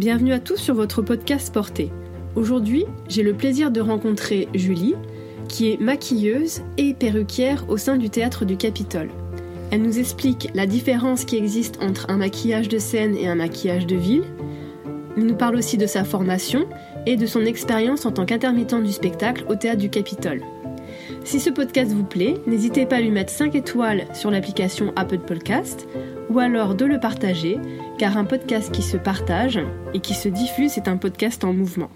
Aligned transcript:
Bienvenue 0.00 0.32
à 0.32 0.40
tous 0.40 0.56
sur 0.56 0.74
votre 0.74 1.02
podcast 1.02 1.52
Porté. 1.52 1.90
Aujourd'hui, 2.34 2.86
j'ai 3.10 3.22
le 3.22 3.34
plaisir 3.34 3.70
de 3.70 3.82
rencontrer 3.82 4.48
Julie, 4.54 4.94
qui 5.46 5.70
est 5.70 5.78
maquilleuse 5.78 6.62
et 6.78 6.94
perruquière 6.94 7.68
au 7.68 7.76
sein 7.76 7.98
du 7.98 8.08
théâtre 8.08 8.46
du 8.46 8.56
Capitole. 8.56 9.10
Elle 9.70 9.82
nous 9.82 9.98
explique 9.98 10.48
la 10.54 10.64
différence 10.64 11.26
qui 11.26 11.36
existe 11.36 11.82
entre 11.82 12.08
un 12.08 12.16
maquillage 12.16 12.70
de 12.70 12.78
scène 12.78 13.14
et 13.14 13.28
un 13.28 13.34
maquillage 13.34 13.86
de 13.86 13.96
ville. 13.96 14.24
Elle 15.18 15.26
nous 15.26 15.36
parle 15.36 15.56
aussi 15.56 15.76
de 15.76 15.86
sa 15.86 16.02
formation 16.02 16.66
et 17.04 17.18
de 17.18 17.26
son 17.26 17.44
expérience 17.44 18.06
en 18.06 18.12
tant 18.12 18.24
qu'intermittent 18.24 18.82
du 18.82 18.92
spectacle 18.92 19.44
au 19.50 19.54
théâtre 19.54 19.82
du 19.82 19.90
Capitole. 19.90 20.40
Si 21.24 21.40
ce 21.40 21.50
podcast 21.50 21.92
vous 21.92 22.04
plaît, 22.04 22.36
n'hésitez 22.46 22.86
pas 22.86 22.96
à 22.96 23.00
lui 23.02 23.10
mettre 23.10 23.34
5 23.34 23.54
étoiles 23.54 24.06
sur 24.14 24.30
l'application 24.30 24.94
Apple 24.96 25.18
Podcast 25.18 25.86
ou 26.30 26.38
alors 26.38 26.74
de 26.74 26.84
le 26.86 26.98
partager, 26.98 27.58
car 27.98 28.16
un 28.16 28.24
podcast 28.24 28.72
qui 28.72 28.82
se 28.82 28.96
partage 28.96 29.60
et 29.92 30.00
qui 30.00 30.14
se 30.14 30.28
diffuse 30.28 30.78
est 30.78 30.88
un 30.88 30.96
podcast 30.96 31.44
en 31.44 31.52
mouvement. 31.52 31.90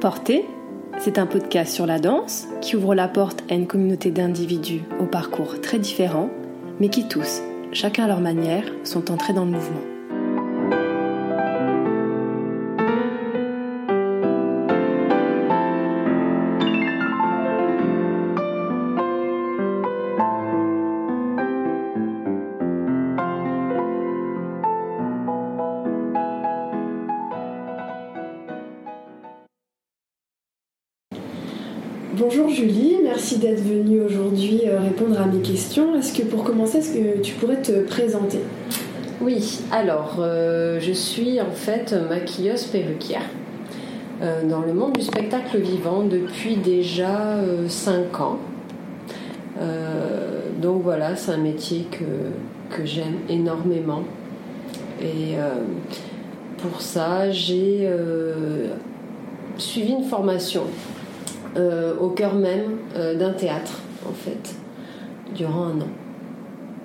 Portée, 0.00 0.44
c'est 0.98 1.18
un 1.18 1.26
podcast 1.26 1.74
sur 1.74 1.86
la 1.86 1.98
danse 1.98 2.46
qui 2.60 2.76
ouvre 2.76 2.94
la 2.94 3.08
porte 3.08 3.42
à 3.50 3.54
une 3.54 3.66
communauté 3.66 4.10
d'individus 4.10 4.82
au 4.98 5.06
parcours 5.06 5.60
très 5.60 5.78
différents, 5.78 6.30
mais 6.78 6.88
qui 6.88 7.08
tous 7.08 7.42
chacun 7.72 8.04
à 8.04 8.08
leur 8.08 8.20
manière, 8.20 8.64
sont 8.84 9.10
entrés 9.10 9.32
dans 9.32 9.44
le 9.44 9.52
mouvement. 9.52 9.89
Merci 33.30 33.38
d'être 33.38 33.62
venue 33.62 34.00
aujourd'hui 34.00 34.62
euh, 34.66 34.80
répondre 34.80 35.20
à 35.20 35.26
mes 35.26 35.40
questions. 35.40 35.94
Est-ce 35.94 36.12
que 36.12 36.22
pour 36.22 36.42
commencer, 36.42 36.78
est-ce 36.78 36.92
que 36.92 37.20
tu 37.20 37.34
pourrais 37.34 37.62
te 37.62 37.84
présenter? 37.84 38.40
Oui, 39.20 39.60
alors 39.70 40.16
euh, 40.18 40.80
je 40.80 40.90
suis 40.90 41.40
en 41.40 41.52
fait 41.52 41.94
maquilleuse 42.08 42.64
perruquière 42.64 43.22
euh, 44.20 44.42
dans 44.48 44.62
le 44.62 44.72
monde 44.72 44.94
du 44.94 45.02
spectacle 45.02 45.58
vivant 45.58 46.02
depuis 46.02 46.56
déjà 46.56 47.36
5 47.68 48.20
ans. 48.20 48.38
donc 50.60 50.82
voilà, 50.82 51.14
c'est 51.14 51.30
un 51.32 51.36
métier 51.36 51.86
que, 51.88 52.74
que 52.74 52.84
j'aime 52.84 53.18
énormément. 53.28 54.02
Et 55.00 55.36
pour 56.58 56.80
ça, 56.80 57.30
j'ai 57.30 57.88
suivi 59.56 59.92
une 59.92 60.04
formation 60.04 60.64
euh, 61.56 61.96
au 61.98 62.10
cœur 62.10 62.34
même 62.34 62.78
euh, 62.94 63.16
d'un 63.16 63.32
théâtre, 63.32 63.80
en 64.08 64.12
fait, 64.12 64.54
durant 65.34 65.64
un 65.64 65.80
an. 65.80 65.88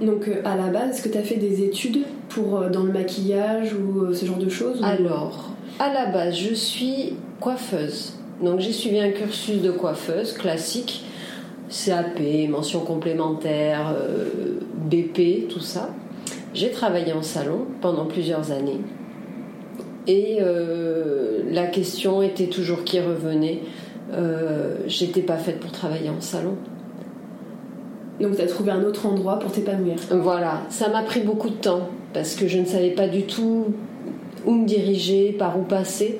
Donc 0.01 0.27
euh, 0.27 0.41
à 0.43 0.55
la 0.55 0.67
base, 0.67 0.95
est-ce 0.95 1.03
que 1.03 1.09
tu 1.09 1.17
as 1.19 1.23
fait 1.23 1.35
des 1.35 1.63
études 1.63 2.03
pour 2.29 2.59
dans 2.71 2.83
le 2.83 2.91
maquillage 2.91 3.75
ou 3.75 4.11
ce 4.13 4.25
genre 4.25 4.39
de 4.39 4.49
choses 4.49 4.81
Alors, 4.83 5.51
à 5.77 5.93
la 5.93 6.07
base, 6.07 6.35
je 6.35 6.55
suis 6.55 7.13
coiffeuse. 7.39 8.13
Donc 8.41 8.59
j'ai 8.59 8.71
suivi 8.71 8.99
un 8.99 9.11
cursus 9.11 9.61
de 9.61 9.69
coiffeuse 9.69 10.33
classique, 10.33 11.05
CAP, 11.69 12.19
mention 12.49 12.79
complémentaire, 12.79 13.95
BP, 14.89 15.47
tout 15.47 15.61
ça. 15.61 15.91
J'ai 16.53 16.71
travaillé 16.71 17.13
en 17.13 17.21
salon 17.21 17.67
pendant 17.81 18.05
plusieurs 18.05 18.51
années. 18.51 18.81
Et 20.07 20.39
la 21.51 21.67
question 21.67 22.21
était 22.21 22.47
toujours 22.47 22.83
qui 22.83 22.99
revenait 22.99 23.61
euh, 24.13 24.77
j'étais 24.87 25.21
pas 25.21 25.37
faite 25.37 25.59
pour 25.59 25.71
travailler 25.71 26.09
en 26.09 26.21
salon. 26.21 26.55
Donc 28.21 28.35
tu 28.35 28.41
as 28.41 28.47
trouvé 28.47 28.71
un 28.71 28.83
autre 28.83 29.05
endroit 29.07 29.39
pour 29.39 29.51
t'épanouir 29.51 29.95
Voilà, 30.11 30.61
ça 30.69 30.89
m'a 30.89 31.01
pris 31.01 31.21
beaucoup 31.21 31.49
de 31.49 31.55
temps 31.55 31.89
parce 32.13 32.35
que 32.35 32.47
je 32.47 32.59
ne 32.59 32.65
savais 32.65 32.91
pas 32.91 33.07
du 33.07 33.23
tout 33.23 33.73
où 34.45 34.51
me 34.51 34.65
diriger, 34.65 35.35
par 35.37 35.59
où 35.59 35.63
passer. 35.63 36.19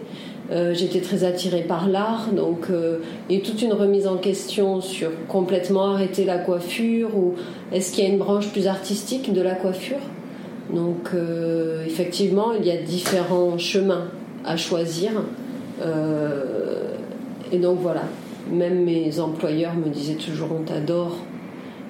Euh, 0.52 0.74
j'étais 0.74 1.00
très 1.00 1.24
attirée 1.24 1.64
par 1.64 1.88
l'art, 1.88 2.28
donc 2.32 2.68
euh, 2.70 3.00
il 3.30 3.38
y 3.38 3.42
a 3.42 3.44
toute 3.44 3.64
une 3.64 3.74
remise 3.74 4.06
en 4.06 4.18
question 4.18 4.80
sur 4.80 5.10
complètement 5.28 5.94
arrêter 5.94 6.24
la 6.24 6.38
coiffure 6.38 7.18
ou 7.18 7.34
est-ce 7.72 7.92
qu'il 7.92 8.04
y 8.04 8.08
a 8.08 8.12
une 8.12 8.20
branche 8.20 8.52
plus 8.52 8.68
artistique 8.68 9.34
de 9.34 9.42
la 9.42 9.56
coiffure? 9.56 9.98
Donc 10.74 11.12
effectivement, 11.86 12.52
il 12.60 12.66
y 12.66 12.72
a 12.72 12.78
différents 12.78 13.58
chemins 13.60 14.06
à 14.44 14.58
choisir. 14.58 15.12
Et 17.56 17.58
donc 17.58 17.80
voilà, 17.80 18.04
même 18.52 18.84
mes 18.84 19.18
employeurs 19.22 19.76
me 19.76 19.88
disaient 19.88 20.16
toujours 20.16 20.50
on 20.52 20.64
t'adore, 20.64 21.16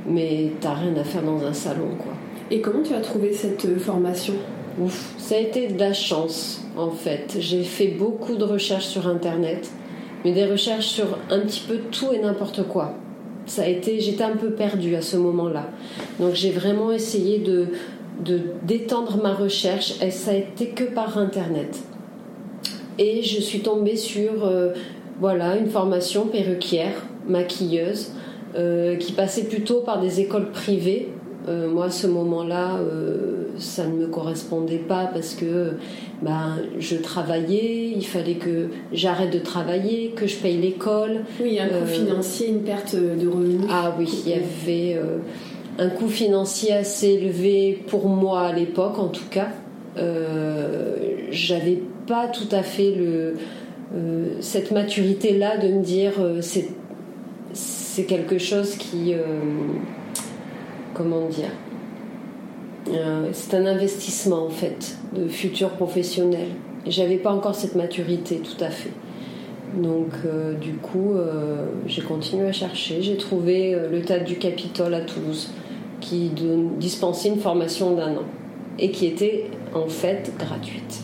mais 0.08 0.52
t'as 0.62 0.76
rien 0.76 0.96
à 0.96 1.04
faire 1.04 1.24
dans 1.24 1.44
un 1.44 1.54
salon 1.54 1.96
quoi. 1.98 2.14
Et 2.52 2.62
comment 2.62 2.84
tu 2.84 2.94
as 2.94 3.00
trouvé 3.02 3.34
cette 3.34 3.66
euh, 3.66 3.80
formation? 3.80 4.36
Ouf, 4.80 5.16
ça 5.18 5.34
a 5.34 5.40
été 5.40 5.66
de 5.70 5.80
la 5.80 5.92
chance 5.92 6.64
en 6.78 6.92
fait. 6.92 7.38
J'ai 7.40 7.64
fait 7.64 7.88
beaucoup 7.88 8.36
de 8.36 8.44
recherches 8.44 8.86
sur 8.86 9.08
internet, 9.08 9.72
mais 10.24 10.34
des 10.34 10.46
recherches 10.46 10.86
sur 10.86 11.18
un 11.32 11.40
petit 11.40 11.64
peu 11.68 11.80
tout 11.90 12.14
et 12.14 12.20
n'importe 12.20 12.68
quoi. 12.68 12.94
Ça 13.48 13.64
a 13.64 13.68
été, 13.68 14.00
j'étais 14.00 14.24
un 14.24 14.36
peu 14.36 14.52
perdue 14.52 14.94
à 14.94 15.02
ce 15.02 15.18
moment-là. 15.18 15.70
Donc 16.20 16.36
j'ai 16.36 16.52
vraiment 16.52 16.92
essayé 16.92 17.40
de, 17.40 17.70
de 18.24 18.40
d'étendre 18.62 19.18
ma 19.18 19.34
recherche 19.34 20.00
et 20.00 20.12
ça 20.12 20.30
a 20.30 20.36
été 20.36 20.68
que 20.68 20.84
par 20.84 21.18
internet. 21.18 21.80
Et 22.98 23.24
je 23.24 23.42
suis 23.42 23.60
tombée 23.60 23.98
sur 23.98 24.46
euh, 24.46 24.70
voilà, 25.20 25.56
une 25.58 25.70
formation 25.70 26.28
perruquière, 26.28 26.94
maquilleuse, 27.28 28.12
euh, 28.56 28.96
qui 28.96 29.12
passait 29.12 29.44
plutôt 29.44 29.82
par 29.82 30.02
des 30.02 30.22
écoles 30.22 30.52
privées. 30.52 31.10
Euh, 31.48 31.70
moi, 31.70 31.86
à 31.86 31.90
ce 31.90 32.08
moment-là, 32.08 32.78
euh, 32.78 33.48
ça 33.58 33.86
ne 33.86 33.96
me 33.96 34.08
correspondait 34.08 34.78
pas 34.78 35.10
parce 35.14 35.36
que 35.36 35.74
ben, 36.22 36.58
je 36.80 36.96
travaillais, 36.96 37.94
il 37.96 38.06
fallait 38.06 38.36
que 38.36 38.70
j'arrête 38.92 39.32
de 39.32 39.40
travailler, 39.40 40.14
que 40.16 40.26
je 40.26 40.38
paye 40.38 40.58
l'école. 40.58 41.26
Oui, 41.42 41.60
un 41.60 41.68
coût 41.68 41.86
financier, 41.86 42.48
une 42.50 42.62
perte 42.62 42.96
de 42.96 43.28
revenus. 43.28 43.68
Ah 43.70 43.94
oui, 43.98 44.10
il 44.26 44.32
y 44.32 44.34
avait 44.34 45.02
un 45.78 45.90
coût 45.90 46.08
financier 46.08 46.74
assez 46.74 47.10
élevé 47.10 47.84
pour 47.88 48.08
moi 48.08 48.42
à 48.42 48.54
l'époque, 48.54 48.98
en 48.98 49.10
tout 49.10 49.28
cas. 49.30 49.50
J'avais 51.30 51.82
pas 52.08 52.28
tout 52.28 52.48
à 52.52 52.64
fait 52.64 52.92
le, 52.92 53.36
cette 54.42 54.72
maturité-là 54.72 55.58
de 55.58 55.70
me 55.70 55.82
dire 55.82 56.14
euh, 56.20 56.42
c'est, 56.42 56.70
c'est 57.54 58.04
quelque 58.04 58.38
chose 58.38 58.76
qui. 58.76 59.14
Euh, 59.14 59.24
comment 60.94 61.28
dire 61.28 61.52
C'est 63.34 63.56
un 63.56 63.66
investissement 63.66 64.46
en 64.46 64.50
fait 64.50 64.98
de 65.14 65.28
futur 65.28 65.70
professionnel. 65.72 66.48
J'avais 66.86 67.18
pas 67.18 67.32
encore 67.32 67.56
cette 67.56 67.76
maturité 67.76 68.38
tout 68.38 68.64
à 68.64 68.70
fait. 68.70 68.92
Donc, 69.76 70.12
du 70.62 70.74
coup, 70.74 71.16
j'ai 71.88 72.02
continué 72.04 72.48
à 72.48 72.54
chercher. 72.54 73.02
J'ai 73.02 73.18
trouvé 73.18 73.76
le 73.92 74.02
Théâtre 74.02 74.24
du 74.24 74.36
Capitole 74.36 74.94
à 74.94 75.02
Toulouse 75.02 75.50
qui 76.00 76.32
dispensait 76.80 77.30
une 77.30 77.40
formation 77.40 77.96
d'un 77.96 78.16
an 78.16 78.26
et 78.78 78.92
qui 78.92 79.08
était 79.08 79.50
en 79.74 79.88
fait 79.88 80.32
gratuite. 80.38 81.04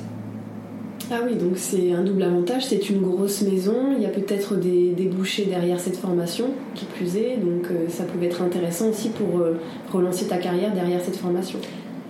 Ah 1.14 1.20
oui, 1.26 1.36
donc 1.36 1.58
c'est 1.58 1.92
un 1.92 2.04
double 2.04 2.24
avantage, 2.24 2.68
c'est 2.68 2.90
une 2.90 3.02
grosse 3.02 3.42
maison, 3.42 3.76
il 3.98 4.02
y 4.02 4.06
a 4.06 4.10
peut-être 4.10 4.56
des 4.56 4.92
débouchés 4.92 5.44
derrière 5.44 5.78
cette 5.78 5.98
formation, 5.98 6.46
qui 6.74 6.86
plus 6.86 7.18
est, 7.18 7.36
donc 7.36 7.70
euh, 7.70 7.90
ça 7.90 8.06
pouvait 8.06 8.28
être 8.28 8.42
intéressant 8.42 8.88
aussi 8.88 9.10
pour 9.10 9.42
euh, 9.42 9.60
relancer 9.92 10.28
ta 10.28 10.38
carrière 10.38 10.74
derrière 10.74 11.02
cette 11.02 11.18
formation. 11.18 11.60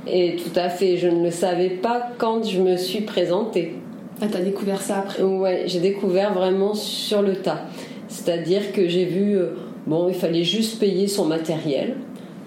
Et 0.05 0.35
tout 0.35 0.51
à 0.55 0.69
fait, 0.69 0.97
je 0.97 1.07
ne 1.07 1.23
le 1.23 1.31
savais 1.31 1.71
pas 1.71 2.09
quand 2.19 2.47
je 2.47 2.61
me 2.61 2.77
suis 2.77 3.01
présentée. 3.01 3.73
Ah, 4.21 4.27
t'as 4.31 4.41
découvert 4.41 4.83
ça 4.83 4.99
après? 4.99 5.23
Ouais, 5.23 5.63
j'ai 5.65 5.79
découvert 5.79 6.35
vraiment 6.35 6.75
sur 6.75 7.23
le 7.23 7.37
tas. 7.37 7.65
C'est-à-dire 8.07 8.71
que 8.71 8.87
j'ai 8.87 9.05
vu, 9.05 9.35
euh, 9.35 9.55
bon, 9.87 10.09
il 10.09 10.15
fallait 10.15 10.43
juste 10.43 10.79
payer 10.79 11.07
son 11.07 11.25
matériel. 11.25 11.95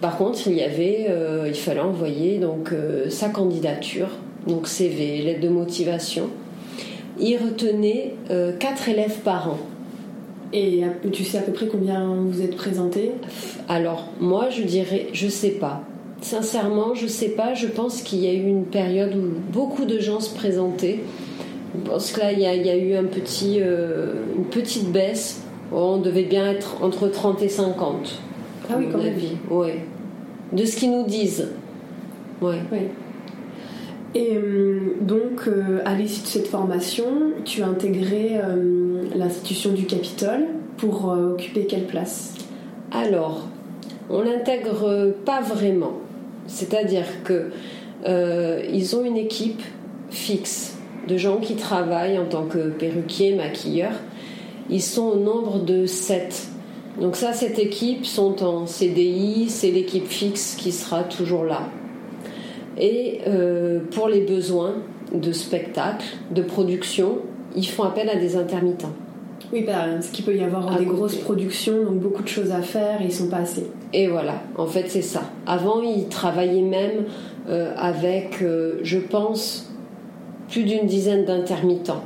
Par 0.01 0.17
contre, 0.17 0.47
il 0.47 0.55
y 0.55 0.63
avait, 0.63 1.09
il 1.47 1.55
fallait 1.55 1.81
envoyer 1.81 2.39
donc 2.39 2.75
sa 3.09 3.31
candidature, 3.31 4.09
donc 4.47 4.69
CV, 4.69 5.23
lettre 5.23 5.41
de 5.41 5.49
motivation 5.49 6.29
il 7.19 7.37
retenait 7.37 8.15
4 8.29 8.31
euh, 8.31 8.93
élèves 8.93 9.19
par 9.21 9.51
an. 9.51 9.59
Et 10.53 10.83
tu 11.13 11.25
sais 11.25 11.39
à 11.39 11.43
peu 11.43 11.53
près 11.53 11.67
combien 11.67 12.15
vous 12.15 12.41
êtes 12.41 12.55
présentés? 12.55 13.11
Alors, 13.69 14.09
moi, 14.21 14.51
je 14.51 14.63
dirais, 14.63 15.09
je 15.13 15.27
sais 15.27 15.51
pas. 15.51 15.83
Sincèrement, 16.21 16.95
je 16.95 17.09
sais 17.09 17.31
pas. 17.31 17.55
Je 17.55 17.67
pense 17.67 18.03
qu'il 18.03 18.21
y 18.21 18.29
a 18.29 18.33
eu 18.33 18.47
une 18.47 18.65
période 18.65 19.15
où 19.17 19.53
beaucoup 19.53 19.85
de 19.85 19.99
gens 19.99 20.21
se 20.21 20.33
présentaient. 20.33 21.01
Je 21.75 21.91
pense 21.91 22.13
que 22.13 22.21
là, 22.21 22.31
il 22.31 22.39
y 22.39 22.47
a, 22.47 22.77
eu 22.77 22.95
un 22.95 23.05
petit, 23.05 23.59
euh, 23.61 24.13
une 24.39 24.45
petite 24.45 24.93
baisse. 24.93 25.43
On 25.73 25.99
devait 25.99 26.23
bien 26.23 26.49
être 26.53 26.85
entre 26.85 27.09
30 27.09 27.43
et 27.43 27.49
50. 27.49 28.21
Ah 28.71 28.75
oui, 28.79 28.87
quand 28.93 28.99
même. 28.99 29.15
Ouais. 29.51 29.81
De 30.53 30.65
ce 30.65 30.77
qu'ils 30.77 30.93
nous 30.93 31.05
disent. 31.05 31.49
Ouais. 32.41 32.61
Oui. 32.71 32.79
Et 34.15 34.37
euh, 34.37 34.95
donc, 35.01 35.49
euh, 35.49 35.81
à 35.85 35.95
l'issue 35.95 36.23
de 36.23 36.27
cette 36.27 36.47
formation, 36.47 37.33
tu 37.45 37.63
as 37.63 37.67
intégré 37.67 38.33
euh, 38.35 39.03
l'institution 39.17 39.73
du 39.73 39.87
Capitole 39.87 40.47
pour 40.77 41.07
occuper 41.07 41.67
quelle 41.67 41.87
place? 41.87 42.35
Alors, 42.93 43.49
on 44.09 44.21
l'intègre 44.21 45.13
pas 45.25 45.41
vraiment. 45.41 45.95
C'est-à-dire 46.47 47.07
que 47.25 47.51
ils 48.07 48.97
ont 48.97 49.05
une 49.05 49.17
équipe 49.17 49.63
fixe 50.11 50.77
de 51.09 51.17
gens 51.17 51.39
qui 51.39 51.55
travaillent 51.55 52.19
en 52.19 52.27
tant 52.27 52.45
que 52.45 52.69
perruquiers, 52.69 53.35
maquilleurs. 53.35 53.95
Ils 54.69 54.83
sont 54.83 55.07
au 55.07 55.17
nombre 55.17 55.61
de 55.61 55.87
7. 55.87 56.49
Donc 57.01 57.17
ça, 57.17 57.33
cette 57.33 57.59
équipe 57.59 58.05
sont 58.05 58.45
en 58.45 58.67
CDI, 58.67 59.47
c'est 59.49 59.71
l'équipe 59.71 60.07
fixe 60.07 60.55
qui 60.57 60.71
sera 60.71 61.03
toujours 61.03 61.45
là. 61.45 61.71
Et 62.79 63.21
euh, 63.27 63.81
pour 63.93 64.09
les 64.09 64.21
besoins 64.21 64.75
de 65.13 65.33
spectacle, 65.33 66.07
de 66.31 66.43
production, 66.43 67.19
ils 67.55 67.67
font 67.67 67.85
appel 67.85 68.09
à 68.09 68.17
des 68.17 68.37
intermittents. 68.37 68.93
Oui, 69.53 69.63
bah, 69.65 69.85
parce 69.93 70.09
qu'il 70.09 70.25
peut 70.25 70.35
y 70.35 70.43
avoir 70.43 70.71
des 70.71 70.85
côté. 70.85 70.97
grosses 70.97 71.17
productions, 71.17 71.85
donc 71.85 72.01
beaucoup 72.01 72.23
de 72.23 72.29
choses 72.29 72.51
à 72.51 72.63
faire 72.63 73.01
et 73.01 73.05
ils 73.05 73.13
sont 73.13 73.29
pas 73.29 73.39
assez. 73.39 73.67
Et 73.93 74.09
voilà, 74.09 74.41
en 74.57 74.67
fait 74.67 74.87
c'est 74.89 75.03
ça. 75.03 75.23
Avant, 75.47 75.83
ils 75.83 76.09
travaillaient 76.09 76.63
même 76.63 77.05
euh, 77.49 77.73
avec, 77.77 78.43
euh, 78.43 78.81
je 78.83 78.99
pense, 78.99 79.71
plus 80.49 80.65
d'une 80.65 80.87
dizaine 80.87 81.25
d'intermittents 81.25 82.03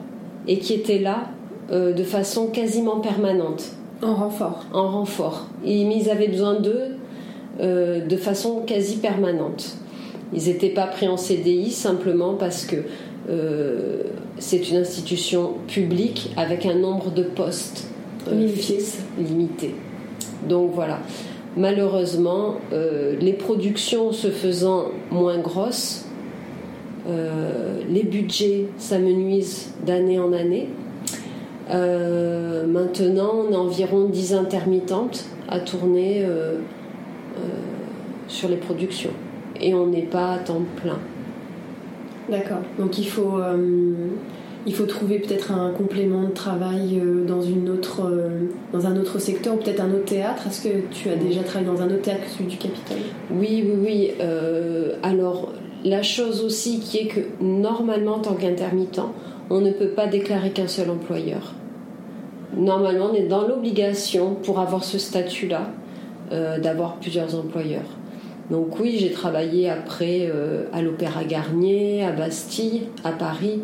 et 0.47 0.59
qui 0.59 0.75
étaient 0.75 0.99
là 0.99 1.29
euh, 1.71 1.93
de 1.93 2.03
façon 2.03 2.49
quasiment 2.49 3.01
permanente, 3.01 3.71
En 4.03 4.15
renfort. 4.15 4.67
en 4.75 4.89
renfort. 4.89 5.47
Et, 5.65 5.85
mais 5.85 5.97
ils 5.99 6.11
avaient 6.11 6.29
besoin 6.29 6.61
d'eux 6.61 6.97
de 7.61 8.17
façon 8.17 8.63
quasi 8.65 8.99
permanente. 8.99 9.79
Ils 10.33 10.45
n'étaient 10.45 10.71
pas 10.71 10.87
pris 10.87 11.09
en 11.09 11.17
CDI 11.17 11.71
simplement 11.71 12.35
parce 12.35 12.65
que 12.65 12.77
euh, 13.31 14.03
c'est 14.39 14.71
une 14.71 14.77
institution 14.77 15.55
publique 15.67 16.31
avec 16.37 16.67
un 16.67 16.75
nombre 16.75 17.11
de 17.11 17.23
postes 17.23 17.89
euh, 18.29 18.35
Limité. 18.35 18.57
fixes, 18.57 18.99
limité. 19.19 19.75
Donc 20.49 20.73
voilà. 20.75 21.01
Malheureusement, 21.57 22.57
euh, 22.73 23.17
les 23.19 23.33
productions 23.33 24.13
se 24.13 24.29
faisant 24.29 24.87
moins 25.11 25.39
grosses, 25.39 26.07
euh, 27.09 27.81
les 27.89 28.05
budgets 28.05 28.67
s'amenuisent 28.77 29.73
d'année 29.85 30.19
en 30.19 30.33
année. 30.33 30.69
Maintenant, 31.71 33.33
on 33.49 33.55
a 33.55 33.59
environ 33.59 34.05
10 34.05 34.35
intermittentes 34.35 35.25
à 35.49 35.61
tourner 35.61 36.25
sur 38.27 38.49
les 38.49 38.57
productions. 38.57 39.11
Et 39.61 39.75
on 39.75 39.87
n'est 39.87 40.03
pas 40.03 40.35
à 40.35 40.39
temps 40.39 40.63
plein. 40.77 40.99
D'accord. 42.29 42.59
Donc 42.79 42.99
il 42.99 43.09
faut, 43.09 43.39
euh, 43.39 43.57
il 44.67 44.75
faut 44.75 44.85
trouver 44.85 45.19
peut-être 45.19 45.51
un 45.51 45.71
complément 45.71 46.25
de 46.25 46.33
travail 46.33 47.01
euh, 47.01 47.25
dans, 47.25 47.41
une 47.41 47.71
autre, 47.71 48.03
euh, 48.05 48.49
dans 48.73 48.87
un 48.87 48.97
autre 48.97 49.19
secteur 49.19 49.55
ou 49.55 49.57
peut-être 49.57 49.81
un 49.81 49.91
autre 49.93 50.05
théâtre. 50.05 50.47
Est-ce 50.47 50.69
que 50.69 50.75
tu 50.91 51.09
as 51.09 51.17
déjà 51.17 51.43
travaillé 51.43 51.71
dans 51.71 51.81
un 51.81 51.87
autre 51.87 52.03
théâtre 52.03 52.25
que 52.25 52.31
celui 52.31 52.51
du 52.51 52.57
Capitole? 52.57 52.99
Oui, 53.31 53.65
oui, 53.65 53.79
oui. 53.83 54.11
Alors, 55.03 55.53
la 55.85 56.03
chose 56.03 56.45
aussi 56.45 56.81
qui 56.81 56.99
est 56.99 57.07
que 57.07 57.21
normalement, 57.41 58.17
en 58.17 58.21
tant 58.21 58.35
qu'intermittent, 58.35 59.01
on 59.51 59.61
ne 59.61 59.71
peut 59.71 59.89
pas 59.89 60.07
déclarer 60.07 60.51
qu'un 60.51 60.69
seul 60.69 60.91
employeur. 60.91 61.55
Normalement, 62.55 63.09
on 63.13 63.15
est 63.15 63.27
dans 63.29 63.47
l'obligation, 63.47 64.35
pour 64.35 64.59
avoir 64.59 64.85
ce 64.85 64.99
statut-là, 64.99 65.71
d'avoir 66.61 66.97
plusieurs 66.97 67.35
employeurs. 67.35 67.98
Donc 68.51 68.81
oui, 68.81 68.97
j'ai 68.99 69.11
travaillé 69.11 69.69
après 69.69 70.29
euh, 70.31 70.65
à 70.73 70.81
l'Opéra 70.81 71.25
Garnier, 71.25 72.05
à 72.05 72.13
Bastille, 72.13 72.85
à 73.05 73.13
Paris, 73.13 73.61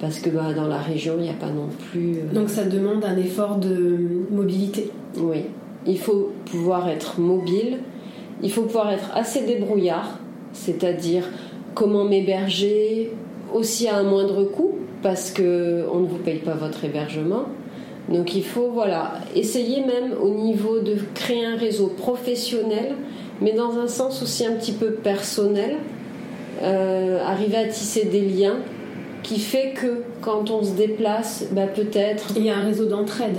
parce 0.00 0.18
que 0.18 0.30
bah, 0.30 0.52
dans 0.54 0.66
la 0.66 0.78
région, 0.78 1.14
il 1.18 1.22
n'y 1.22 1.30
a 1.30 1.34
pas 1.34 1.50
non 1.50 1.68
plus... 1.90 2.16
euh, 2.16 2.34
Donc 2.34 2.50
ça 2.50 2.64
demande 2.64 3.04
un 3.04 3.16
effort 3.16 3.56
de 3.56 3.96
mobilité. 4.30 4.90
oui, 5.18 5.44
il 5.86 5.98
faut 5.98 6.32
pouvoir 6.46 6.88
être 6.88 7.20
mobile, 7.20 7.78
il 8.42 8.50
faut 8.50 8.62
pouvoir 8.62 8.90
être 8.90 9.10
assez 9.14 9.42
débrouillard, 9.46 10.18
c'est-à-dire 10.52 11.28
comment 11.74 12.04
m'héberger 12.04 13.12
aussi 13.52 13.88
à 13.88 13.98
un 13.98 14.02
moindre 14.02 14.44
coût 14.44 14.74
parce 15.02 15.30
que 15.30 15.84
on 15.92 16.00
ne 16.00 16.06
vous 16.06 16.18
paye 16.18 16.38
pas 16.38 16.54
votre 16.54 16.84
hébergement. 16.84 17.44
Donc 18.08 18.34
il 18.34 18.44
faut 18.44 18.70
voilà, 18.70 19.14
essayer 19.34 19.80
même 19.80 20.14
au 20.20 20.30
niveau 20.30 20.80
de 20.80 20.96
créer 21.14 21.44
un 21.44 21.56
réseau 21.56 21.86
professionnel 21.86 22.94
mais 23.40 23.52
dans 23.52 23.78
un 23.78 23.88
sens 23.88 24.22
aussi 24.22 24.44
un 24.46 24.52
petit 24.52 24.72
peu 24.72 24.90
personnel, 24.92 25.76
euh, 26.62 27.22
arriver 27.24 27.56
à 27.56 27.66
tisser 27.68 28.04
des 28.04 28.20
liens 28.20 28.56
qui 29.22 29.38
fait 29.40 29.72
que 29.74 30.02
quand 30.20 30.50
on 30.50 30.62
se 30.62 30.72
déplace, 30.72 31.46
bah, 31.52 31.66
peut-être 31.66 32.34
il 32.36 32.44
y 32.44 32.50
a 32.50 32.58
un 32.58 32.60
réseau 32.64 32.84
d'entraide. 32.84 33.36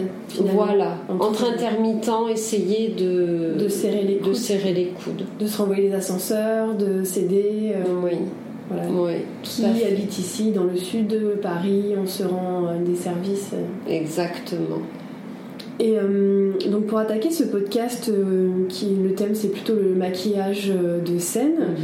voilà, 0.53 0.97
Entre- 1.19 1.47
intermittents, 1.51 2.27
essayer 2.27 2.89
de, 2.89 3.53
De 3.63 3.67
serrer 3.69 4.01
les 4.01 4.15
de 4.15 4.23
coudes. 4.23 4.35
serrer 4.35 4.73
les 4.73 4.85
coudes. 4.87 5.23
De 5.39 5.45
se 5.45 5.57
renvoyer 5.59 5.83
les 5.89 5.93
ascenseurs, 5.93 6.73
de 6.73 7.03
s'aider. 7.03 7.73
euh, 7.75 7.83
Oui, 8.03 8.11
voilà. 8.69 8.87
oui, 8.91 9.21
Qui 9.43 9.61
tout 9.61 9.67
habite 9.87 10.17
ici 10.17 10.51
dans 10.51 10.63
le 10.63 10.75
sud 10.75 11.05
de 11.07 11.37
Paris, 11.41 11.93
on 12.01 12.07
se 12.07 12.23
rend 12.23 12.65
euh, 12.67 12.83
des 12.83 12.95
services. 12.95 13.51
euh. 13.53 13.91
Exactement. 13.91 14.79
Et 15.79 15.97
euh, 15.97 16.53
donc 16.71 16.85
pour 16.85 16.99
attaquer 16.99 17.31
ce 17.31 17.43
podcast, 17.43 18.09
euh, 18.09 18.65
qui 18.69 18.95
le 18.95 19.13
thème 19.13 19.35
c'est 19.35 19.49
plutôt 19.49 19.75
le 19.75 19.93
maquillage 19.93 20.71
euh, 20.73 21.01
de 21.01 21.17
scène, 21.19 21.55
Mhm. 21.59 21.75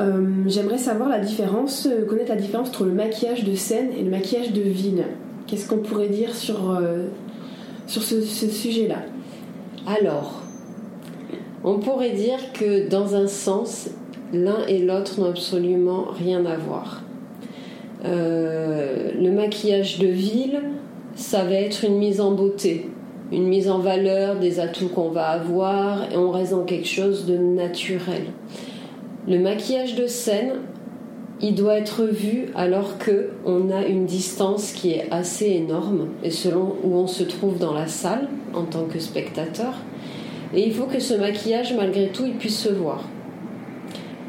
euh, 0.00 0.22
j'aimerais 0.46 0.78
savoir 0.78 1.08
la 1.08 1.20
différence, 1.20 1.88
connaître 2.08 2.28
la 2.30 2.36
différence 2.36 2.68
entre 2.68 2.84
le 2.84 2.92
maquillage 2.92 3.44
de 3.44 3.54
scène 3.54 3.88
et 3.98 4.02
le 4.02 4.10
maquillage 4.10 4.52
de 4.52 4.60
ville. 4.60 5.04
Qu'est-ce 5.46 5.68
qu'on 5.68 5.78
pourrait 5.78 6.08
dire 6.08 6.34
sur, 6.34 6.80
sur 7.88 8.02
ce, 8.02 8.20
ce 8.20 8.46
sujet-là? 8.46 9.02
Alors, 9.86 10.42
on 11.64 11.80
pourrait 11.80 12.12
dire 12.12 12.38
que 12.52 12.88
dans 12.88 13.16
un 13.16 13.26
sens, 13.26 13.90
l'un 14.32 14.64
et 14.68 14.78
l'autre 14.78 15.18
n'ont 15.18 15.30
absolument 15.30 16.04
rien 16.16 16.46
à 16.46 16.56
voir. 16.56 17.02
Le 18.04 19.30
maquillage 19.30 19.98
de 19.98 20.06
ville, 20.06 20.60
ça 21.16 21.42
va 21.42 21.54
être 21.54 21.84
une 21.84 21.98
mise 21.98 22.20
en 22.20 22.30
beauté, 22.30 22.86
une 23.32 23.46
mise 23.46 23.68
en 23.70 23.78
valeur 23.78 24.36
des 24.36 24.60
atouts 24.60 24.88
qu'on 24.88 25.10
va 25.10 25.28
avoir 25.28 26.10
et 26.12 26.16
on 26.16 26.30
reste 26.30 26.52
dans 26.52 26.64
quelque 26.64 26.88
chose 26.88 27.26
de 27.26 27.36
naturel. 27.36 28.22
Le 29.28 29.38
maquillage 29.38 29.94
de 29.94 30.06
scène, 30.06 30.54
il 31.40 31.54
doit 31.54 31.78
être 31.78 32.04
vu 32.04 32.46
alors 32.54 32.98
que 32.98 33.30
on 33.44 33.70
a 33.70 33.86
une 33.86 34.04
distance 34.04 34.72
qui 34.72 34.92
est 34.92 35.06
assez 35.10 35.46
énorme 35.46 36.08
et 36.22 36.30
selon 36.30 36.74
où 36.82 36.94
on 36.96 37.06
se 37.06 37.22
trouve 37.22 37.58
dans 37.58 37.72
la 37.72 37.86
salle 37.86 38.28
en 38.54 38.64
tant 38.64 38.84
que 38.84 38.98
spectateur. 38.98 39.74
Et 40.52 40.66
il 40.66 40.74
faut 40.74 40.86
que 40.86 40.98
ce 40.98 41.14
maquillage, 41.14 41.74
malgré 41.74 42.08
tout, 42.08 42.26
il 42.26 42.34
puisse 42.34 42.58
se 42.58 42.70
voir. 42.70 43.04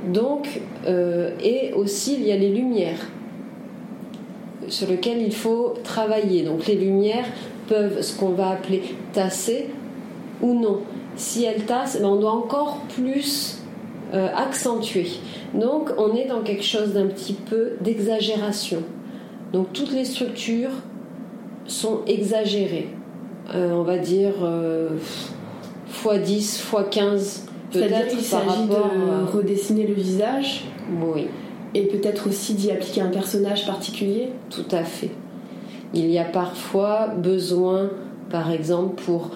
Donc, 0.08 0.62
euh, 0.88 1.32
et 1.44 1.74
aussi 1.74 2.16
il 2.16 2.26
y 2.26 2.32
a 2.32 2.38
les 2.38 2.50
lumières 2.50 3.08
sur 4.68 4.88
lesquelles 4.88 5.22
il 5.22 5.34
faut 5.34 5.74
travailler. 5.84 6.44
Donc 6.44 6.68
les 6.68 6.76
lumières 6.76 7.26
peuvent, 7.68 8.02
ce 8.02 8.18
qu'on 8.18 8.30
va 8.30 8.50
appeler 8.50 8.84
tasser 9.14 9.70
ou 10.42 10.60
non. 10.60 10.82
Si 11.16 11.44
elles 11.44 11.66
tassent, 11.66 12.00
ben, 12.00 12.08
on 12.08 12.16
doit 12.16 12.32
encore 12.32 12.80
plus 12.96 13.62
euh, 14.14 14.28
accentuer. 14.36 15.08
Donc 15.54 15.92
on 15.98 16.16
est 16.16 16.26
dans 16.26 16.42
quelque 16.42 16.64
chose 16.64 16.94
d'un 16.94 17.08
petit 17.08 17.34
peu 17.34 17.74
d'exagération. 17.82 18.84
Donc 19.54 19.74
toutes 19.74 19.92
les 19.92 20.06
structures 20.06 20.72
sont 21.66 22.02
exagérées. 22.08 22.90
Euh, 23.54 23.72
on 23.72 23.84
va 23.84 23.98
dire 23.98 24.34
euh, 24.44 24.90
x10, 26.04 26.62
x15 26.72 27.42
C'est-à-dire 27.72 27.98
peut-être 27.98 28.08
qu'il 28.10 28.22
s'agit 28.22 28.68
de 28.68 28.76
à... 28.76 29.26
redessiner 29.32 29.86
le 29.88 29.94
visage 29.94 30.66
Oui, 31.02 31.28
et 31.74 31.84
peut-être 31.84 32.28
aussi 32.30 32.54
d'y 32.54 32.72
appliquer 32.72 33.02
un 33.02 33.10
personnage 33.10 33.66
particulier? 33.66 34.30
tout 34.50 34.66
à 34.72 34.84
fait. 34.84 35.12
Il 35.94 36.10
y 36.10 36.18
a 36.18 36.24
parfois 36.24 37.08
besoin, 37.08 37.90
par 38.30 38.52
exemple, 38.52 39.02
pour 39.04 39.32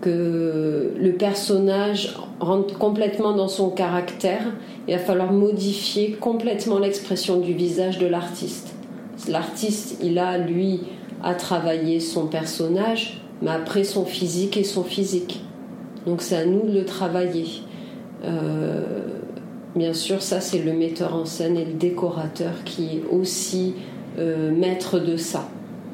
que 0.00 0.92
le 0.98 1.12
personnage 1.12 2.16
rentre 2.40 2.76
complètement 2.76 3.34
dans 3.34 3.48
son 3.48 3.70
caractère, 3.70 4.42
il 4.88 4.94
va 4.94 5.00
falloir 5.00 5.32
modifier 5.32 6.12
complètement 6.12 6.80
l'expression 6.80 7.38
du 7.38 7.52
visage 7.52 7.98
de 7.98 8.06
l'artiste. 8.06 8.74
L'artiste, 9.28 9.98
il 10.02 10.18
a, 10.18 10.38
lui, 10.38 10.80
à 11.22 11.34
travailler 11.34 12.00
son 12.00 12.26
personnage, 12.26 13.22
mais 13.42 13.50
après 13.50 13.84
son 13.84 14.04
physique 14.04 14.56
et 14.56 14.64
son 14.64 14.82
physique. 14.82 15.44
Donc 16.06 16.20
c'est 16.22 16.36
à 16.36 16.46
nous 16.46 16.66
de 16.66 16.72
le 16.80 16.84
travailler. 16.84 17.46
Euh, 18.24 18.82
bien 19.76 19.94
sûr, 19.94 20.22
ça 20.22 20.40
c'est 20.40 20.58
le 20.58 20.72
metteur 20.72 21.14
en 21.14 21.24
scène 21.24 21.56
et 21.56 21.64
le 21.64 21.74
décorateur 21.74 22.52
qui 22.64 22.86
est 22.86 23.02
aussi 23.10 23.74
euh, 24.18 24.50
maître 24.50 24.98
de 24.98 25.16
ça, 25.16 25.48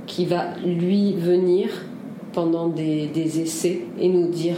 qui 0.08 0.24
va 0.24 0.46
lui 0.64 1.12
venir 1.12 1.68
pendant 2.32 2.66
des, 2.68 3.40
essais 3.40 3.82
et 4.00 4.08
nous 4.08 4.28
dire 4.28 4.56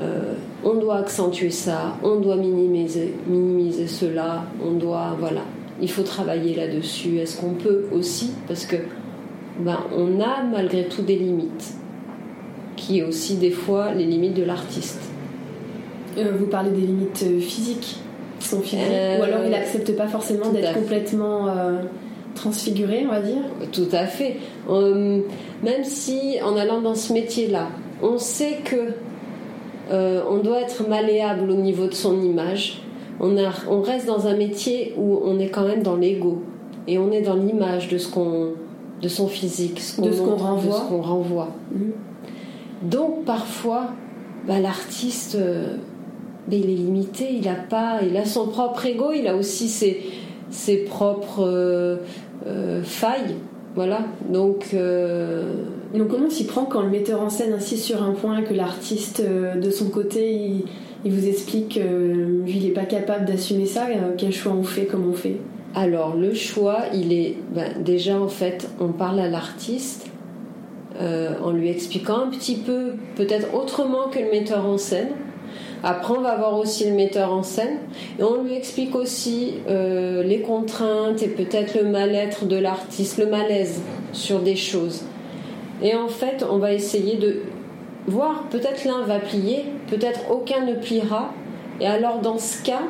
euh, 0.00 0.34
on 0.64 0.74
doit 0.74 0.96
accentuer 0.96 1.50
ça, 1.50 1.96
on 2.02 2.16
doit 2.16 2.36
minimiser, 2.36 3.14
minimiser 3.28 3.86
cela, 3.86 4.44
on 4.62 4.72
doit. 4.72 5.16
Voilà. 5.18 5.42
Il 5.80 5.90
faut 5.90 6.02
travailler 6.02 6.54
là-dessus. 6.54 7.18
Est-ce 7.18 7.40
qu'on 7.40 7.54
peut 7.54 7.84
aussi 7.92 8.32
Parce 8.48 8.66
que 8.66 8.76
ben, 9.60 9.78
on 9.96 10.20
a 10.20 10.42
malgré 10.42 10.88
tout 10.88 11.02
des 11.02 11.16
limites, 11.16 11.74
qui 12.76 12.98
est 12.98 13.04
aussi 13.04 13.36
des 13.36 13.52
fois 13.52 13.94
les 13.94 14.04
limites 14.04 14.34
de 14.34 14.42
l'artiste. 14.42 15.00
Euh, 16.18 16.32
vous 16.36 16.46
parlez 16.46 16.70
des 16.70 16.86
limites 16.86 17.24
physiques, 17.40 17.98
son 18.40 18.60
physique, 18.60 18.88
ou 19.20 19.22
alors 19.22 19.40
il 19.44 19.50
n'accepte 19.50 19.96
pas 19.96 20.08
forcément 20.08 20.50
d'être 20.50 20.74
complètement 20.74 21.48
transfiguré, 22.34 23.04
on 23.06 23.10
va 23.10 23.20
dire 23.20 23.42
Tout 23.72 23.88
à 23.92 24.06
fait. 24.06 24.36
Euh, 24.68 25.20
même 25.62 25.84
si 25.84 26.38
en 26.42 26.56
allant 26.56 26.80
dans 26.80 26.94
ce 26.94 27.12
métier-là, 27.12 27.68
on 28.02 28.18
sait 28.18 28.58
que 28.64 28.94
euh, 29.90 30.22
on 30.28 30.38
doit 30.38 30.60
être 30.60 30.88
malléable 30.88 31.50
au 31.50 31.56
niveau 31.56 31.86
de 31.86 31.94
son 31.94 32.20
image. 32.20 32.82
On, 33.20 33.36
a, 33.38 33.50
on 33.70 33.80
reste 33.80 34.06
dans 34.06 34.26
un 34.26 34.36
métier 34.36 34.94
où 34.96 35.20
on 35.24 35.38
est 35.38 35.48
quand 35.48 35.66
même 35.66 35.82
dans 35.82 35.96
l'ego 35.96 36.42
et 36.88 36.98
on 36.98 37.12
est 37.12 37.22
dans 37.22 37.36
l'image 37.36 37.88
de 37.88 37.98
ce 37.98 38.08
qu'on, 38.10 38.52
de 39.00 39.08
son 39.08 39.28
physique, 39.28 39.76
de 39.98 40.10
ce 40.10 40.20
qu'on 40.20 40.36
renvoie. 40.36 41.48
Mhm. 41.72 41.92
Donc 42.82 43.24
parfois, 43.24 43.90
bah, 44.46 44.58
l'artiste, 44.58 45.36
euh, 45.36 45.76
bah, 46.48 46.56
il 46.56 46.70
est 46.70 46.74
limité, 46.74 47.28
il 47.32 47.48
a 47.48 47.54
pas, 47.54 48.00
il 48.02 48.16
a 48.16 48.24
son 48.24 48.48
propre 48.48 48.84
ego, 48.86 49.12
il 49.14 49.26
a 49.26 49.36
aussi 49.36 49.68
ses, 49.68 50.02
ses 50.54 50.76
propres 50.78 51.98
euh, 52.46 52.82
faille. 52.82 53.34
Voilà. 53.74 54.00
Donc. 54.28 54.68
Euh, 54.72 55.54
Donc 55.94 56.08
comment 56.08 56.30
s'y 56.30 56.46
prend 56.46 56.64
quand 56.64 56.82
le 56.82 56.90
metteur 56.90 57.20
en 57.20 57.30
scène 57.30 57.52
insiste 57.52 57.84
sur 57.84 58.02
un 58.02 58.12
point 58.12 58.42
que 58.42 58.54
l'artiste 58.54 59.20
euh, 59.20 59.56
de 59.56 59.70
son 59.70 59.90
côté 59.90 60.64
il, 61.04 61.12
vous 61.12 61.28
explique 61.28 61.78
lui 61.78 62.56
il 62.56 62.64
n'est 62.64 62.72
pas 62.72 62.86
capable 62.86 63.26
d'assumer 63.26 63.66
ça 63.66 63.86
Quel 64.16 64.32
choix 64.32 64.52
on 64.52 64.62
fait 64.62 64.86
Comment 64.86 65.10
on 65.10 65.12
fait? 65.12 65.36
Alors 65.74 66.16
le 66.16 66.32
choix 66.34 66.78
il 66.94 67.12
est 67.12 67.36
ben, 67.54 67.82
déjà 67.84 68.18
en 68.18 68.28
fait 68.28 68.70
on 68.80 68.88
parle 68.88 69.20
à 69.20 69.28
l'artiste 69.28 70.06
en 70.98 71.50
lui 71.50 71.68
expliquant 71.68 72.20
un 72.20 72.30
petit 72.30 72.56
peu 72.56 72.92
peut-être 73.16 73.54
autrement 73.54 74.08
que 74.08 74.18
le 74.18 74.30
metteur 74.30 74.64
en 74.64 74.78
scène 74.78 75.08
après, 75.86 76.14
on 76.16 76.22
va 76.22 76.34
voir 76.36 76.58
aussi 76.58 76.88
le 76.88 76.94
metteur 76.94 77.30
en 77.30 77.42
scène 77.42 77.76
et 78.18 78.22
on 78.22 78.42
lui 78.42 78.54
explique 78.54 78.94
aussi 78.94 79.56
euh, 79.68 80.22
les 80.22 80.40
contraintes 80.40 81.22
et 81.22 81.28
peut-être 81.28 81.74
le 81.74 81.84
mal-être 81.84 82.46
de 82.46 82.56
l'artiste, 82.56 83.18
le 83.18 83.26
malaise 83.26 83.82
sur 84.14 84.40
des 84.40 84.56
choses. 84.56 85.02
Et 85.82 85.94
en 85.94 86.08
fait, 86.08 86.42
on 86.50 86.56
va 86.56 86.72
essayer 86.72 87.18
de 87.18 87.42
voir, 88.06 88.44
peut-être 88.48 88.86
l'un 88.86 89.02
va 89.02 89.18
plier, 89.18 89.66
peut-être 89.88 90.30
aucun 90.30 90.64
ne 90.64 90.74
pliera. 90.74 91.34
Et 91.82 91.86
alors, 91.86 92.20
dans 92.20 92.38
ce 92.38 92.62
cas, 92.62 92.84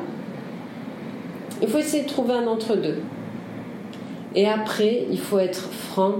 il 1.61 1.67
faut 1.67 1.79
essayer 1.79 2.03
de 2.03 2.09
trouver 2.09 2.35
un 2.35 2.47
entre-deux. 2.47 3.01
Et 4.35 4.47
après, 4.47 5.05
il 5.11 5.19
faut 5.19 5.39
être 5.39 5.69
franc. 5.69 6.13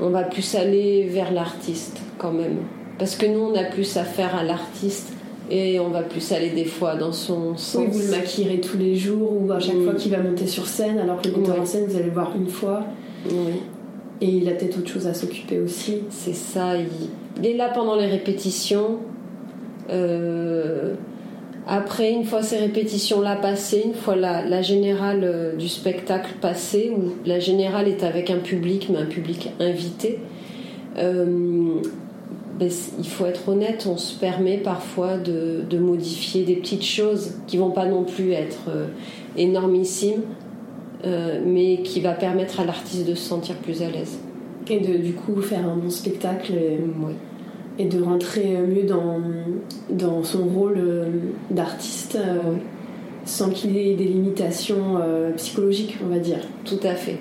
On 0.00 0.08
va 0.08 0.24
plus 0.24 0.56
aller 0.56 1.06
vers 1.08 1.32
l'artiste 1.32 2.00
quand 2.18 2.32
même. 2.32 2.58
Parce 2.98 3.14
que 3.14 3.26
nous, 3.26 3.40
on 3.40 3.54
a 3.54 3.62
plus 3.62 3.96
affaire 3.96 4.34
à 4.34 4.42
l'artiste 4.42 5.13
et 5.50 5.78
on 5.78 5.90
va 5.90 6.02
plus 6.02 6.32
aller 6.32 6.50
des 6.50 6.64
fois 6.64 6.94
dans 6.94 7.12
son 7.12 7.56
sens. 7.56 7.82
Oui, 7.82 7.86
vous 7.90 7.98
le 7.98 8.10
maquillerez 8.10 8.60
tous 8.60 8.78
les 8.78 8.96
jours 8.96 9.30
ou 9.40 9.52
à 9.52 9.60
chaque 9.60 9.80
fois 9.82 9.94
qu'il 9.94 10.10
va 10.12 10.18
monter 10.18 10.46
sur 10.46 10.66
scène, 10.66 10.98
alors 10.98 11.20
que 11.20 11.28
le 11.28 11.36
metteur 11.36 11.60
en 11.60 11.66
scène, 11.66 11.84
vous 11.86 11.96
allez 11.96 12.06
le 12.06 12.12
voir 12.12 12.32
une 12.36 12.48
fois. 12.48 12.84
Et 14.20 14.28
il 14.28 14.48
a 14.48 14.52
peut-être 14.52 14.78
autre 14.78 14.90
chose 14.90 15.06
à 15.06 15.14
s'occuper 15.14 15.60
aussi. 15.60 16.02
C'est 16.08 16.34
ça, 16.34 16.74
il... 16.76 17.46
est 17.46 17.56
là 17.56 17.68
pendant 17.68 17.96
les 17.96 18.06
répétitions. 18.06 19.00
Euh, 19.90 20.94
après, 21.66 22.12
une 22.12 22.24
fois 22.24 22.42
ces 22.42 22.58
répétitions-là 22.58 23.36
passées, 23.36 23.82
une 23.84 23.94
fois 23.94 24.16
la, 24.16 24.44
la 24.44 24.62
générale 24.62 25.20
euh, 25.24 25.56
du 25.56 25.68
spectacle 25.68 26.34
passée, 26.40 26.92
où 26.96 27.14
la 27.26 27.38
générale 27.38 27.88
est 27.88 28.04
avec 28.04 28.30
un 28.30 28.38
public, 28.38 28.88
mais 28.90 28.98
un 28.98 29.06
public 29.06 29.50
invité, 29.60 30.20
euh, 30.98 31.80
ben, 32.58 32.70
il 32.98 33.06
faut 33.06 33.26
être 33.26 33.48
honnête, 33.48 33.86
on 33.90 33.96
se 33.96 34.16
permet 34.18 34.58
parfois 34.58 35.16
de, 35.16 35.64
modifier 35.76 36.44
des 36.44 36.54
petites 36.54 36.84
choses 36.84 37.32
qui 37.46 37.56
vont 37.56 37.70
pas 37.70 37.86
non 37.86 38.04
plus 38.04 38.32
être 38.32 38.68
euh, 38.68 38.86
énormissimes, 39.36 40.22
euh, 41.04 41.40
mais 41.44 41.82
qui 41.82 42.00
va 42.00 42.12
permettre 42.12 42.60
à 42.60 42.64
l'artiste 42.64 43.08
de 43.08 43.14
se 43.14 43.28
sentir 43.28 43.56
plus 43.56 43.82
à 43.82 43.90
l'aise. 43.90 44.18
Et 44.68 44.78
de 44.78 44.96
du 44.96 45.14
coup 45.14 45.42
faire 45.42 45.68
un 45.68 45.76
bon 45.76 45.90
spectacle 45.90 46.54
et, 47.78 47.84
de 47.84 48.00
rentrer 48.00 48.56
mieux 48.58 48.84
dans, 48.84 49.20
dans 49.90 50.22
son 50.22 50.44
rôle 50.44 50.78
euh, 50.78 51.08
d'artiste 51.50 52.16
sans 53.24 53.50
qu'il 53.50 53.76
ait 53.76 53.94
des 53.94 54.04
limitations 54.04 55.00
psychologiques, 55.36 55.96
on 56.04 56.08
va 56.08 56.18
dire. 56.18 56.40
Tout 56.64 56.80
à 56.82 56.94
fait. 56.94 57.18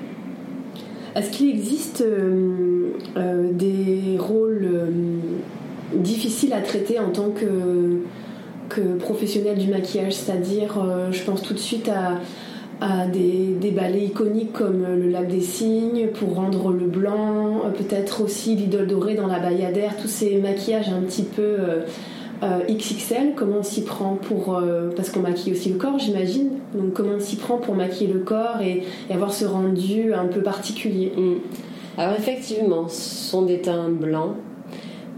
Est-ce 1.16 1.30
qu'il 1.30 1.50
existe 1.50 2.02
euh, 2.02 2.92
euh, 3.18 3.52
des 3.52 4.18
rôles 4.18 4.66
euh, 4.66 4.88
difficiles 5.94 6.54
à 6.54 6.62
traiter 6.62 7.00
en 7.00 7.10
tant 7.10 7.30
que, 7.30 8.02
professionnel 9.00 9.60
du 9.60 9.70
maquillage? 9.70 10.14
C'est-à-dire, 10.14 10.84
je 11.12 11.22
pense 11.24 11.44
tout 11.44 11.54
de 11.54 11.60
suite 11.60 11.90
à, 12.82 13.06
des, 13.06 13.56
des, 13.62 13.70
ballets 13.70 14.06
iconiques 14.06 14.52
comme 14.52 14.84
le 14.84 15.10
lac 15.10 15.28
des 15.28 15.42
cygnes 15.42 16.08
pour 16.08 16.34
rendre 16.34 16.72
le 16.72 16.88
blanc, 16.88 17.62
peut-être 17.78 18.24
aussi 18.24 18.56
l'idole 18.56 18.88
dorée 18.88 19.14
dans 19.14 19.28
la 19.28 19.38
bayadère, 19.38 19.96
tous 20.02 20.08
ces 20.08 20.38
maquillages 20.38 20.90
un 20.90 21.02
petit 21.02 21.22
peu 21.22 21.58
XXL, 22.70 23.34
comment 23.36 23.58
on 23.60 23.64
s'y 23.64 23.84
prend 23.84 24.16
pour. 24.16 24.56
Euh, 24.56 24.90
parce 24.96 25.10
qu'on 25.10 25.22
maquille 25.22 25.54
aussi 25.54 25.70
le 25.70 25.78
corps, 25.78 26.00
j'imagine. 26.00 26.50
Donc, 26.74 26.94
comment 26.94 27.14
on 27.18 27.20
s'y 27.20 27.36
prend 27.36 27.58
pour 27.58 27.76
maquiller 27.76 28.12
le 28.12 28.20
corps 28.20 28.62
et, 28.62 28.84
avoir 29.10 29.34
ce 29.34 29.46
rendu 29.46 30.14
un 30.14 30.26
peu 30.26 30.42
particulier 30.42 31.14
mm. 31.16 31.36
Alors, 31.98 32.16
effectivement, 32.18 32.88
ce 32.88 33.30
sont 33.30 33.44
des 33.44 33.62
teints 33.62 33.90
blancs. 33.90 34.36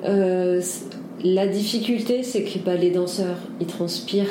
Euh, 0.03 0.61
la 1.23 1.47
difficulté, 1.47 2.23
c'est 2.23 2.43
que 2.43 2.59
bah, 2.59 2.75
les 2.75 2.91
danseurs, 2.91 3.37
ils 3.59 3.67
transpirent 3.67 4.27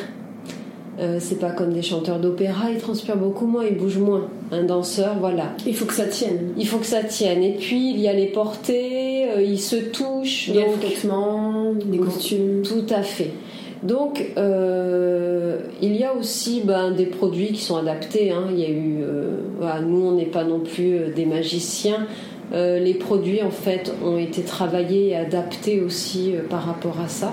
euh, 1.00 1.18
c'est 1.18 1.40
pas 1.40 1.50
comme 1.50 1.72
des 1.72 1.82
chanteurs 1.82 2.20
d'opéra, 2.20 2.70
ils 2.70 2.78
transpirent 2.78 3.16
beaucoup 3.16 3.46
moins, 3.46 3.64
ils 3.64 3.76
bougent 3.76 3.98
moins. 3.98 4.28
Un 4.54 4.64
danseur, 4.64 5.16
voilà. 5.18 5.52
Il 5.66 5.74
faut 5.74 5.84
que 5.84 5.94
ça 5.94 6.06
tienne. 6.06 6.52
Il 6.56 6.66
faut 6.66 6.78
que 6.78 6.86
ça 6.86 7.02
tienne. 7.02 7.42
Et 7.42 7.54
puis 7.54 7.90
il 7.90 8.00
y 8.00 8.08
a 8.08 8.12
les 8.12 8.26
portées, 8.26 9.28
euh, 9.30 9.42
ils 9.42 9.60
se 9.60 9.76
touchent. 9.76 10.48
Il 10.48 10.56
y 10.56 10.60
a 10.60 10.64
des 10.64 11.90
des 11.90 11.98
costumes. 11.98 12.62
Tout 12.62 12.86
à 12.94 13.02
fait. 13.02 13.30
Donc 13.82 14.24
euh, 14.38 15.58
il 15.82 15.96
y 15.96 16.04
a 16.04 16.14
aussi 16.14 16.62
ben, 16.64 16.92
des 16.92 17.06
produits 17.06 17.52
qui 17.52 17.62
sont 17.62 17.76
adaptés. 17.76 18.30
Hein. 18.30 18.46
Il 18.52 18.60
y 18.60 18.64
a 18.64 18.70
eu, 18.70 18.98
nous 19.86 20.06
on 20.06 20.12
n'est 20.12 20.24
pas 20.24 20.44
non 20.44 20.60
plus 20.60 21.12
des 21.14 21.26
magiciens. 21.26 22.06
les 22.52 22.94
produits 22.94 23.42
en 23.42 23.50
fait 23.50 23.92
ont 24.04 24.16
été 24.16 24.42
travaillés 24.42 25.08
et 25.08 25.16
adaptés 25.16 25.80
aussi 25.80 26.34
par 26.48 26.64
rapport 26.64 27.00
à 27.00 27.08
ça. 27.08 27.32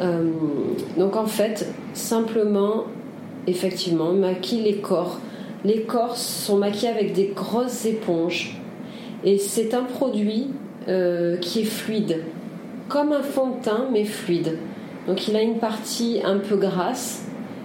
Euh, 0.00 0.30
donc 0.96 1.16
en 1.16 1.26
fait, 1.26 1.72
simplement, 1.94 2.84
effectivement, 3.46 4.12
maquille 4.12 4.62
les 4.62 4.76
corps. 4.76 5.20
Les 5.64 5.82
corps 5.82 6.16
sont 6.16 6.56
maquillés 6.56 6.88
avec 6.88 7.12
des 7.12 7.32
grosses 7.34 7.84
éponges. 7.84 8.60
Et 9.24 9.38
c'est 9.38 9.74
un 9.74 9.82
produit 9.82 10.48
euh, 10.88 11.36
qui 11.38 11.60
est 11.60 11.64
fluide, 11.64 12.22
comme 12.88 13.12
un 13.12 13.22
fond 13.22 13.56
de 13.56 13.62
teint, 13.62 13.88
mais 13.92 14.04
fluide. 14.04 14.58
Donc 15.06 15.26
il 15.26 15.36
a 15.36 15.42
une 15.42 15.58
partie 15.58 16.20
un 16.24 16.38
peu 16.38 16.56
grasse 16.56 17.24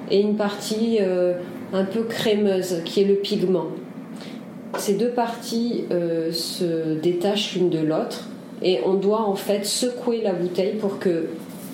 et 0.09 0.19
une 0.19 0.35
partie 0.35 0.97
euh, 1.01 1.35
un 1.71 1.85
peu 1.85 2.03
crémeuse, 2.03 2.81
qui 2.85 3.01
est 3.01 3.05
le 3.05 3.15
pigment. 3.15 3.67
Ces 4.77 4.95
deux 4.95 5.11
parties 5.11 5.85
se 6.31 6.95
détachent 6.95 7.55
l'une 7.55 7.69
de 7.69 7.77
l'autre 7.77 8.27
et 8.63 8.79
on 8.85 8.95
doit 8.95 9.21
en 9.21 9.35
fait 9.35 9.65
secouer 9.65 10.21
la 10.23 10.33
bouteille 10.33 10.77
pour 10.77 10.97
que 10.97 11.27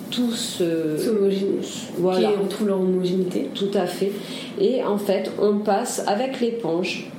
tous 0.10 0.62
voilà. 1.98 2.20
qui 2.20 2.36
retrouvent 2.36 2.68
leur 2.68 2.82
homogénéité. 2.82 3.50
Tout 3.54 3.72
à 3.74 3.86
fait. 3.86 4.12
Et 4.60 4.84
en 4.84 4.98
fait, 4.98 5.32
on 5.42 5.60
passe 5.60 6.04
avec 6.08 6.40
l'éponge. 6.42 7.10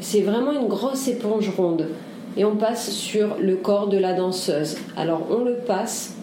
C'est 0.00 0.20
vraiment 0.20 0.52
une 0.52 0.68
grosse 0.68 1.08
éponge 1.08 1.50
ronde. 1.56 1.88
Et 2.36 2.44
on 2.44 2.56
passe 2.56 2.90
sur 2.90 3.36
le 3.40 3.56
corps 3.56 3.88
de 3.88 3.96
la 3.96 4.12
danseuse. 4.12 4.76
Alors 4.96 5.26
on 5.30 5.44
le 5.44 5.54
passe 5.54 6.16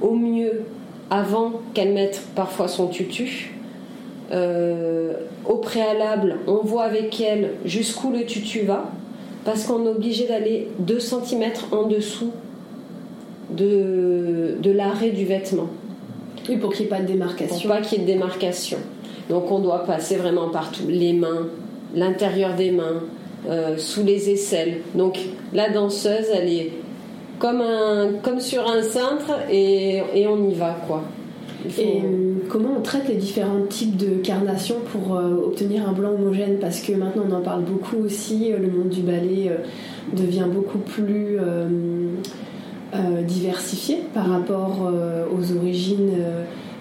au 0.00 0.14
mieux 0.14 0.62
avant 1.10 1.60
qu'elle 1.74 1.92
mette 1.92 2.22
parfois 2.34 2.68
son 2.68 2.88
tutu. 2.88 3.54
Euh, 4.32 5.12
au 5.46 5.56
préalable, 5.56 6.38
on 6.46 6.64
voit 6.64 6.84
avec 6.84 7.20
elle 7.20 7.52
jusqu'où 7.64 8.10
le 8.10 8.24
tutu 8.24 8.62
va, 8.62 8.90
parce 9.44 9.64
qu'on 9.64 9.84
est 9.84 9.90
obligé 9.90 10.26
d'aller 10.26 10.68
2 10.78 10.98
cm 10.98 11.52
en 11.72 11.84
dessous 11.84 12.32
de, 13.56 14.56
de 14.60 14.70
l'arrêt 14.70 15.10
du 15.10 15.24
vêtement. 15.24 15.68
Oui, 16.48 16.56
pour 16.58 16.72
qu'il 16.72 16.86
n'y 16.86 16.92
ait 16.92 16.96
pas 16.96 17.00
de 17.00 17.06
démarcation. 17.06 17.68
Pour 17.68 17.76
pas 17.76 17.82
qu'il 17.82 17.98
y 17.98 18.02
ait 18.02 18.04
de 18.04 18.12
démarcation. 18.12 18.78
Donc 19.30 19.50
on 19.50 19.60
doit 19.60 19.84
passer 19.84 20.16
vraiment 20.16 20.50
partout. 20.50 20.82
Les 20.88 21.12
mains, 21.12 21.48
l'intérieur 21.94 22.54
des 22.54 22.70
mains, 22.70 23.02
euh, 23.48 23.76
sous 23.78 24.04
les 24.04 24.30
aisselles. 24.30 24.78
Donc 24.94 25.18
la 25.52 25.70
danseuse, 25.70 26.26
elle 26.34 26.48
est 26.48 26.72
comme, 27.38 27.62
un, 27.62 28.12
comme 28.22 28.40
sur 28.40 28.68
un 28.68 28.82
cintre 28.82 29.32
et, 29.50 30.02
et 30.14 30.26
on 30.26 30.48
y 30.50 30.54
va 30.54 30.76
quoi. 30.86 31.02
Et 31.78 32.02
euh, 32.04 32.34
comment 32.50 32.74
on 32.78 32.82
traite 32.82 33.08
les 33.08 33.14
différents 33.14 33.64
types 33.68 33.96
de 33.96 34.16
carnation 34.22 34.76
pour 34.92 35.16
euh, 35.16 35.46
obtenir 35.46 35.88
un 35.88 35.92
blanc 35.92 36.10
homogène? 36.10 36.58
Parce 36.60 36.80
que 36.80 36.92
maintenant 36.92 37.24
on 37.30 37.32
en 37.32 37.40
parle 37.40 37.62
beaucoup 37.62 38.04
aussi, 38.04 38.50
le 38.50 38.68
monde 38.68 38.90
du 38.90 39.00
ballet 39.00 39.50
devient 40.12 40.46
beaucoup 40.52 40.78
plus 40.78 41.38
diversifié 43.26 43.98
par 44.12 44.28
rapport 44.28 44.90
aux 45.32 45.56
origines 45.56 46.12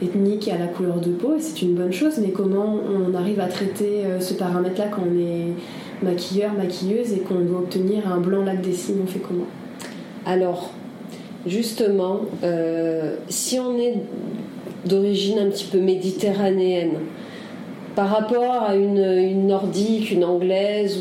ethniques 0.02 0.48
et 0.48 0.52
à 0.52 0.58
la 0.58 0.68
couleur 0.68 1.00
de 1.00 1.10
peau, 1.10 1.36
et 1.36 1.40
c'est 1.40 1.62
une 1.62 1.76
bonne 1.76 1.94
chose, 1.94 2.20
mais 2.22 2.30
comment 2.30 2.78
on 2.90 3.14
arrive 3.16 3.40
à 3.40 3.48
traiter 3.48 4.04
ce 4.20 4.34
paramètre-là 4.34 4.88
quand 4.88 5.04
on 5.10 5.18
est 5.18 5.54
maquilleur, 6.04 6.54
maquilleuse 6.54 7.14
et 7.14 7.20
qu'on 7.20 7.40
doit 7.40 7.60
obtenir 7.60 8.12
un 8.12 8.18
blanc 8.18 8.44
lac 8.44 8.62
des 8.62 8.74
signes, 8.74 9.02
on 9.04 9.08
fait 9.08 9.20
comment? 9.20 9.48
Alors, 10.26 10.72
justement, 11.48 12.22
si 13.30 13.60
on 13.60 13.78
est 13.78 13.96
d'origine 14.86 15.40
un 15.40 15.50
petit 15.50 15.66
peu 15.66 15.80
méditerranéenne 15.80 16.96
par 17.96 18.10
rapport 18.10 18.64
à 18.64 18.76
une, 18.76 19.48
nordique, 19.48 20.12
une 20.12 20.24
anglaise 20.24 21.00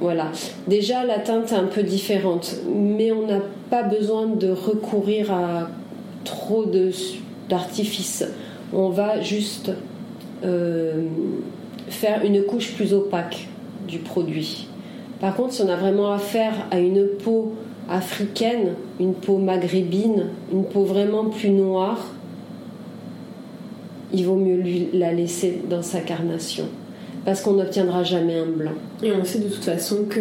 voilà. 0.00 0.30
Déjà 0.68 1.04
la 1.04 1.18
teinte 1.18 1.52
est 1.52 1.56
un 1.56 1.64
peu 1.64 1.82
différente, 1.82 2.56
mais 2.68 3.12
on 3.12 3.26
n'a 3.26 3.40
pas 3.70 3.82
besoin 3.82 4.26
de 4.26 4.50
recourir 4.50 5.32
à 5.32 5.68
trop 6.24 6.64
d'artifices. 7.48 8.24
On 8.72 8.90
va 8.90 9.20
juste 9.20 9.72
euh, 10.44 11.06
faire 11.88 12.24
une 12.24 12.42
couche 12.42 12.74
plus 12.74 12.92
opaque 12.92 13.48
du 13.88 13.98
produit. 13.98 14.68
Par 15.20 15.34
contre, 15.34 15.54
si 15.54 15.62
on 15.62 15.68
a 15.68 15.76
vraiment 15.76 16.12
affaire 16.12 16.52
à 16.70 16.78
une 16.78 17.06
peau 17.24 17.54
africaine, 17.88 18.74
une 19.00 19.14
peau 19.14 19.38
maghrébine, 19.38 20.26
une 20.52 20.64
peau 20.64 20.82
vraiment 20.82 21.26
plus 21.26 21.50
noire, 21.50 22.15
il 24.12 24.24
vaut 24.24 24.36
mieux 24.36 24.56
lui 24.56 24.88
la 24.92 25.12
laisser 25.12 25.60
dans 25.68 25.82
sa 25.82 26.00
carnation 26.00 26.64
parce 27.26 27.40
qu'on 27.40 27.54
n'obtiendra 27.54 28.04
jamais 28.04 28.38
un 28.38 28.46
blanc. 28.46 28.70
Et 29.02 29.10
on 29.10 29.24
sait 29.24 29.40
de 29.40 29.48
toute 29.48 29.64
façon 29.64 30.04
que 30.08 30.20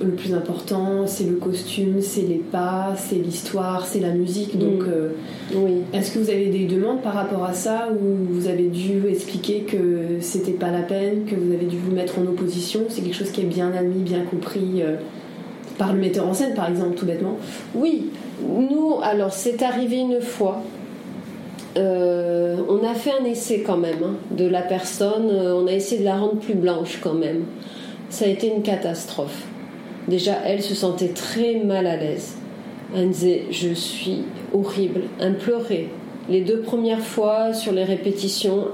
le 0.00 0.10
plus 0.16 0.34
important, 0.34 1.06
c'est 1.06 1.22
le 1.22 1.36
costume, 1.36 2.00
c'est 2.00 2.22
les 2.22 2.42
pas, 2.50 2.94
c'est 2.96 3.14
l'histoire, 3.14 3.86
c'est 3.86 4.00
la 4.00 4.10
musique. 4.10 4.58
Donc, 4.58 4.82
mm. 4.82 4.90
euh, 4.90 5.08
oui. 5.54 5.74
est-ce 5.92 6.10
que 6.10 6.18
vous 6.18 6.28
avez 6.28 6.46
des 6.46 6.66
demandes 6.66 7.02
par 7.02 7.14
rapport 7.14 7.44
à 7.44 7.52
ça 7.52 7.88
ou 7.92 8.34
vous 8.34 8.48
avez 8.48 8.66
dû 8.66 9.06
expliquer 9.08 9.60
que 9.60 10.18
c'était 10.20 10.50
pas 10.50 10.72
la 10.72 10.82
peine, 10.82 11.24
que 11.24 11.36
vous 11.36 11.52
avez 11.54 11.66
dû 11.66 11.76
vous 11.76 11.92
mettre 11.92 12.18
en 12.18 12.22
opposition? 12.22 12.80
C'est 12.88 13.02
quelque 13.02 13.16
chose 13.16 13.30
qui 13.30 13.42
est 13.42 13.44
bien 13.44 13.72
admis, 13.72 14.02
bien 14.02 14.24
compris 14.28 14.82
euh, 14.82 14.96
par 15.78 15.92
le 15.92 16.00
metteur 16.00 16.26
en 16.26 16.34
scène, 16.34 16.54
par 16.54 16.68
exemple, 16.68 16.96
tout 16.96 17.06
bêtement 17.06 17.38
Oui. 17.76 18.06
Nous, 18.42 18.96
alors, 19.04 19.32
c'est 19.32 19.62
arrivé 19.62 19.98
une 19.98 20.20
fois 20.20 20.64
euh, 21.76 22.56
on 22.68 22.84
a 22.84 22.94
fait 22.94 23.12
un 23.12 23.24
essai 23.24 23.62
quand 23.62 23.76
même 23.76 24.02
hein, 24.02 24.14
de 24.32 24.46
la 24.46 24.62
personne, 24.62 25.30
euh, 25.30 25.54
on 25.54 25.66
a 25.66 25.72
essayé 25.72 26.00
de 26.00 26.04
la 26.04 26.16
rendre 26.16 26.36
plus 26.40 26.54
blanche 26.54 26.98
quand 27.02 27.14
même. 27.14 27.44
Ça 28.08 28.24
a 28.24 28.28
été 28.28 28.48
une 28.48 28.62
catastrophe. 28.62 29.44
Déjà, 30.08 30.38
elle 30.44 30.62
se 30.62 30.74
sentait 30.74 31.08
très 31.08 31.60
mal 31.60 31.86
à 31.86 31.96
l'aise. 31.96 32.36
Elle 32.96 33.10
disait 33.10 33.44
Je 33.52 33.72
suis 33.72 34.24
horrible. 34.52 35.02
Elle 35.20 35.38
pleurait. 35.38 35.86
Les 36.28 36.40
deux 36.40 36.60
premières 36.60 37.00
fois 37.00 37.52
sur 37.52 37.72
les 37.72 37.84
répétitions, 37.84 38.68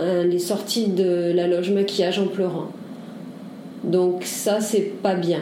elle 0.00 0.32
est 0.32 0.38
sortie 0.38 0.88
de 0.88 1.32
la 1.34 1.46
loge 1.46 1.70
maquillage 1.70 2.18
en 2.18 2.26
pleurant. 2.26 2.68
Donc, 3.84 4.24
ça, 4.24 4.60
c'est 4.60 5.02
pas 5.02 5.14
bien. 5.14 5.40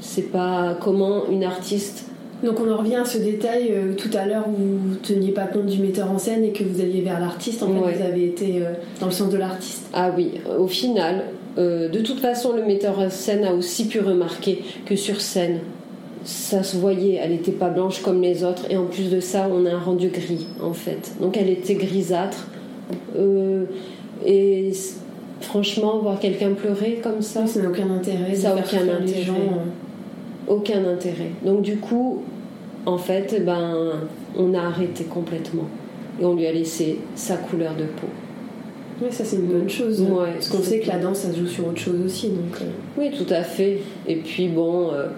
C'est 0.00 0.30
pas 0.30 0.76
comment 0.80 1.26
une 1.30 1.44
artiste 1.44 2.06
donc 2.42 2.60
on 2.60 2.70
en 2.70 2.76
revient 2.76 2.96
à 2.96 3.04
ce 3.04 3.18
détail 3.18 3.70
euh, 3.70 3.94
tout 3.94 4.10
à 4.14 4.26
l'heure 4.26 4.46
où 4.46 4.52
vous 4.52 4.90
ne 4.90 4.94
teniez 4.96 5.32
pas 5.32 5.46
compte 5.46 5.66
du 5.66 5.78
metteur 5.78 6.10
en 6.10 6.18
scène 6.18 6.44
et 6.44 6.50
que 6.50 6.64
vous 6.64 6.80
alliez 6.80 7.00
vers 7.00 7.18
l'artiste. 7.18 7.62
En 7.62 7.68
fait, 7.68 7.96
vous 7.96 8.02
avez 8.02 8.26
été 8.26 8.62
euh, 8.62 8.72
dans 9.00 9.06
le 9.06 9.12
sens 9.12 9.30
de 9.30 9.38
l'artiste. 9.38 9.86
Ah 9.94 10.10
oui, 10.14 10.32
au 10.58 10.66
final, 10.66 11.24
euh, 11.56 11.88
de 11.88 12.00
toute 12.00 12.20
façon, 12.20 12.54
le 12.54 12.62
metteur 12.64 12.98
en 12.98 13.08
scène 13.08 13.44
a 13.44 13.54
aussi 13.54 13.86
pu 13.86 14.00
remarquer 14.00 14.62
que 14.84 14.96
sur 14.96 15.20
scène, 15.20 15.60
ça 16.24 16.62
se 16.62 16.76
voyait, 16.76 17.18
elle 17.22 17.30
n'était 17.30 17.52
pas 17.52 17.70
blanche 17.70 18.02
comme 18.02 18.20
les 18.20 18.44
autres. 18.44 18.64
Et 18.68 18.76
en 18.76 18.84
plus 18.84 19.10
de 19.10 19.20
ça, 19.20 19.48
on 19.50 19.64
a 19.64 19.70
un 19.70 19.78
rendu 19.78 20.08
gris, 20.08 20.46
en 20.62 20.74
fait. 20.74 21.12
Donc 21.20 21.36
elle 21.38 21.48
était 21.48 21.74
grisâtre. 21.74 22.48
et 24.26 24.72
franchement, 25.40 25.98
voir 25.98 26.18
quelqu'un 26.18 26.50
pleurer 26.50 27.00
comme 27.02 27.22
ça... 27.22 27.46
ça 27.46 27.62
n'a 27.62 27.70
aucun 27.70 27.90
intérêt. 27.90 28.34
Ça 28.34 28.54
n'a 28.54 28.60
aucun 28.60 28.82
intérêt 28.82 29.32
aucun 30.48 30.84
intérêt. 30.86 31.30
Donc 31.44 31.62
du 31.62 31.76
coup, 31.76 32.22
en 32.84 32.98
fait, 32.98 33.44
ben, 33.44 33.92
on 34.36 34.54
a 34.54 34.60
arrêté 34.60 35.04
complètement 35.04 35.68
et 36.20 36.24
on 36.24 36.34
lui 36.34 36.46
a 36.46 36.52
laissé 36.52 36.98
sa 37.14 37.36
couleur 37.36 37.74
de 37.74 37.84
peau. 37.84 38.08
Oui, 39.02 39.08
ça 39.10 39.24
c'est 39.24 39.36
une 39.36 39.46
bonne 39.46 39.68
chose. 39.68 40.02
parce 40.08 40.48
qu'on 40.48 40.62
sait 40.62 40.80
que 40.80 40.88
la 40.88 40.98
danse, 40.98 41.18
ça 41.18 41.32
se 41.32 41.38
joue 41.38 41.46
sur 41.46 41.68
autre 41.68 41.78
chose 41.78 42.00
aussi. 42.04 42.28
Donc, 42.28 42.60
euh. 42.62 42.64
Oui, 42.98 43.10
tout 43.10 43.30
à 43.32 43.42
fait. 43.42 43.80
Et 44.06 44.16
puis 44.16 44.48
bon, 44.48 44.90
euh, 44.92 45.08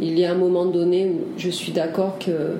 il 0.00 0.18
y 0.18 0.24
a 0.24 0.32
un 0.32 0.36
moment 0.36 0.64
donné 0.66 1.06
où 1.06 1.20
je 1.36 1.50
suis 1.50 1.72
d'accord 1.72 2.18
que 2.18 2.56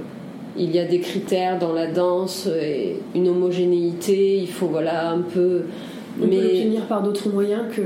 il 0.58 0.74
y 0.74 0.78
a 0.78 0.84
des 0.84 1.00
critères 1.00 1.58
dans 1.58 1.72
la 1.72 1.86
danse 1.86 2.46
et 2.46 2.96
une 3.14 3.28
homogénéité. 3.28 4.38
Il 4.38 4.48
faut 4.48 4.66
voilà 4.66 5.10
un 5.10 5.20
peu. 5.20 5.62
On 6.20 6.26
mais... 6.26 6.36
peut 6.36 6.42
l'obtenir 6.42 6.82
par 6.86 7.02
d'autres 7.02 7.30
moyens 7.30 7.62
que 7.74 7.82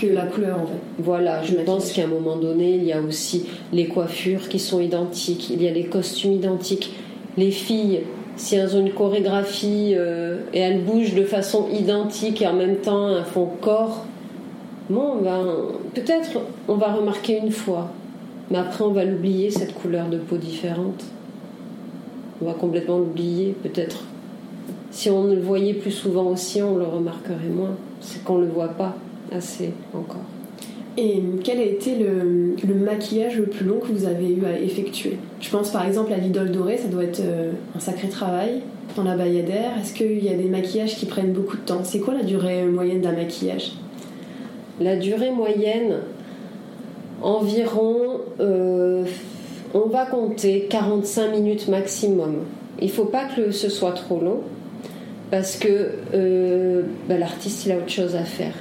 que 0.00 0.06
la 0.06 0.26
couleur 0.26 0.58
en 0.60 0.66
fait. 0.66 0.80
Voilà, 0.98 1.42
je 1.42 1.54
pense 1.56 1.92
qu'à 1.92 2.04
un 2.04 2.08
moment 2.08 2.36
donné, 2.36 2.76
il 2.76 2.84
y 2.84 2.92
a 2.92 3.00
aussi 3.00 3.46
les 3.72 3.86
coiffures 3.86 4.48
qui 4.48 4.58
sont 4.58 4.80
identiques, 4.80 5.50
il 5.50 5.62
y 5.62 5.68
a 5.68 5.72
les 5.72 5.84
costumes 5.84 6.32
identiques. 6.32 6.92
Les 7.36 7.50
filles, 7.50 8.00
si 8.36 8.56
elles 8.56 8.74
ont 8.76 8.80
une 8.80 8.92
chorégraphie 8.92 9.94
euh, 9.94 10.38
et 10.52 10.60
elles 10.60 10.82
bougent 10.82 11.14
de 11.14 11.24
façon 11.24 11.68
identique 11.72 12.42
et 12.42 12.46
en 12.46 12.54
même 12.54 12.76
temps 12.76 13.16
elles 13.16 13.24
font 13.24 13.48
corps, 13.60 14.06
bon, 14.88 15.16
ben, 15.22 15.46
peut-être 15.94 16.40
on 16.68 16.74
va 16.74 16.92
remarquer 16.92 17.38
une 17.38 17.52
fois, 17.52 17.90
mais 18.50 18.58
après 18.58 18.84
on 18.84 18.92
va 18.92 19.04
l'oublier 19.04 19.50
cette 19.50 19.74
couleur 19.74 20.08
de 20.08 20.18
peau 20.18 20.36
différente. 20.36 21.04
On 22.42 22.46
va 22.46 22.54
complètement 22.54 22.98
l'oublier, 22.98 23.54
peut-être. 23.62 24.04
Si 24.90 25.10
on 25.10 25.24
le 25.24 25.38
voyait 25.38 25.74
plus 25.74 25.90
souvent 25.90 26.24
aussi, 26.24 26.62
on 26.62 26.76
le 26.76 26.84
remarquerait 26.84 27.50
moins. 27.54 27.76
C'est 28.00 28.24
qu'on 28.24 28.38
ne 28.38 28.46
le 28.46 28.50
voit 28.50 28.68
pas 28.68 28.96
assez 29.32 29.72
encore. 29.94 30.24
Et 30.96 31.22
quel 31.44 31.58
a 31.58 31.62
été 31.62 31.94
le, 31.96 32.74
maquillage 32.74 33.38
le 33.38 33.44
plus 33.44 33.64
long 33.64 33.78
que 33.78 33.86
vous 33.86 34.06
avez 34.06 34.28
eu 34.28 34.44
à 34.44 34.58
effectuer? 34.58 35.18
Je 35.40 35.48
pense 35.50 35.70
par 35.70 35.86
exemple 35.86 36.12
à 36.12 36.16
l'idole 36.16 36.50
dorée, 36.50 36.78
ça 36.78 36.88
doit 36.88 37.04
être 37.04 37.20
euh, 37.20 37.52
un 37.76 37.80
sacré 37.80 38.08
travail 38.08 38.62
dans 38.96 39.04
la 39.04 39.16
bayadère. 39.16 39.70
Est-ce 39.80 39.94
qu'il 39.94 40.22
y 40.22 40.28
a 40.28 40.34
des 40.34 40.48
maquillages 40.48 40.96
qui 40.96 41.06
prennent 41.06 41.32
beaucoup 41.32 41.56
de 41.56 41.62
temps? 41.62 41.80
C'est 41.84 42.00
quoi 42.00 42.14
la 42.14 42.24
durée 42.24 42.64
moyenne 42.64 43.00
d'un 43.00 43.12
maquillage? 43.12 43.72
La 44.80 44.96
durée 44.96 45.30
moyenne, 45.30 46.00
environ, 47.22 48.20
euh, 48.40 49.04
on 49.74 49.88
va 49.88 50.06
compter 50.06 50.66
45 50.68 51.30
minutes 51.30 51.68
maximum. 51.68 52.44
Il 52.80 52.86
ne 52.86 52.92
faut 52.92 53.04
pas 53.04 53.24
que 53.24 53.52
ce 53.52 53.68
soit 53.68 53.92
trop 53.92 54.20
long 54.20 54.40
parce 55.30 55.56
que 55.56 55.92
euh, 56.14 56.82
bah, 57.08 57.16
l'artiste 57.16 57.66
il 57.66 57.72
a 57.72 57.76
autre 57.76 57.90
chose 57.90 58.16
à 58.16 58.24
faire. 58.24 58.54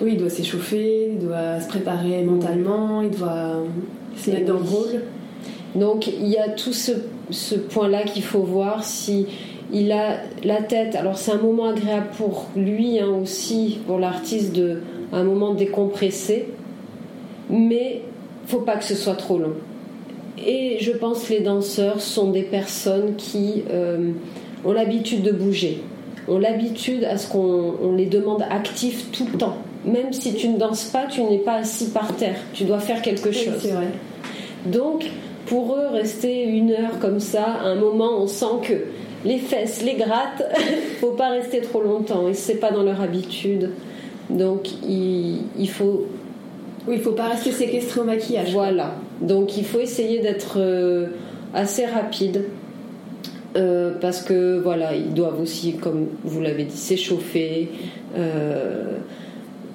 Oui, 0.00 0.12
il 0.14 0.18
doit 0.18 0.30
s'échauffer, 0.30 1.10
il 1.12 1.26
doit 1.26 1.60
se 1.60 1.68
préparer 1.68 2.22
mentalement, 2.22 3.02
il 3.02 3.10
doit 3.10 3.62
se 4.16 4.30
mettre 4.30 4.46
dans 4.46 4.58
le 4.58 4.64
rôle. 4.64 5.02
Donc 5.74 6.06
il 6.06 6.28
y 6.28 6.38
a 6.38 6.48
tout 6.48 6.72
ce, 6.72 6.92
ce 7.30 7.54
point-là 7.54 8.04
qu'il 8.04 8.22
faut 8.22 8.42
voir 8.42 8.84
si 8.84 9.26
il 9.72 9.92
a 9.92 10.18
la 10.44 10.62
tête. 10.62 10.94
Alors 10.94 11.18
c'est 11.18 11.32
un 11.32 11.38
moment 11.38 11.68
agréable 11.68 12.08
pour 12.16 12.46
lui 12.56 12.98
hein, 13.00 13.08
aussi, 13.22 13.80
pour 13.86 13.98
l'artiste, 13.98 14.54
de 14.54 14.80
un 15.12 15.24
moment 15.24 15.52
décompressé, 15.52 16.48
mais 17.50 18.00
faut 18.46 18.60
pas 18.60 18.76
que 18.76 18.84
ce 18.84 18.94
soit 18.94 19.14
trop 19.14 19.38
long. 19.38 19.54
Et 20.44 20.78
je 20.80 20.92
pense 20.92 21.24
que 21.24 21.34
les 21.34 21.40
danseurs 21.40 22.00
sont 22.00 22.30
des 22.30 22.42
personnes 22.42 23.14
qui 23.16 23.62
euh, 23.70 24.12
ont 24.64 24.72
l'habitude 24.72 25.22
de 25.22 25.32
bouger, 25.32 25.82
ont 26.28 26.38
l'habitude 26.38 27.04
à 27.04 27.18
ce 27.18 27.30
qu'on 27.30 27.94
les 27.94 28.06
demande 28.06 28.42
actifs 28.48 29.12
tout 29.12 29.26
le 29.30 29.38
temps 29.38 29.58
même 29.84 30.12
si 30.12 30.34
tu 30.34 30.48
ne 30.48 30.58
danses 30.58 30.84
pas, 30.84 31.06
tu 31.06 31.22
n'es 31.22 31.38
pas 31.38 31.56
assis 31.56 31.90
par 31.90 32.14
terre. 32.16 32.36
Tu 32.52 32.64
dois 32.64 32.78
faire 32.78 33.02
quelque 33.02 33.32
chose. 33.32 33.54
C'est 33.60 33.72
vrai. 33.72 33.88
Donc, 34.66 35.10
pour 35.46 35.74
eux, 35.74 35.88
rester 35.92 36.44
une 36.44 36.70
heure 36.70 36.98
comme 37.00 37.20
ça, 37.20 37.44
à 37.44 37.66
un 37.66 37.74
moment, 37.74 38.22
on 38.22 38.26
sent 38.26 38.60
que 38.62 38.74
les 39.24 39.38
fesses 39.38 39.82
les 39.82 39.94
grattent. 39.94 40.44
faut 41.00 41.12
pas 41.12 41.30
rester 41.30 41.60
trop 41.60 41.82
longtemps. 41.82 42.28
Et 42.28 42.34
c'est 42.34 42.56
pas 42.56 42.70
dans 42.70 42.82
leur 42.82 43.00
habitude. 43.00 43.70
Donc, 44.30 44.68
il, 44.88 45.68
faut. 45.68 46.06
Oui, 46.86 46.94
il 46.96 47.00
faut 47.00 47.12
pas 47.12 47.28
rester 47.28 47.50
séquestré 47.50 48.00
au 48.00 48.04
maquillage. 48.04 48.52
Voilà. 48.52 48.94
Donc, 49.20 49.56
il 49.56 49.64
faut 49.64 49.80
essayer 49.80 50.20
d'être 50.20 50.58
euh, 50.58 51.08
assez 51.54 51.86
rapide. 51.86 52.44
Euh, 53.54 53.92
parce 54.00 54.22
que 54.22 54.58
voilà, 54.60 54.94
ils 54.94 55.12
doivent 55.12 55.40
aussi, 55.40 55.74
comme 55.74 56.06
vous 56.24 56.40
l'avez 56.40 56.64
dit, 56.64 56.76
s'échauffer. 56.76 57.68
Euh, 58.16 58.98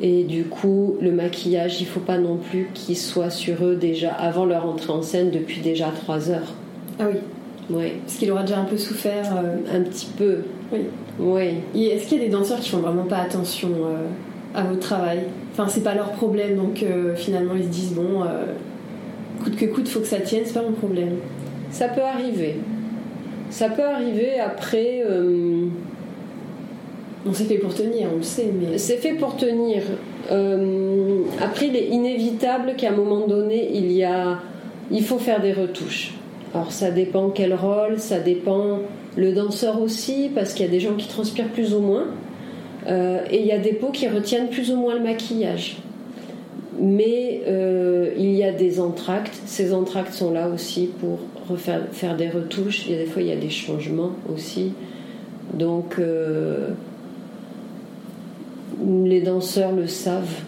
et 0.01 0.23
du 0.23 0.43
coup, 0.43 0.95
le 1.01 1.12
maquillage, 1.12 1.81
il 1.81 1.88
faut 1.88 1.99
pas 1.99 2.17
non 2.17 2.38
plus 2.38 2.69
qu'il 2.73 2.95
soit 2.97 3.29
sur 3.29 3.63
eux 3.63 3.75
déjà 3.75 4.12
avant 4.12 4.45
leur 4.45 4.65
entrée 4.65 4.93
en 4.93 5.01
scène 5.01 5.31
depuis 5.31 5.62
déjà 5.62 5.88
3 5.88 6.29
heures. 6.29 6.53
Ah 6.99 7.05
oui. 7.12 7.17
Oui. 7.69 7.91
Parce 8.05 8.17
qu'il 8.17 8.31
aura 8.31 8.43
déjà 8.43 8.60
un 8.60 8.65
peu 8.65 8.77
souffert. 8.77 9.33
Un 9.73 9.81
petit 9.81 10.07
peu. 10.17 10.38
Oui. 10.71 10.81
Oui. 11.19 11.89
Est-ce 11.91 12.07
qu'il 12.07 12.19
y 12.19 12.21
a 12.21 12.25
des 12.25 12.31
danseurs 12.31 12.60
qui 12.60 12.69
font 12.69 12.77
vraiment 12.77 13.05
pas 13.05 13.17
attention 13.17 13.69
à 14.53 14.63
votre 14.63 14.79
travail? 14.79 15.23
Enfin, 15.51 15.67
c'est 15.67 15.83
pas 15.83 15.95
leur 15.95 16.12
problème, 16.12 16.55
donc 16.55 16.86
finalement 17.15 17.55
ils 17.57 17.63
se 17.63 17.69
disent 17.69 17.93
bon, 17.93 18.23
coûte 19.43 19.55
que 19.55 19.65
coûte, 19.65 19.88
faut 19.88 20.01
que 20.01 20.07
ça 20.07 20.19
tienne, 20.19 20.43
c'est 20.45 20.53
pas 20.53 20.62
mon 20.62 20.73
problème. 20.73 21.15
Ça 21.71 21.88
peut 21.88 22.03
arriver. 22.03 22.57
Ça 23.49 23.69
peut 23.69 23.83
arriver 23.83 24.39
après. 24.39 25.03
On 27.25 27.34
c'est 27.34 27.45
fait 27.45 27.58
pour 27.58 27.73
tenir, 27.73 28.08
on 28.13 28.17
le 28.17 28.23
sait, 28.23 28.51
mais. 28.53 28.77
C'est 28.77 28.97
fait 28.97 29.13
pour 29.13 29.36
tenir. 29.36 29.82
Euh, 30.32 31.23
après, 31.41 31.67
il 31.67 31.75
est 31.75 31.88
inévitable 31.88 32.73
qu'à 32.77 32.89
un 32.89 32.95
moment 32.95 33.27
donné, 33.27 33.69
il 33.73 33.91
y 33.91 34.03
a, 34.03 34.39
il 34.91 35.03
faut 35.03 35.17
faire 35.17 35.41
des 35.41 35.53
retouches. 35.53 36.13
Alors, 36.53 36.71
ça 36.71 36.91
dépend 36.91 37.30
quel 37.30 37.53
rôle, 37.53 37.99
ça 37.99 38.19
dépend 38.19 38.80
le 39.15 39.34
danseur 39.34 39.82
aussi, 39.82 40.30
parce 40.34 40.53
qu'il 40.53 40.65
y 40.65 40.69
a 40.69 40.71
des 40.71 40.80
gens 40.80 40.93
qui 40.93 41.08
transpirent 41.08 41.49
plus 41.49 41.73
ou 41.73 41.80
moins, 41.80 42.06
euh, 42.88 43.19
et 43.30 43.41
il 43.41 43.47
y 43.47 43.51
a 43.51 43.58
des 43.58 43.73
peaux 43.73 43.91
qui 43.91 44.08
retiennent 44.08 44.49
plus 44.49 44.71
ou 44.71 44.77
moins 44.77 44.95
le 44.95 45.01
maquillage. 45.01 45.77
Mais 46.80 47.41
euh, 47.47 48.12
il 48.17 48.36
y 48.36 48.43
a 48.43 48.51
des 48.51 48.80
entractes. 48.80 49.41
Ces 49.45 49.73
entractes 49.73 50.13
sont 50.13 50.32
là 50.32 50.47
aussi 50.47 50.91
pour 50.99 51.19
faire 51.58 52.15
des 52.15 52.30
retouches. 52.30 52.86
Il 52.86 52.91
y 52.91 52.95
a 52.95 52.99
des 52.99 53.08
fois, 53.08 53.23
il 53.23 53.30
y 53.30 53.32
a 53.32 53.36
des 53.36 53.49
changements 53.49 54.12
aussi. 54.32 54.73
Donc, 55.56 55.99
les 58.85 59.21
danseurs 59.21 59.71
le 59.71 59.87
savent, 59.87 60.41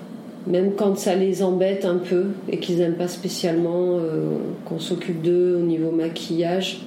même 0.47 0.73
quand 0.75 0.97
ça 0.97 1.15
les 1.15 1.43
embête 1.43 1.85
un 1.85 1.97
peu 1.97 2.27
et 2.49 2.57
qu'ils 2.57 2.77
n'aiment 2.77 2.95
pas 2.95 3.07
spécialement 3.07 3.97
euh, 3.99 4.37
qu'on 4.65 4.79
s'occupe 4.79 5.21
d'eux 5.21 5.55
au 5.55 5.65
niveau 5.65 5.91
maquillage, 5.91 6.81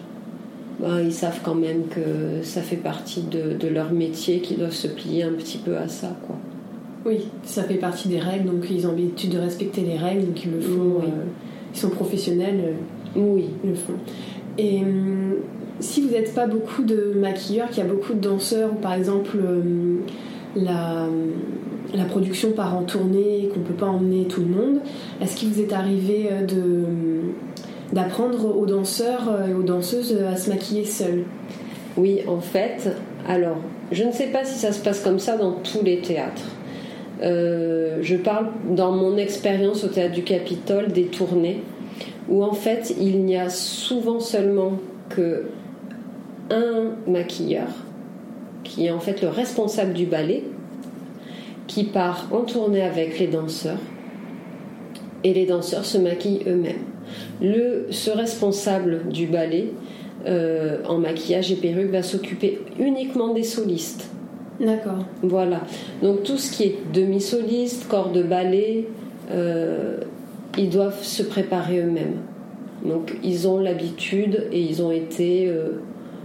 bah, 0.80 1.00
ils 1.02 1.12
savent 1.12 1.40
quand 1.44 1.54
même 1.54 1.84
que 1.88 2.42
ça 2.42 2.60
fait 2.60 2.76
partie 2.76 3.22
de, 3.22 3.68
leur 3.68 3.92
métier, 3.92 4.40
qu'ils 4.40 4.58
doivent 4.58 4.72
se 4.72 4.88
plier 4.88 5.22
un 5.22 5.32
petit 5.32 5.58
peu 5.58 5.76
à 5.76 5.88
ça. 5.88 6.16
Quoi. 6.26 6.36
Oui, 7.04 7.28
ça 7.44 7.62
fait 7.64 7.74
partie 7.74 8.08
des 8.08 8.18
règles, 8.18 8.46
donc 8.46 8.66
ils 8.70 8.86
ont 8.86 8.90
l'habitude 8.90 9.30
de 9.30 9.38
respecter 9.38 9.82
les 9.82 9.96
règles, 9.96 10.26
donc 10.26 10.44
ils 10.44 10.50
le 10.50 10.60
font. 10.60 10.98
Euh, 10.98 11.24
ils 11.74 11.78
sont 11.78 11.90
professionnels, 11.90 12.60
euh, 13.16 13.20
oui. 13.20 13.46
ils 13.64 13.70
le 13.70 13.76
font. 13.76 13.94
Et 14.58 14.80
hum, 14.80 15.34
si 15.80 16.02
vous 16.02 16.10
n'êtes 16.10 16.34
pas 16.34 16.46
beaucoup 16.46 16.82
de 16.82 17.12
maquilleurs, 17.16 17.68
qu'il 17.68 17.78
y 17.78 17.86
a 17.86 17.90
beaucoup 17.90 18.14
de 18.14 18.20
danseurs, 18.20 18.72
ou 18.72 18.76
par 18.76 18.94
exemple 18.94 19.36
hum, 19.36 20.00
la, 20.56 21.06
production 22.08 22.52
part 22.52 22.76
en 22.76 22.82
tournée 22.82 23.44
et 23.44 23.48
qu'on 23.48 23.60
ne 23.60 23.64
peut 23.64 23.74
pas 23.74 23.86
emmener 23.86 24.24
tout 24.24 24.40
le 24.40 24.48
monde, 24.48 24.80
est-ce 25.20 25.36
qu'il 25.36 25.50
vous 25.50 25.60
est 25.60 25.72
arrivé 25.72 26.28
euh, 26.30 26.44
de, 26.44 26.84
d'apprendre 27.92 28.56
aux 28.56 28.66
danseurs 28.66 29.48
et 29.48 29.54
aux 29.54 29.62
danseuses 29.62 30.16
à 30.16 30.36
se 30.36 30.50
maquiller 30.50 30.84
seuls 30.84 31.24
Oui, 31.96 32.20
en 32.26 32.40
fait, 32.40 32.90
alors, 33.28 33.58
je 33.92 34.04
ne 34.04 34.12
sais 34.12 34.26
pas 34.26 34.44
si 34.44 34.58
ça 34.58 34.72
se 34.72 34.82
passe 34.82 35.00
comme 35.00 35.18
ça 35.18 35.36
dans 35.36 35.52
tous 35.52 35.82
les 35.82 36.00
théâtres. 36.00 36.48
Euh, 37.22 37.98
je 38.02 38.16
parle 38.16 38.48
dans 38.70 38.90
mon 38.92 39.16
expérience 39.16 39.84
au 39.84 39.88
théâtre 39.88 40.14
du 40.14 40.22
Capitole 40.22 40.88
des 40.88 41.04
tournées 41.04 41.62
où 42.28 42.42
en 42.42 42.52
fait 42.52 42.94
il 43.00 43.24
n'y 43.24 43.36
a 43.36 43.48
souvent 43.48 44.18
seulement 44.18 44.72
que 45.08 45.46
un 46.50 47.10
maquilleur 47.10 47.68
qui 48.72 48.86
est 48.86 48.90
en 48.90 49.00
fait 49.00 49.20
le 49.20 49.28
responsable 49.28 49.92
du 49.92 50.06
ballet, 50.06 50.44
qui 51.66 51.84
part 51.84 52.28
en 52.32 52.40
tournée 52.40 52.82
avec 52.82 53.18
les 53.18 53.26
danseurs, 53.26 53.78
et 55.24 55.34
les 55.34 55.46
danseurs 55.46 55.84
se 55.84 55.98
maquillent 55.98 56.42
eux-mêmes. 56.46 56.84
Le, 57.40 57.86
ce 57.90 58.10
responsable 58.10 59.08
du 59.10 59.26
ballet, 59.26 59.72
euh, 60.26 60.78
en 60.88 60.98
maquillage 60.98 61.52
et 61.52 61.56
perruque, 61.56 61.90
va 61.90 62.02
s'occuper 62.02 62.60
uniquement 62.78 63.34
des 63.34 63.42
solistes. 63.42 64.08
D'accord. 64.58 65.04
Voilà. 65.22 65.60
Donc 66.02 66.22
tout 66.22 66.38
ce 66.38 66.50
qui 66.50 66.62
est 66.64 66.76
demi-soliste, 66.94 67.88
corps 67.88 68.10
de 68.10 68.22
ballet, 68.22 68.86
euh, 69.30 69.98
ils 70.56 70.70
doivent 70.70 71.02
se 71.02 71.22
préparer 71.22 71.80
eux-mêmes. 71.80 72.16
Donc 72.84 73.14
ils 73.22 73.46
ont 73.46 73.58
l'habitude 73.58 74.48
et 74.50 74.60
ils 74.60 74.82
ont 74.82 74.90
été 74.90 75.46
euh, 75.48 75.80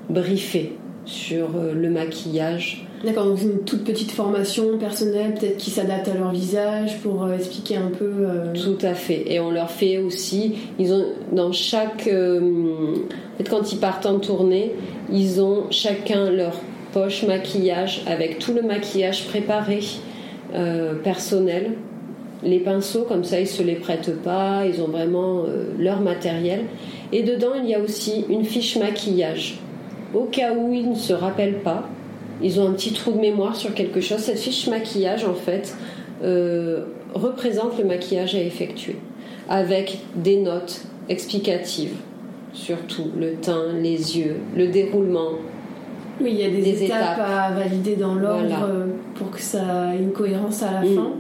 briefés 0.09 0.73
sur 1.07 1.55
euh, 1.55 1.73
le 1.73 1.89
maquillage. 1.89 2.85
D'accord, 3.03 3.25
donc 3.25 3.41
une 3.41 3.59
toute 3.59 3.83
petite 3.83 4.11
formation 4.11 4.77
personnelle, 4.77 5.33
peut-être 5.35 5.57
qui 5.57 5.69
s'adapte 5.69 6.07
à 6.09 6.13
leur 6.13 6.31
visage 6.31 6.99
pour 6.99 7.23
euh, 7.23 7.35
expliquer 7.35 7.77
un 7.77 7.89
peu. 7.89 8.11
Euh, 8.19 8.53
Tout 8.53 8.77
à 8.85 8.93
fait. 8.93 9.23
Et 9.27 9.39
on 9.39 9.49
leur 9.49 9.71
fait 9.71 9.97
aussi, 9.97 10.55
ils 10.77 10.93
ont 10.93 11.05
dans 11.31 11.51
chaque, 11.51 12.09
en 12.09 13.37
fait, 13.37 13.49
quand 13.49 13.71
ils 13.71 13.79
partent 13.79 14.05
en 14.05 14.19
tournée, 14.19 14.73
ils 15.11 15.41
ont 15.41 15.63
chacun 15.69 16.29
leur 16.29 16.59
poche 16.91 17.23
maquillage 17.23 18.03
avec 18.05 18.39
tout 18.39 18.53
le 18.53 18.61
maquillage 18.61 19.25
préparé 19.27 19.79
personnel. 21.03 21.73
Les 22.43 22.59
pinceaux, 22.59 23.03
comme 23.03 23.23
ça, 23.23 23.39
ils 23.39 23.47
se 23.47 23.61
les 23.61 23.75
prêtent 23.75 24.21
pas. 24.21 24.63
Ils 24.65 24.81
ont 24.81 24.87
vraiment 24.87 25.43
leur 25.77 25.99
matériel. 26.01 26.61
Et 27.11 27.23
dedans, 27.23 27.53
il 27.61 27.69
y 27.69 27.75
a 27.75 27.79
aussi 27.79 28.25
une 28.29 28.45
fiche 28.45 28.77
maquillage 28.77 29.59
au 30.13 30.23
cas 30.23 30.53
où 30.53 30.73
ils 30.73 30.89
ne 30.89 30.95
se 30.95 31.13
rappellent 31.13 31.61
pas, 31.61 31.87
ils 32.41 32.59
ont 32.59 32.69
un 32.69 32.73
petit 32.73 32.93
trou 32.93 33.11
de 33.11 33.19
mémoire 33.19 33.55
sur 33.55 33.73
quelque 33.73 34.01
chose. 34.01 34.19
Cette 34.19 34.39
fiche 34.39 34.67
maquillage, 34.67 35.25
en 35.25 35.33
fait, 35.33 35.75
euh, 36.23 36.85
représente 37.13 37.77
le 37.77 37.85
maquillage 37.85 38.35
à 38.35 38.39
effectuer, 38.39 38.97
avec 39.49 39.99
des 40.15 40.37
notes 40.37 40.81
explicatives, 41.09 41.95
surtout 42.53 43.11
le 43.19 43.33
teint, 43.33 43.73
les 43.81 44.17
yeux, 44.17 44.37
le 44.55 44.67
déroulement. 44.67 45.31
Oui, 46.19 46.31
il 46.31 46.39
y 46.39 46.43
a 46.43 46.49
des, 46.49 46.83
étapes, 46.83 47.19
à 47.19 47.51
valider 47.51 47.95
dans 47.95 48.15
l'ordre 48.15 48.67
euh, 48.67 48.85
pour 49.15 49.29
que 49.31 49.39
ça 49.39 49.93
ait 49.93 49.99
une 49.99 50.11
cohérence 50.11 50.63
à 50.63 50.73
la 50.73 50.81
mm. 50.81 50.95
fin. 50.95 51.11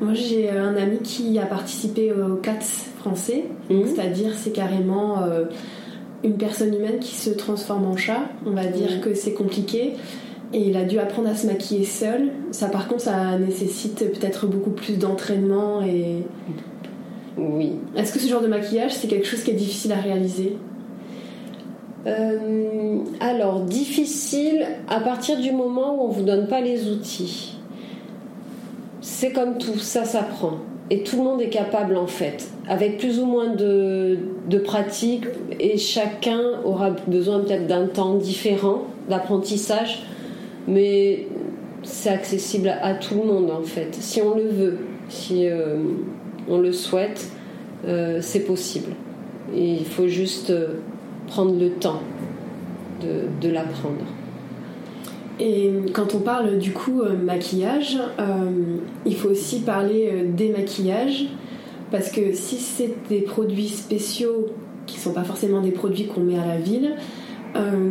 Moi, 0.00 0.14
j'ai 0.14 0.48
un 0.48 0.76
ami 0.76 0.98
qui 1.02 1.38
a 1.38 1.46
participé 1.46 2.12
au 2.12 2.36
CATS 2.36 2.90
français, 2.98 3.44
mm. 3.68 3.82
c'est-à-dire 3.86 4.32
c'est 4.36 4.52
carrément 4.52 5.22
euh, 5.22 5.44
une 6.22 6.36
personne 6.36 6.74
humaine 6.74 6.98
qui 7.00 7.14
se 7.14 7.30
transforme 7.30 7.86
en 7.86 7.96
chat. 7.96 8.22
On 8.46 8.50
va 8.50 8.66
dire 8.66 9.00
que 9.00 9.14
c'est 9.14 9.32
compliqué. 9.32 9.94
Et 10.52 10.68
il 10.68 10.76
a 10.76 10.84
dû 10.84 10.98
apprendre 10.98 11.28
à 11.28 11.34
se 11.34 11.46
maquiller 11.46 11.84
seul. 11.84 12.30
Ça, 12.50 12.68
par 12.68 12.88
contre, 12.88 13.02
ça 13.02 13.38
nécessite 13.38 13.98
peut-être 13.98 14.46
beaucoup 14.46 14.70
plus 14.70 14.98
d'entraînement 14.98 15.82
et. 15.82 16.24
Oui. 17.38 17.74
Est-ce 17.96 18.12
que 18.12 18.18
ce 18.18 18.28
genre 18.28 18.42
de 18.42 18.48
maquillage, 18.48 18.92
c'est 18.92 19.06
quelque 19.06 19.26
chose 19.26 19.42
qui 19.42 19.52
est 19.52 19.54
difficile 19.54 19.92
à 19.92 20.00
réaliser? 20.00 20.56
Euh, 22.06 22.98
Alors, 23.20 23.60
difficile 23.60 24.66
à 24.88 25.00
partir 25.00 25.38
du 25.38 25.52
moment 25.52 25.94
où 25.94 26.08
on 26.08 26.10
vous 26.10 26.24
donne 26.24 26.48
pas 26.48 26.60
les 26.60 26.88
outils. 26.88 27.56
C'est 29.00 29.32
comme 29.32 29.58
tout, 29.58 29.78
ça 29.78 30.04
s'apprend 30.04 30.58
et 30.90 31.04
tout 31.04 31.16
le 31.16 31.22
monde 31.22 31.40
est 31.40 31.48
capable 31.48 31.96
en 31.96 32.08
fait, 32.08 32.50
avec 32.68 32.98
plus 32.98 33.20
ou 33.20 33.26
moins 33.26 33.54
de, 33.54 34.18
pratique 34.64 35.24
et 35.58 35.78
chacun 35.78 36.40
aura 36.64 36.90
besoin 37.06 37.40
peut-être 37.40 37.66
d'un 37.66 37.86
temps 37.86 38.16
différent 38.16 38.82
d'apprentissage, 39.08 40.02
mais 40.66 41.26
c'est 41.84 42.10
accessible 42.10 42.68
à, 42.82 42.94
tout 42.94 43.14
le 43.14 43.24
monde 43.24 43.50
en 43.50 43.62
fait, 43.62 43.94
si 43.94 44.20
on 44.20 44.34
le 44.34 44.48
veut, 44.48 44.78
si 45.08 45.46
euh, 45.46 45.76
on 46.48 46.58
le 46.58 46.72
souhaite, 46.72 47.30
euh, 47.86 48.18
c'est 48.20 48.40
possible. 48.40 48.92
Il 49.54 49.84
faut 49.84 50.08
juste 50.08 50.50
euh, 50.50 50.74
prendre 51.28 51.58
le 51.58 51.70
temps 51.70 52.02
de, 53.00 53.26
de 53.40 53.52
l'apprendre. 53.52 54.04
Et 55.40 55.72
quand 55.94 56.14
on 56.14 56.18
parle 56.18 56.58
du 56.58 56.72
coup 56.72 57.00
euh, 57.00 57.16
maquillage, 57.16 57.98
euh, 58.18 58.76
il 59.06 59.16
faut 59.16 59.30
aussi 59.30 59.60
parler 59.60 60.10
euh, 60.12 60.24
des 60.28 60.50
maquillages 60.50 61.24
parce 61.90 62.10
que 62.10 62.34
si 62.34 62.56
c'est 62.56 62.94
des 63.08 63.22
produits 63.22 63.68
spéciaux 63.68 64.48
qui 64.86 64.98
ne 64.98 65.02
sont 65.02 65.12
pas 65.12 65.24
forcément 65.24 65.62
des 65.62 65.70
produits 65.70 66.06
qu'on 66.06 66.20
met 66.20 66.38
à 66.38 66.46
la 66.46 66.58
ville, 66.58 66.92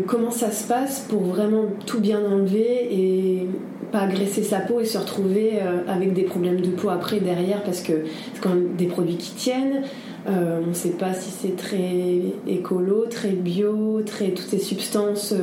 comment 0.08 0.32
ça 0.32 0.52
se 0.52 0.66
passe 0.66 1.06
pour 1.10 1.22
vraiment 1.22 1.66
tout 1.86 2.00
bien 2.00 2.20
enlever 2.24 2.88
et 2.94 3.48
pas 3.92 4.00
agresser 4.00 4.42
sa 4.42 4.60
peau 4.60 4.80
et 4.80 4.86
se 4.86 4.98
retrouver 4.98 5.60
avec 5.90 6.14
des 6.14 6.24
problèmes 6.24 6.62
de 6.62 6.70
peau 6.70 6.88
après 6.88 7.20
derrière 7.20 7.62
parce 7.64 7.82
que 7.82 7.92
c'est 8.34 8.42
quand 8.42 8.52
même 8.52 8.76
des 8.78 8.86
produits 8.86 9.18
qui 9.18 9.32
tiennent. 9.32 9.82
On 10.30 10.68
ne 10.68 10.74
sait 10.74 10.92
pas 10.92 11.14
si 11.14 11.32
c'est 11.32 11.56
très 11.56 12.22
écolo, 12.48 13.06
très 13.10 13.30
bio, 13.30 14.02
très 14.06 14.30
toutes 14.30 14.50
ces 14.50 14.60
substances 14.60 15.34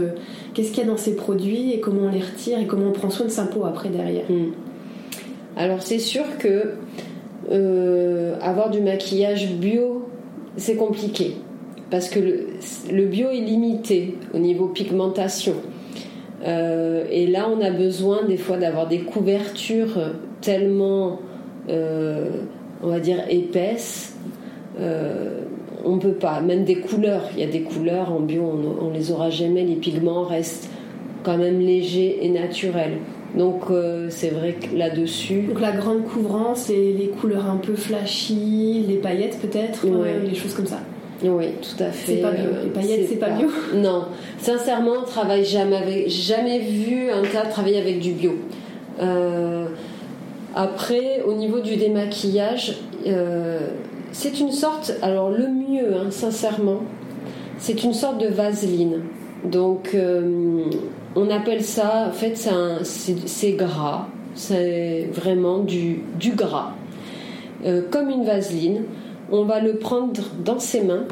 qu'est-ce 0.55 0.71
qu'il 0.71 0.85
y 0.85 0.87
a 0.87 0.91
dans 0.91 0.97
ces 0.97 1.17
produits 1.17 1.73
et 1.73 1.81
comment 1.81 2.03
on 2.03 2.11
les 2.11 2.21
retire 2.21 2.59
et 2.59 2.67
comment 2.67 2.87
on 2.89 2.93
prend 2.93 3.11
soin 3.11 3.27
de 3.27 3.31
sa 3.31 3.45
peau 3.45 3.65
après 3.65 3.89
derrière. 3.89 4.25
Hmm. 4.31 4.53
Alors 5.57 5.83
c'est 5.83 5.99
sûr 5.99 6.25
que 6.39 6.75
euh, 7.51 8.37
avoir 8.41 8.71
du 8.71 8.81
maquillage 8.81 9.53
bio, 9.53 10.09
c'est 10.57 10.77
compliqué 10.77 11.37
parce 11.91 12.09
que 12.09 12.19
le, 12.19 13.05
bio 13.05 13.31
est 13.31 13.41
limité 13.41 14.17
au 14.35 14.39
niveau 14.39 14.67
pigmentation. 14.67 15.55
Euh, 16.45 17.05
et 17.11 17.27
là, 17.27 17.49
on 17.49 17.61
a 17.61 17.71
besoin 17.71 18.25
des 18.25 18.37
fois 18.37 18.57
d'avoir 18.57 18.89
des 18.89 19.01
couvertures 19.01 20.13
tellement, 20.41 21.21
euh, 21.69 22.31
on 22.83 22.89
va 22.89 23.01
dire, 23.01 23.19
épaisses. 23.29 24.17
On 24.79 25.99
peut 25.99 26.13
pas. 26.13 26.41
Même 26.41 26.65
des 26.65 26.77
couleurs, 26.77 27.23
il 27.35 27.41
y 27.41 27.45
a 27.45 27.51
des 27.51 27.63
couleurs 27.63 28.13
en 28.13 28.21
bio, 28.21 28.43
on, 28.43 28.87
on 28.87 28.91
les 28.91 29.11
aura 29.11 29.31
jamais. 29.31 29.65
Les 29.65 29.77
pigments 29.77 30.25
restent 30.25 30.69
quand 31.23 31.39
même 31.39 31.61
légers 31.61 32.19
et 32.23 32.29
naturels. 32.29 32.99
Donc 33.37 33.65
euh, 33.71 34.07
c'est 34.11 34.31
vrai 34.31 34.55
que 34.55 34.75
là-dessus. 34.75 35.43
Donc 35.43 35.61
la 35.61 35.73
grande 35.73 36.05
couvrance, 36.05 36.69
les, 36.69 36.93
les, 36.95 37.09
couleurs 37.09 37.51
un 37.51 37.57
peu 37.57 37.75
flashy, 37.75 38.85
les 38.89 38.97
paillettes 38.97 39.39
peut-être, 39.41 39.85
euh, 39.87 40.23
les 40.25 40.35
choses 40.35 40.55
comme 40.55 40.67
ça. 40.67 40.81
Oui, 41.23 41.47
tout 41.61 41.83
à 41.83 41.91
fait. 41.91 42.13
C'est 42.13 42.23
pas 42.23 42.31
bio. 42.31 42.51
Les 42.63 42.71
paillettes, 42.71 43.07
c'est 43.09 43.17
pas, 43.17 43.31
bio. 43.31 43.49
Non, 43.75 44.05
sincèrement, 44.39 44.95
on 45.03 45.05
travaille 45.05 45.45
jamais 45.45 45.77
avec. 45.77 46.09
Jamais 46.09 46.61
vu 46.61 47.11
un 47.11 47.23
tas 47.23 47.47
travailler 47.47 47.79
avec 47.79 48.01
du 48.01 48.13
bio. 48.13 48.37
Euh, 49.01 49.67
après, 50.55 51.23
au 51.27 51.35
niveau 51.35 51.61
du 51.61 51.77
démaquillage, 51.77 52.77
c'est 54.13 54.41
une 54.41 54.53
sorte. 54.53 54.95
Alors 55.03 55.31
le 55.31 55.49
mieux, 55.49 55.95
hein, 55.97 56.11
sincèrement, 56.11 56.83
c'est 57.59 57.85
une 57.85 57.95
sorte 57.95 58.19
de 58.19 58.29
vaseline. 58.29 59.03
Donc 59.45 59.97
on 61.17 61.31
appelle 61.31 61.63
ça, 61.63 62.09
en 62.09 62.13
fait, 62.13 62.37
c'est 62.85 63.53
gras, 63.53 64.07
c'est 64.35 65.09
vraiment 65.13 65.61
du, 65.61 66.03
du 66.19 66.33
gras, 66.33 66.73
euh, 67.65 67.83
comme 67.91 68.11
une 68.11 68.25
vaseline. 68.25 68.83
On 69.33 69.45
va 69.45 69.61
le 69.61 69.77
prendre 69.77 70.21
dans 70.45 70.59
ses 70.59 70.83
mains, 70.83 71.05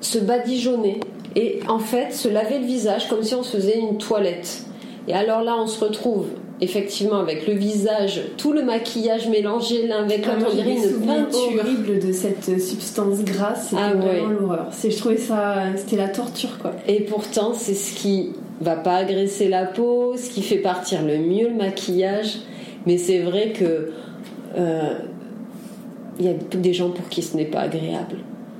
se 0.00 0.18
badigeonner 0.18 1.00
et 1.36 1.60
en 1.68 1.78
fait 1.78 2.12
se 2.12 2.28
laver 2.28 2.58
le 2.58 2.66
visage 2.66 3.08
comme 3.08 3.22
si 3.22 3.34
on 3.34 3.42
se 3.42 3.56
faisait 3.56 3.78
une 3.78 3.98
toilette. 3.98 4.64
Et 5.08 5.14
alors 5.14 5.42
là, 5.42 5.54
on 5.58 5.66
se 5.66 5.82
retrouve 5.82 6.26
effectivement 6.60 7.18
avec 7.18 7.46
le 7.46 7.54
visage, 7.54 8.22
tout 8.38 8.52
le 8.52 8.62
maquillage 8.62 9.28
mélangé 9.28 9.86
l'un 9.86 10.04
avec 10.04 10.26
l'autre, 10.26 10.46
on 10.50 10.54
dirait 10.54 10.76
une 10.76 11.06
peinture 11.06 11.60
horrible 11.60 11.98
de 11.98 12.12
cette 12.12 12.60
substance 12.60 13.22
grasse. 13.24 13.68
C'était 13.70 13.82
ah, 13.82 13.94
vraiment 13.94 14.28
l'horreur. 14.30 14.68
Je 14.82 14.96
trouvais 14.96 15.18
ça, 15.18 15.64
c'était 15.76 15.96
la 15.96 16.08
torture 16.08 16.58
quoi. 16.58 16.72
Et 16.88 17.00
pourtant, 17.00 17.52
c'est 17.54 17.74
ce 17.74 17.94
qui 17.94 18.32
va 18.60 18.76
pas 18.76 18.96
agresser 18.96 19.48
la 19.48 19.66
peau, 19.66 20.14
ce 20.16 20.30
qui 20.30 20.42
fait 20.42 20.58
partir 20.58 21.02
le 21.02 21.18
mieux 21.18 21.48
le 21.48 21.54
maquillage. 21.54 22.38
Mais 22.86 22.98
c'est 22.98 23.18
vrai 23.18 23.52
que 23.52 23.90
euh, 24.56 24.94
il 26.18 26.24
y 26.24 26.28
a 26.28 26.32
des 26.32 26.72
gens 26.72 26.90
pour 26.90 27.08
qui 27.08 27.22
ce 27.22 27.36
n'est 27.36 27.44
pas 27.44 27.60
agréable. 27.60 28.16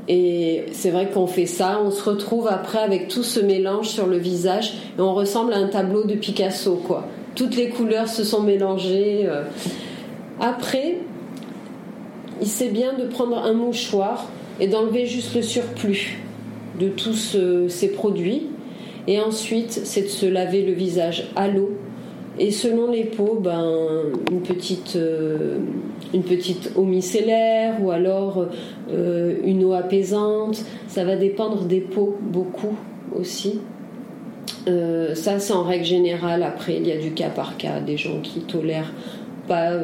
Et 0.09 0.67
c'est 0.73 0.91
vrai 0.91 1.11
qu'on 1.11 1.27
fait 1.27 1.47
ça, 1.47 1.81
on 1.85 1.91
se 1.91 2.03
retrouve 2.03 2.47
après 2.47 2.79
avec 2.79 3.09
tout 3.09 3.25
ce 3.25 3.41
mélange 3.41 3.89
sur 3.89 4.07
le 4.07 4.19
visage 4.19 4.75
et 4.97 5.01
on 5.01 5.15
ressemble 5.15 5.53
à 5.53 5.57
un 5.57 5.67
tableau 5.67 6.05
de 6.05 6.15
Picasso, 6.15 6.77
quoi. 6.77 7.07
Toutes 7.37 7.55
les 7.55 7.69
couleurs 7.69 8.09
se 8.09 8.25
sont 8.25 8.43
mélangées. 8.43 9.27
Euh. 9.27 9.45
Après, 10.41 10.99
il 12.41 12.49
sait 12.49 12.71
bien 12.71 12.95
de 12.95 13.05
prendre 13.05 13.39
un 13.39 13.53
mouchoir 13.53 14.29
et 14.59 14.67
d'enlever 14.67 15.07
juste 15.07 15.37
le 15.37 15.43
surplus 15.43 16.19
de 16.81 16.89
tous 16.89 17.37
ces 17.69 17.93
produits 17.93 18.49
et 19.07 19.21
ensuite, 19.21 19.71
c'est 19.85 20.03
de 20.03 20.09
se 20.09 20.27
laver 20.27 20.63
le 20.63 20.73
visage 20.73 21.29
à 21.37 21.49
l'eau. 21.49 21.71
Et 22.39 22.51
selon 22.51 22.91
les 22.91 23.05
peaux, 23.05 23.39
ben, 23.41 23.65
une, 24.31 24.43
petite, 24.43 24.97
euh, 24.97 25.59
une 26.13 26.23
petite 26.23 26.73
eau 26.77 26.83
micellaire 26.83 27.83
ou 27.83 27.91
alors 27.91 28.47
euh, 28.91 29.37
une 29.45 29.65
eau 29.65 29.73
apaisante. 29.73 30.63
Ça 30.89 31.05
va 31.05 31.17
dépendre 31.17 31.65
des 31.65 31.81
peaux 31.81 32.17
beaucoup 32.21 32.77
aussi. 33.15 33.61
Euh, 34.69 35.15
ça, 35.15 35.39
c'est 35.39 35.53
en 35.53 35.63
règle 35.63 35.85
générale. 35.85 36.43
Après, 36.43 36.77
il 36.77 36.87
y 36.87 36.93
a 36.93 36.99
du 36.99 37.13
cas 37.13 37.31
par 37.31 37.57
cas, 37.57 37.81
des 37.81 37.97
gens 37.97 38.21
qui 38.21 38.41
tolèrent 38.41 38.93
pas 39.47 39.75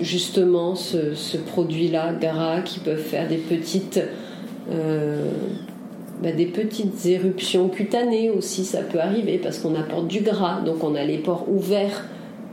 justement 0.00 0.74
ce, 0.74 1.36
produit-là 1.36 2.14
gras, 2.14 2.62
qui 2.62 2.80
peuvent 2.80 2.96
faire 2.96 3.28
des 3.28 3.36
petites 3.36 4.00
bah, 6.24 6.32
des 6.32 6.46
petites 6.46 7.04
éruptions 7.04 7.68
cutanées 7.68 8.30
aussi, 8.30 8.64
ça 8.64 8.80
peut 8.80 8.98
arriver 8.98 9.36
parce 9.36 9.58
qu'on 9.58 9.74
apporte 9.74 10.06
du 10.06 10.20
gras, 10.20 10.60
donc 10.60 10.82
on 10.82 10.94
a 10.94 11.04
les 11.04 11.18
pores 11.18 11.44
ouverts 11.48 12.04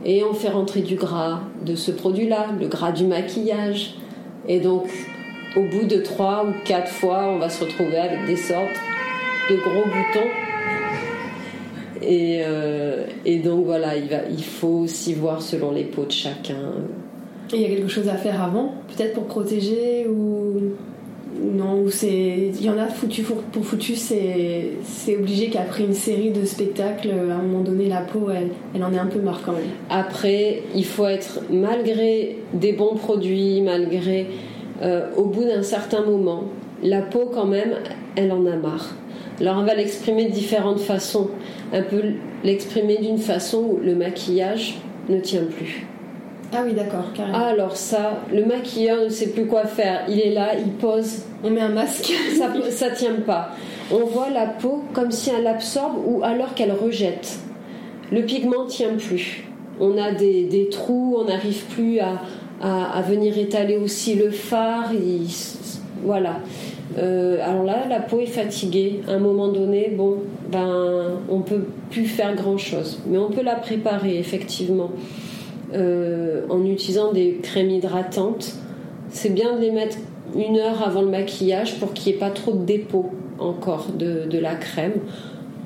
et 0.04 0.24
on 0.24 0.34
fait 0.34 0.50
rentrer 0.50 0.80
du 0.80 0.96
gras 0.96 1.40
de 1.64 1.74
ce 1.74 1.90
produit-là, 1.90 2.48
le 2.60 2.66
gras 2.66 2.92
du 2.92 3.04
maquillage. 3.04 3.94
Et 4.48 4.60
donc, 4.60 4.88
au 5.56 5.62
bout 5.62 5.86
de 5.86 5.98
trois 5.98 6.44
ou 6.44 6.52
quatre 6.64 6.90
fois, 6.90 7.28
on 7.28 7.38
va 7.38 7.48
se 7.48 7.64
retrouver 7.64 7.96
avec 7.96 8.26
des 8.26 8.36
sortes 8.36 8.68
de 9.48 9.56
gros 9.56 9.84
boutons. 9.84 10.28
Et, 12.02 12.42
euh, 12.44 13.04
et 13.24 13.38
donc 13.38 13.64
voilà, 13.64 13.96
il, 13.96 14.08
va, 14.08 14.18
il 14.30 14.42
faut 14.42 14.80
aussi 14.84 15.14
voir 15.14 15.40
selon 15.40 15.72
les 15.72 15.84
peaux 15.84 16.04
de 16.04 16.12
chacun. 16.12 16.74
Et 17.52 17.56
il 17.56 17.62
y 17.62 17.64
a 17.64 17.68
quelque 17.68 17.88
chose 17.88 18.08
à 18.08 18.16
faire 18.16 18.42
avant, 18.42 18.74
peut-être 18.88 19.14
pour 19.14 19.24
protéger 19.24 20.06
ou 20.08 20.72
non, 21.40 21.86
c'est 21.88 22.08
il 22.08 22.62
y 22.62 22.70
en 22.70 22.78
a 22.78 22.86
foutu 22.86 23.22
pour, 23.22 23.64
foutu, 23.64 23.94
c'est 23.96 25.16
obligé 25.16 25.48
qu'après 25.48 25.84
une 25.84 25.94
série 25.94 26.30
de 26.30 26.44
spectacles, 26.44 27.10
à 27.10 27.34
un 27.34 27.42
moment 27.42 27.62
donné, 27.62 27.88
la 27.88 28.00
peau, 28.00 28.28
elle, 28.30 28.50
elle 28.74 28.84
en 28.84 28.92
est 28.92 28.98
un 28.98 29.06
peu 29.06 29.20
marre 29.20 29.40
quand 29.44 29.52
même. 29.52 29.62
Après, 29.90 30.62
il 30.74 30.84
faut 30.84 31.06
être, 31.06 31.40
malgré 31.50 32.38
des 32.52 32.72
bons 32.72 32.94
produits, 32.94 33.60
malgré, 33.62 34.26
euh, 34.82 35.08
au 35.16 35.24
bout 35.24 35.44
d'un 35.44 35.62
certain 35.62 36.02
moment, 36.02 36.44
la 36.82 37.02
peau 37.02 37.30
quand 37.32 37.46
même, 37.46 37.74
elle 38.16 38.32
en 38.32 38.44
a 38.46 38.56
marre. 38.56 38.94
Alors 39.40 39.56
on 39.58 39.64
va 39.64 39.74
l'exprimer 39.74 40.26
de 40.26 40.32
différentes 40.32 40.80
façons. 40.80 41.30
Un 41.72 41.82
peu 41.82 42.02
l'exprimer 42.44 42.98
d'une 42.98 43.18
façon 43.18 43.58
où 43.58 43.80
le 43.82 43.94
maquillage 43.94 44.76
ne 45.08 45.18
tient 45.20 45.44
plus. 45.44 45.86
Ah 46.54 46.62
oui, 46.66 46.74
d'accord, 46.74 47.12
carrément. 47.14 47.38
alors 47.38 47.76
ça, 47.76 48.20
le 48.30 48.44
maquilleur 48.44 49.04
ne 49.04 49.08
sait 49.08 49.28
plus 49.28 49.46
quoi 49.46 49.64
faire. 49.64 50.02
Il 50.08 50.20
est 50.20 50.32
là, 50.32 50.50
il 50.54 50.70
pose. 50.72 51.22
On 51.42 51.48
met 51.48 51.62
un 51.62 51.70
masque. 51.70 52.12
ça, 52.38 52.52
ça 52.70 52.90
tient 52.90 53.20
pas. 53.24 53.52
On 53.90 54.04
voit 54.04 54.28
la 54.28 54.46
peau 54.46 54.84
comme 54.92 55.10
si 55.10 55.30
elle 55.30 55.46
absorbe 55.46 55.96
ou 56.06 56.22
alors 56.22 56.54
qu'elle 56.54 56.72
rejette. 56.72 57.38
Le 58.10 58.22
pigment 58.22 58.66
tient 58.66 58.94
plus. 58.96 59.44
On 59.80 59.96
a 59.96 60.12
des, 60.12 60.68
trous, 60.70 61.16
on 61.18 61.24
n'arrive 61.24 61.64
plus 61.74 62.00
à, 62.00 62.20
à, 62.60 63.00
venir 63.00 63.38
étaler 63.38 63.78
aussi 63.78 64.14
le 64.14 64.30
phare. 64.30 64.90
voilà. 66.04 66.36
Euh, 66.98 67.38
alors 67.42 67.64
là, 67.64 67.86
la 67.88 68.00
peau 68.00 68.20
est 68.20 68.26
fatiguée. 68.26 69.00
À 69.08 69.12
un 69.12 69.18
moment 69.18 69.48
donné, 69.48 69.92
bon, 69.96 70.18
ben, 70.50 71.18
on 71.30 71.40
peut 71.40 71.64
plus 71.90 72.06
faire 72.06 72.34
grand 72.34 72.58
chose, 72.58 73.00
mais 73.06 73.18
on 73.18 73.30
peut 73.30 73.42
la 73.42 73.56
préparer 73.56 74.18
effectivement. 74.18 74.90
Euh, 75.74 76.42
en 76.50 76.66
utilisant 76.66 77.12
des 77.12 77.38
crèmes 77.42 77.70
hydratantes. 77.70 78.52
C'est 79.08 79.32
bien 79.32 79.56
de 79.56 79.60
les 79.60 79.70
mettre 79.70 79.96
une 80.36 80.58
heure 80.58 80.86
avant 80.86 81.00
le 81.00 81.08
maquillage 81.08 81.78
pour 81.78 81.94
qu'il 81.94 82.12
n'y 82.12 82.16
ait 82.16 82.20
pas 82.20 82.28
trop 82.28 82.52
de 82.52 82.64
dépôt 82.66 83.10
encore 83.38 83.86
de, 83.98 84.38
la 84.38 84.54
crème. 84.54 84.92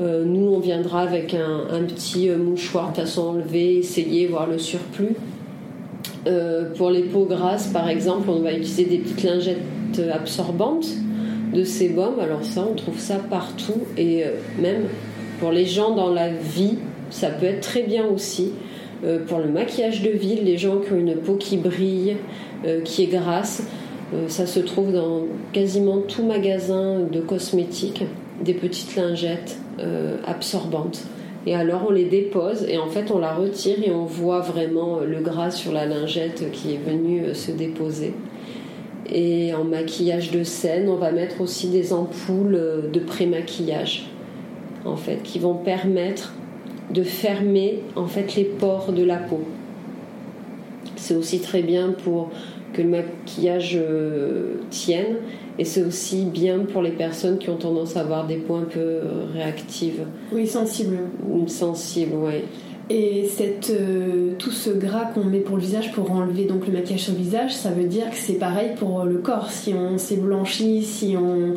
Euh, 0.00 0.24
nous, 0.24 0.48
on 0.48 0.60
viendra 0.60 1.00
avec 1.00 1.34
un, 1.34 1.82
petit 1.82 2.28
mouchoir, 2.28 2.92
de 2.92 2.98
façon 2.98 3.22
enlever, 3.22 3.78
essayer, 3.78 4.28
voir 4.28 4.46
le 4.46 4.58
surplus. 4.58 5.16
pour 6.76 6.90
les 6.90 7.02
peaux 7.02 7.24
grasses, 7.24 7.66
par 7.66 7.88
exemple, 7.88 8.30
on 8.30 8.42
va 8.42 8.52
utiliser 8.52 8.84
des 8.84 8.98
petites 8.98 9.24
lingettes 9.24 10.02
absorbantes 10.14 10.86
de 11.56 11.64
sébum. 11.64 12.20
Alors 12.20 12.44
ça, 12.44 12.66
on 12.70 12.74
trouve 12.74 12.98
ça 12.98 13.16
partout 13.16 13.80
et 13.96 14.24
même 14.60 14.84
pour 15.40 15.50
les 15.50 15.66
gens 15.66 15.94
dans 15.94 16.12
la 16.12 16.28
vie, 16.28 16.78
ça 17.10 17.30
peut 17.30 17.46
être 17.46 17.60
très 17.60 17.82
bien 17.82 18.06
aussi. 18.06 18.52
Euh, 19.04 19.18
pour 19.24 19.38
le 19.38 19.48
maquillage 19.48 20.02
de 20.02 20.10
ville, 20.10 20.44
les 20.44 20.56
gens 20.56 20.78
qui 20.78 20.92
ont 20.92 20.98
une 20.98 21.16
peau 21.16 21.34
qui 21.34 21.56
brille, 21.56 22.16
euh, 22.64 22.80
qui 22.80 23.04
est 23.04 23.08
grasse, 23.08 23.62
euh, 24.14 24.28
ça 24.28 24.46
se 24.46 24.60
trouve 24.60 24.92
dans 24.92 25.24
quasiment 25.52 25.98
tout 25.98 26.24
magasin 26.24 27.00
de 27.00 27.20
cosmétiques, 27.20 28.04
des 28.42 28.54
petites 28.54 28.96
lingettes 28.96 29.58
absorbantes. 30.26 31.04
Et 31.46 31.54
alors 31.54 31.84
on 31.88 31.92
les 31.92 32.06
dépose 32.06 32.64
et 32.66 32.78
en 32.78 32.88
fait 32.88 33.10
on 33.10 33.18
la 33.18 33.34
retire 33.34 33.76
et 33.84 33.90
on 33.90 34.06
voit 34.06 34.40
vraiment 34.40 35.00
le 35.00 35.20
gras 35.20 35.50
sur 35.50 35.70
la 35.70 35.84
lingette 35.84 36.50
qui 36.50 36.72
est 36.72 36.78
venu 36.78 37.34
se 37.34 37.52
déposer. 37.52 38.14
Et 39.12 39.54
en 39.54 39.64
maquillage 39.64 40.30
de 40.30 40.42
scène, 40.42 40.88
on 40.88 40.96
va 40.96 41.12
mettre 41.12 41.40
aussi 41.40 41.68
des 41.68 41.92
ampoules 41.92 42.90
de 42.92 43.00
pré-maquillage 43.00 44.10
en 44.84 44.96
fait 44.96 45.22
qui 45.22 45.38
vont 45.38 45.54
permettre 45.54 46.34
de 46.90 47.02
fermer 47.02 47.82
en 47.96 48.06
fait 48.06 48.36
les 48.36 48.44
pores 48.44 48.92
de 48.92 49.02
la 49.02 49.16
peau. 49.16 49.40
C'est 50.96 51.14
aussi 51.14 51.40
très 51.40 51.62
bien 51.62 51.90
pour 51.90 52.30
que 52.72 52.82
le 52.82 52.88
maquillage 52.88 53.78
euh, 53.80 54.54
tienne 54.70 55.16
et 55.58 55.64
c'est 55.64 55.82
aussi 55.82 56.24
bien 56.24 56.60
pour 56.60 56.82
les 56.82 56.90
personnes 56.90 57.38
qui 57.38 57.48
ont 57.48 57.56
tendance 57.56 57.96
à 57.96 58.00
avoir 58.00 58.26
des 58.26 58.36
peaux 58.36 58.56
un 58.56 58.64
peu 58.64 59.00
réactives. 59.32 60.04
Oui, 60.32 60.46
sensibles. 60.46 60.98
Sensibles, 61.46 62.14
oui. 62.16 62.42
Et 62.88 63.28
euh, 63.70 64.34
tout 64.38 64.52
ce 64.52 64.70
gras 64.70 65.06
qu'on 65.06 65.24
met 65.24 65.40
pour 65.40 65.56
le 65.56 65.62
visage 65.62 65.90
pour 65.92 66.10
enlever 66.12 66.44
donc 66.44 66.68
le 66.68 66.72
maquillage 66.72 67.00
sur 67.00 67.14
le 67.14 67.18
visage, 67.18 67.52
ça 67.52 67.70
veut 67.70 67.84
dire 67.84 68.10
que 68.10 68.16
c'est 68.16 68.34
pareil 68.34 68.70
pour 68.78 69.04
le 69.04 69.18
corps. 69.18 69.50
Si 69.50 69.74
on 69.74 69.98
s'est 69.98 70.16
blanchi, 70.16 70.82
si 70.82 71.16
on, 71.16 71.54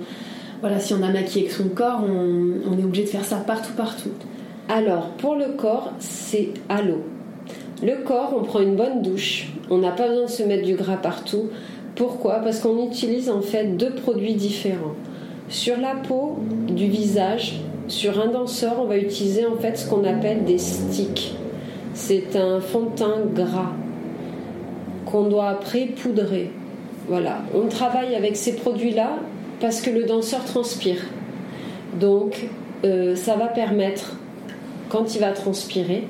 voilà, 0.61 0.79
si 0.79 0.93
on 0.95 1.03
a 1.03 1.11
maquillé 1.11 1.45
avec 1.45 1.55
son 1.55 1.69
corps, 1.69 2.01
on, 2.03 2.53
on 2.67 2.79
est 2.79 2.83
obligé 2.83 3.03
de 3.03 3.09
faire 3.09 3.25
ça 3.25 3.37
partout, 3.37 3.73
partout. 3.77 4.09
Alors, 4.69 5.09
pour 5.17 5.35
le 5.35 5.49
corps, 5.55 5.91
c'est 5.99 6.49
à 6.67 6.81
l'eau. 6.81 7.03
Le 7.83 8.03
corps, 8.03 8.33
on 8.35 8.43
prend 8.43 8.59
une 8.59 8.75
bonne 8.75 9.01
douche. 9.03 9.49
On 9.69 9.77
n'a 9.77 9.91
pas 9.91 10.07
besoin 10.07 10.25
de 10.25 10.29
se 10.29 10.43
mettre 10.43 10.65
du 10.65 10.73
gras 10.73 10.97
partout. 10.97 11.49
Pourquoi? 11.95 12.39
Parce 12.39 12.59
qu'on 12.59 12.87
utilise 12.87 13.29
en 13.29 13.41
fait 13.41 13.77
deux 13.77 13.91
produits 13.91 14.33
différents. 14.33 14.95
Sur 15.47 15.77
la 15.77 15.95
peau 15.95 16.39
du 16.67 16.87
visage, 16.87 17.61
sur 17.89 18.21
un 18.21 18.27
danseur, 18.27 18.75
on 18.79 18.85
va 18.85 18.97
utiliser 18.97 19.45
en 19.45 19.55
fait 19.55 19.77
ce 19.77 19.89
qu'on 19.89 20.05
appelle 20.05 20.45
des 20.45 20.59
sticks. 20.59 21.33
C'est 21.93 22.35
un 22.35 22.61
fond 22.61 22.83
de 22.83 22.95
teint 22.95 23.21
gras 23.33 23.73
qu'on 25.05 25.23
doit 25.23 25.49
après 25.49 25.87
poudrer. 25.87 26.51
Voilà, 27.07 27.41
on 27.55 27.67
travaille 27.67 28.15
avec 28.15 28.35
ces 28.35 28.55
produits-là 28.55 29.17
parce 29.59 29.81
que 29.81 29.89
le 29.89 30.03
danseur 30.03 30.45
transpire. 30.45 31.01
Donc, 31.99 32.47
euh, 32.85 33.15
ça 33.15 33.35
va 33.35 33.47
permettre, 33.47 34.15
quand 34.89 35.15
il 35.15 35.21
va 35.21 35.31
transpirer, 35.31 36.07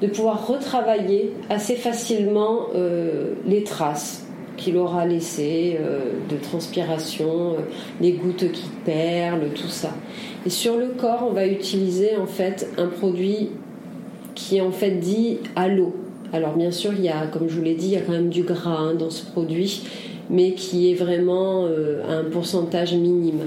de 0.00 0.06
pouvoir 0.06 0.46
retravailler 0.46 1.32
assez 1.50 1.76
facilement 1.76 2.68
euh, 2.74 3.34
les 3.46 3.62
traces 3.62 4.24
qu'il 4.56 4.76
aura 4.76 5.06
laissées 5.06 5.78
euh, 5.80 6.12
de 6.28 6.36
transpiration, 6.36 7.56
les 8.00 8.12
gouttes 8.12 8.50
qui 8.52 8.68
perlent, 8.84 9.48
tout 9.54 9.68
ça. 9.68 9.94
Et 10.46 10.50
sur 10.50 10.76
le 10.76 10.88
corps, 10.88 11.26
on 11.28 11.32
va 11.32 11.46
utiliser 11.46 12.16
en 12.16 12.26
fait 12.26 12.68
un 12.78 12.86
produit 12.86 13.50
qui 14.34 14.56
est 14.56 14.60
en 14.60 14.72
fait 14.72 14.92
dit 14.92 15.38
à 15.56 15.68
l'eau. 15.68 15.94
Alors 16.32 16.54
bien 16.56 16.70
sûr, 16.70 16.92
il 16.96 17.04
y 17.04 17.08
a, 17.08 17.26
comme 17.26 17.48
je 17.48 17.56
vous 17.56 17.62
l'ai 17.62 17.74
dit, 17.74 17.86
il 17.86 17.92
y 17.92 17.96
a 17.96 18.00
quand 18.00 18.12
même 18.12 18.30
du 18.30 18.42
gras 18.42 18.78
hein, 18.78 18.94
dans 18.94 19.10
ce 19.10 19.24
produit, 19.24 19.82
mais 20.30 20.52
qui 20.52 20.90
est 20.90 20.94
vraiment 20.94 21.66
à 21.66 22.14
un 22.14 22.24
pourcentage 22.24 22.94
minime. 22.94 23.42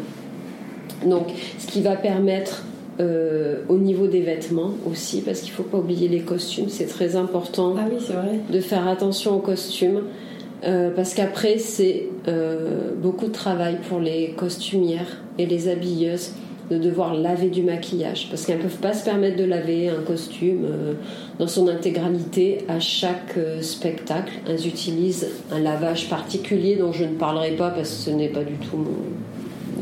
Donc, 1.05 1.27
ce 1.57 1.67
qui 1.67 1.81
va 1.81 1.95
permettre 1.95 2.63
euh, 2.99 3.57
au 3.67 3.77
niveau 3.77 4.07
des 4.07 4.21
vêtements 4.21 4.71
aussi, 4.89 5.21
parce 5.21 5.41
qu'il 5.41 5.51
ne 5.51 5.55
faut 5.55 5.63
pas 5.63 5.79
oublier 5.79 6.07
les 6.07 6.21
costumes, 6.21 6.69
c'est 6.69 6.85
très 6.85 7.17
important 7.17 7.75
ah 7.77 7.83
de 8.49 8.59
faire 8.61 8.87
attention 8.87 9.35
aux 9.35 9.39
costumes, 9.39 10.03
euh, 10.63 10.91
parce 10.95 11.13
qu'après 11.13 11.57
c'est 11.57 12.07
euh, 12.27 12.91
beaucoup 12.97 13.27
de 13.27 13.33
travail 13.33 13.77
pour 13.87 13.99
les 13.99 14.31
costumières 14.31 15.21
et 15.37 15.45
les 15.45 15.67
habilleuses 15.67 16.31
de 16.71 16.79
devoir 16.79 17.13
laver 17.13 17.49
du 17.49 17.61
maquillage, 17.61 18.27
parce 18.31 18.45
qu'elles 18.45 18.57
ne 18.57 18.63
peuvent 18.63 18.79
pas 18.79 18.93
se 18.93 19.05
permettre 19.05 19.37
de 19.37 19.43
laver 19.43 19.89
un 19.89 20.01
costume 20.01 20.65
dans 21.37 21.47
son 21.47 21.67
intégralité 21.67 22.65
à 22.67 22.79
chaque 22.79 23.35
spectacle. 23.61 24.33
Elles 24.49 24.65
utilisent 24.65 25.27
un 25.51 25.59
lavage 25.59 26.09
particulier 26.09 26.75
dont 26.75 26.91
je 26.91 27.03
ne 27.03 27.13
parlerai 27.13 27.51
pas 27.51 27.69
parce 27.69 27.89
que 27.89 27.95
ce 27.95 28.09
n'est 28.09 28.29
pas 28.29 28.43
du 28.43 28.55
tout 28.55 28.77
mon, 28.77 28.95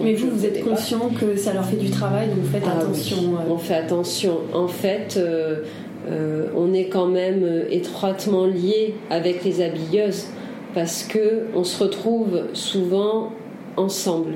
mais 0.02 0.14
vous, 0.14 0.30
vous 0.30 0.46
êtes 0.46 0.64
conscient 0.64 1.10
que 1.10 1.36
ça 1.36 1.54
leur 1.54 1.66
fait 1.66 1.76
du 1.76 1.90
travail, 1.90 2.28
donc 2.28 2.40
vous 2.40 2.52
faites 2.52 2.64
ah 2.66 2.80
attention. 2.82 3.18
Euh. 3.18 3.52
On 3.52 3.58
fait 3.58 3.76
attention. 3.76 4.38
En 4.54 4.68
fait, 4.68 5.16
euh, 5.18 5.64
euh, 6.10 6.48
on 6.56 6.74
est 6.74 6.86
quand 6.86 7.06
même 7.06 7.46
étroitement 7.70 8.46
lié 8.46 8.96
avec 9.10 9.44
les 9.44 9.62
habilleuses 9.62 10.28
parce 10.74 11.04
que 11.04 11.48
on 11.56 11.64
se 11.64 11.84
retrouve 11.84 12.44
souvent 12.54 13.32
ensemble 13.78 14.36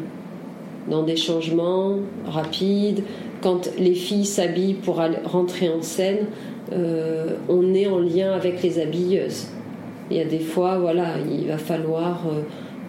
dans 0.90 1.04
des 1.04 1.16
changements 1.18 1.98
rapides. 2.26 3.04
Quand 3.42 3.70
les 3.78 3.94
filles 3.94 4.26
s'habillent 4.26 4.74
pour 4.74 5.02
rentrer 5.26 5.70
en 5.70 5.82
scène, 5.82 6.28
on 6.72 7.74
est 7.74 7.88
en 7.88 8.00
lien 8.00 8.32
avec 8.32 8.64
les 8.64 8.80
habilleuses. 8.80 9.48
Il 10.10 10.18
y 10.18 10.22
a 10.22 10.26
des 10.26 10.40
fois, 10.40 10.80
voilà, 10.80 11.16
il 11.30 11.48
va 11.48 11.58
falloir 11.58 12.24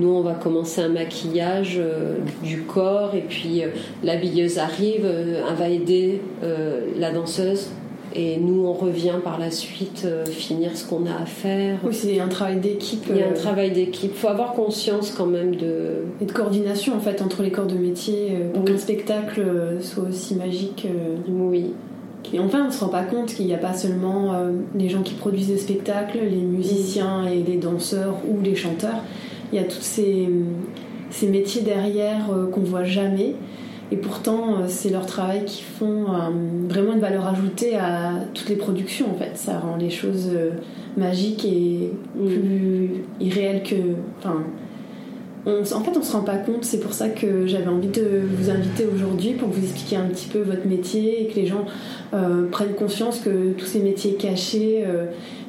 nous, 0.01 0.11
on 0.11 0.21
va 0.21 0.35
commencer 0.35 0.81
un 0.81 0.89
maquillage 0.89 1.77
euh, 1.79 2.19
du 2.45 2.63
corps 2.63 3.15
et 3.17 3.25
puis 3.29 3.65
euh, 3.65 3.69
l'habilleuse 4.05 4.59
arrive, 4.59 5.05
euh, 5.05 5.43
elle 5.49 5.57
va 5.57 5.69
aider 5.69 6.21
la 6.97 7.11
danseuse 7.11 7.71
et 8.14 8.38
nous, 8.38 8.64
on 8.64 8.73
revient 8.73 9.16
par 9.23 9.38
la 9.38 9.51
suite 9.51 10.07
finir 10.31 10.77
ce 10.77 10.87
qu'on 10.87 11.07
a 11.07 11.23
à 11.23 11.27
faire. 11.27 11.79
Oui, 11.85 11.94
c'est 11.94 12.21
un 12.21 12.29
travail 12.29 12.57
d'équipe. 12.57 13.05
Il 13.11 13.16
y 13.16 13.23
a 13.23 13.29
un 13.29 13.33
travail 13.33 13.71
d'équipe. 13.71 14.11
Il 14.14 14.18
faut 14.18 14.29
avoir 14.29 14.53
conscience 14.53 15.11
quand 15.11 15.27
même 15.27 15.57
de. 15.57 16.05
Et 16.21 16.25
de 16.25 16.33
coordination 16.33 16.97
en 16.97 17.01
fait 17.01 17.23
entre 17.23 17.42
les 17.42 17.51
corps 17.51 17.66
de 17.66 17.77
métier 17.77 18.33
pour 18.55 18.64
qu'un 18.64 18.79
spectacle 18.79 19.42
soit 19.81 20.05
aussi 20.05 20.35
magique. 20.35 20.87
Oui. 21.29 21.73
Et 22.33 22.40
enfin, 22.40 22.62
on 22.64 22.66
ne 22.66 22.73
se 22.73 22.81
rend 22.81 22.90
pas 22.90 23.05
compte 23.05 23.33
qu'il 23.35 23.47
n'y 23.47 23.55
a 23.55 23.59
pas 23.59 23.73
seulement 23.73 24.35
les 24.75 24.88
gens 24.88 25.03
qui 25.03 25.14
produisent 25.14 25.49
des 25.49 25.59
spectacles, 25.59 26.18
les 26.18 26.37
musiciens 26.37 27.27
et 27.27 27.42
les 27.42 27.57
danseurs 27.57 28.16
ou 28.29 28.42
les 28.42 28.55
chanteurs 28.55 29.03
il 29.53 29.57
y 29.57 29.62
a 29.62 29.64
tous 29.64 29.81
ces, 29.81 30.29
ces 31.11 31.29
métiers 31.29 31.62
derrière 31.62 32.31
euh, 32.31 32.47
qu'on 32.51 32.61
voit 32.61 32.85
jamais. 32.85 33.35
Et 33.90 33.96
pourtant, 33.96 34.59
euh, 34.59 34.64
c'est 34.68 34.90
leur 34.90 35.07
travail 35.07 35.44
qui 35.44 35.62
font 35.62 36.07
euh, 36.09 36.29
vraiment 36.68 36.92
une 36.92 37.01
valeur 37.01 37.27
ajoutée 37.27 37.77
à 37.77 38.12
toutes 38.35 38.48
les 38.48 38.57
productions. 38.57 39.07
En 39.11 39.18
fait, 39.18 39.33
ça 39.37 39.59
rend 39.59 39.77
les 39.77 39.90
choses 39.90 40.31
magiques 40.96 41.44
et 41.44 41.90
mm. 42.16 42.27
plus 42.27 42.90
irréelles 43.20 43.62
que. 43.62 43.77
Enfin, 44.18 44.42
en 45.46 45.81
fait, 45.81 45.96
on 45.96 46.03
se 46.03 46.12
rend 46.12 46.22
pas 46.22 46.37
compte. 46.37 46.64
C'est 46.64 46.81
pour 46.81 46.92
ça 46.92 47.09
que 47.09 47.46
j'avais 47.46 47.68
envie 47.68 47.88
de 47.88 48.20
vous 48.37 48.51
inviter 48.51 48.85
aujourd'hui 48.87 49.33
pour 49.33 49.48
vous 49.48 49.62
expliquer 49.62 49.96
un 49.96 50.07
petit 50.07 50.29
peu 50.29 50.40
votre 50.40 50.66
métier 50.66 51.22
et 51.22 51.29
que 51.29 51.37
les 51.37 51.46
gens 51.46 51.64
prennent 52.51 52.74
conscience 52.74 53.20
que 53.20 53.53
tous 53.53 53.64
ces 53.64 53.81
métiers 53.81 54.14
cachés 54.14 54.85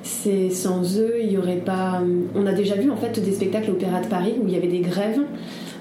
c'est 0.03 0.49
sans 0.49 0.97
eux, 0.97 1.15
il 1.21 1.31
y 1.31 1.37
aurait 1.37 1.57
pas. 1.57 2.01
On 2.35 2.45
a 2.45 2.53
déjà 2.53 2.75
vu 2.75 2.89
en 2.89 2.95
fait 2.95 3.19
des 3.19 3.31
spectacles 3.31 3.71
Opéra 3.71 4.01
de 4.01 4.07
Paris 4.07 4.33
où 4.41 4.47
il 4.47 4.53
y 4.53 4.57
avait 4.57 4.67
des 4.67 4.79
grèves. 4.79 5.21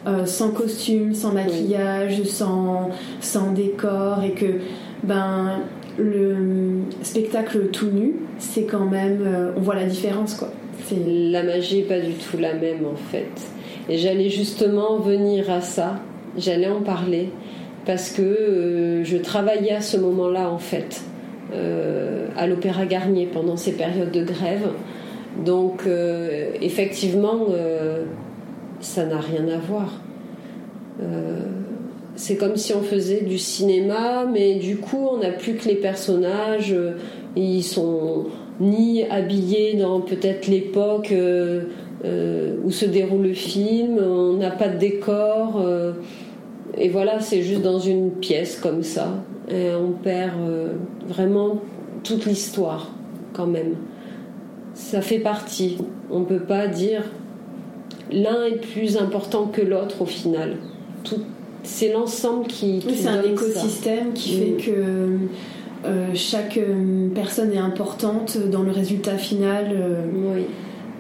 Euh, 0.09 0.25
sans 0.25 0.53
costume, 0.53 1.13
sans 1.13 1.33
maquillage, 1.33 2.23
sans, 2.23 2.89
sans 3.21 3.53
décor, 3.53 4.23
et 4.25 4.31
que 4.31 4.47
ben, 5.03 5.61
le 5.99 6.37
spectacle 7.03 7.67
tout 7.67 7.91
nu, 7.91 8.15
c'est 8.39 8.63
quand 8.63 8.87
même. 8.87 9.23
Euh, 9.27 9.53
on 9.57 9.61
voit 9.61 9.75
la 9.75 9.85
différence 9.85 10.35
quoi. 10.35 10.49
La 10.91 11.43
magie 11.43 11.79
n'est 11.79 11.83
pas 11.83 12.01
du 12.01 12.13
tout 12.13 12.39
la 12.39 12.55
même 12.55 12.87
en 12.87 12.97
fait. 12.97 13.29
Et 13.91 13.99
j'allais 13.99 14.31
justement 14.31 14.99
venir 14.99 15.51
à 15.51 15.61
ça, 15.61 15.97
j'allais 16.39 16.69
en 16.69 16.81
parler, 16.81 17.29
parce 17.85 18.11
que 18.11 18.23
euh, 18.23 19.05
je 19.05 19.17
travaillais 19.19 19.73
à 19.73 19.83
ce 19.83 19.99
moment-là 19.99 20.49
en 20.49 20.59
fait. 20.59 21.03
À 22.37 22.47
l'Opéra 22.47 22.85
Garnier 22.85 23.27
pendant 23.27 23.57
ces 23.57 23.73
périodes 23.73 24.13
de 24.13 24.23
grève. 24.23 24.69
Donc 25.45 25.85
effectivement, 26.61 27.47
ça 28.81 29.05
n'a 29.05 29.19
rien 29.19 29.49
à 29.49 29.59
voir. 29.59 30.01
c'est 32.17 32.37
comme 32.37 32.57
si 32.57 32.75
on 32.75 32.83
faisait 32.83 33.23
du 33.23 33.39
cinéma, 33.39 34.25
mais 34.25 34.57
du 34.57 34.77
coup, 34.77 35.09
on 35.13 35.19
n'a 35.19 35.31
plus 35.31 35.55
que 35.55 35.69
les 35.69 35.77
personnages. 35.77 36.75
ils 37.37 37.63
sont 37.63 38.27
ni 38.61 39.05
habillés 39.05 39.77
dans 39.77 40.01
peut-être 40.01 40.49
l'époque 40.49 41.15
où 42.05 42.71
se 42.71 42.85
déroule 42.85 43.23
le 43.23 43.35
film. 43.35 43.99
On 43.99 44.35
n'a 44.35 44.51
pas 44.51 44.69
de 44.69 44.79
décor. 44.79 45.63
et 46.77 46.89
voilà, 46.89 47.21
c'est 47.21 47.43
juste 47.43 47.63
dans 47.63 47.79
une 47.79 48.11
pièce 48.11 48.57
comme 48.57 48.83
ça. 48.83 49.23
Et 49.51 49.71
on 49.75 49.93
perd 49.93 50.35
euh, 50.41 50.75
vraiment 51.07 51.61
toute 52.05 52.27
l'histoire 52.27 52.91
quand 53.33 53.47
même. 53.47 53.77
Ça 54.75 55.01
fait 55.01 55.19
partie. 55.19 55.79
On 56.11 56.21
ne 56.21 56.25
peut 56.25 56.41
pas 56.41 56.67
dire 56.67 57.03
l'un 58.11 58.45
est 58.45 58.61
plus 58.61 58.97
important 58.97 59.47
que 59.47 59.61
l'autre 59.61 60.03
au 60.03 60.07
final. 60.07 60.57
c'est 61.63 61.93
l'ensemble 61.93 62.47
qui, 62.47 62.81
qui 62.81 62.95
c'est 62.95 63.09
un 63.09 63.23
écosystème 63.23 64.13
qui 64.15 64.39
fait 64.39 64.51
mm. 64.51 64.57
que 64.57 65.87
euh, 65.87 66.07
chaque 66.15 66.57
euh, 66.59 67.09
personne 67.15 67.53
est 67.53 67.59
importante 67.59 68.39
dans 68.51 68.63
le 68.63 68.73
résultat 68.73 69.17
final. 69.17 69.75
oui. 70.15 70.45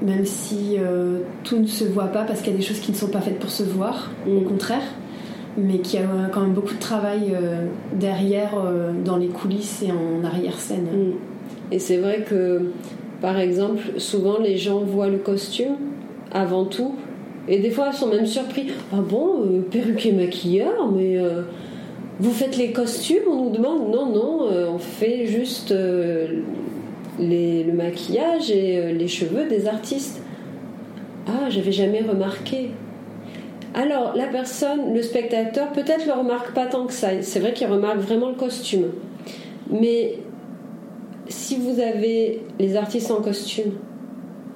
Même 0.01 0.25
si 0.25 0.77
tout 1.42 1.59
ne 1.59 1.66
se 1.66 1.83
voit 1.83 2.07
pas 2.07 2.23
parce 2.23 2.40
qu'il 2.40 2.53
y 2.53 2.55
a 2.55 2.59
des 2.59 2.64
choses 2.64 2.79
qui 2.79 2.92
ne 2.92 2.97
sont 2.97 3.09
pas 3.09 3.21
faites 3.21 3.40
pour 3.40 3.51
se 3.51 3.64
voir, 3.64 4.12
au 4.29 4.40
mm. 4.40 4.44
contraire 4.44 4.85
mais 5.59 5.79
qui 5.79 5.99
a 5.99 6.03
quand 6.33 6.42
même 6.42 6.53
beaucoup 6.53 6.75
de 6.75 6.79
travail 6.79 7.33
euh, 7.35 7.66
derrière, 7.94 8.53
euh, 8.55 8.92
dans 9.05 9.16
les 9.16 9.27
coulisses 9.27 9.83
et 9.83 9.90
en 9.90 10.25
arrière-scène. 10.25 10.85
Mm. 10.85 11.73
Et 11.73 11.79
c'est 11.79 11.99
vrai 11.99 12.25
que, 12.29 12.71
par 13.21 13.38
exemple, 13.38 13.83
souvent 13.99 14.38
les 14.38 14.57
gens 14.57 14.81
voient 14.81 15.09
le 15.09 15.18
costume 15.18 15.77
avant 16.33 16.64
tout, 16.64 16.95
et 17.49 17.59
des 17.59 17.71
fois 17.71 17.88
ils 17.93 17.97
sont 17.97 18.09
même 18.09 18.27
surpris. 18.27 18.70
Ah 18.93 19.01
bon, 19.01 19.43
euh, 19.43 19.61
perruquier 19.70 20.12
maquilleur, 20.12 20.91
mais 20.91 21.18
vous 22.20 22.33
faites 22.33 22.57
les 22.57 22.72
costumes? 22.72 23.22
On 23.31 23.45
nous 23.45 23.51
demande 23.51 23.91
non, 23.91 24.07
non, 24.07 24.49
on 24.74 24.79
fait 24.79 25.26
juste 25.26 25.72
le 25.72 27.72
maquillage 27.72 28.51
et 28.51 28.93
les 28.93 29.09
cheveux 29.09 29.47
des 29.49 29.66
artistes. 29.66 30.22
Ah, 31.26 31.51
j'avais 31.51 31.72
jamais 31.72 32.01
remarqué. 32.01 32.70
Alors, 33.74 34.16
la 34.16 34.26
personne, 34.26 34.95
le 34.95 35.03
spectateur, 35.03 35.72
peut-être 35.72 36.07
le 36.07 36.12
remarque 36.12 36.55
pas 36.55 36.66
tant 36.66 36.87
que 36.87 36.93
ça. 36.93 37.09
C'est 37.20 37.39
vrai 37.39 37.53
qu'il 37.53 37.66
remarque 37.66 37.99
vraiment 37.99 38.31
le 38.31 38.35
costume. 38.35 38.87
Mais 39.70 40.14
si 41.29 41.57
vous 41.57 41.79
avez 41.79 42.41
les 42.59 42.76
artistes 42.76 43.11
en 43.11 43.20
costume 43.20 43.72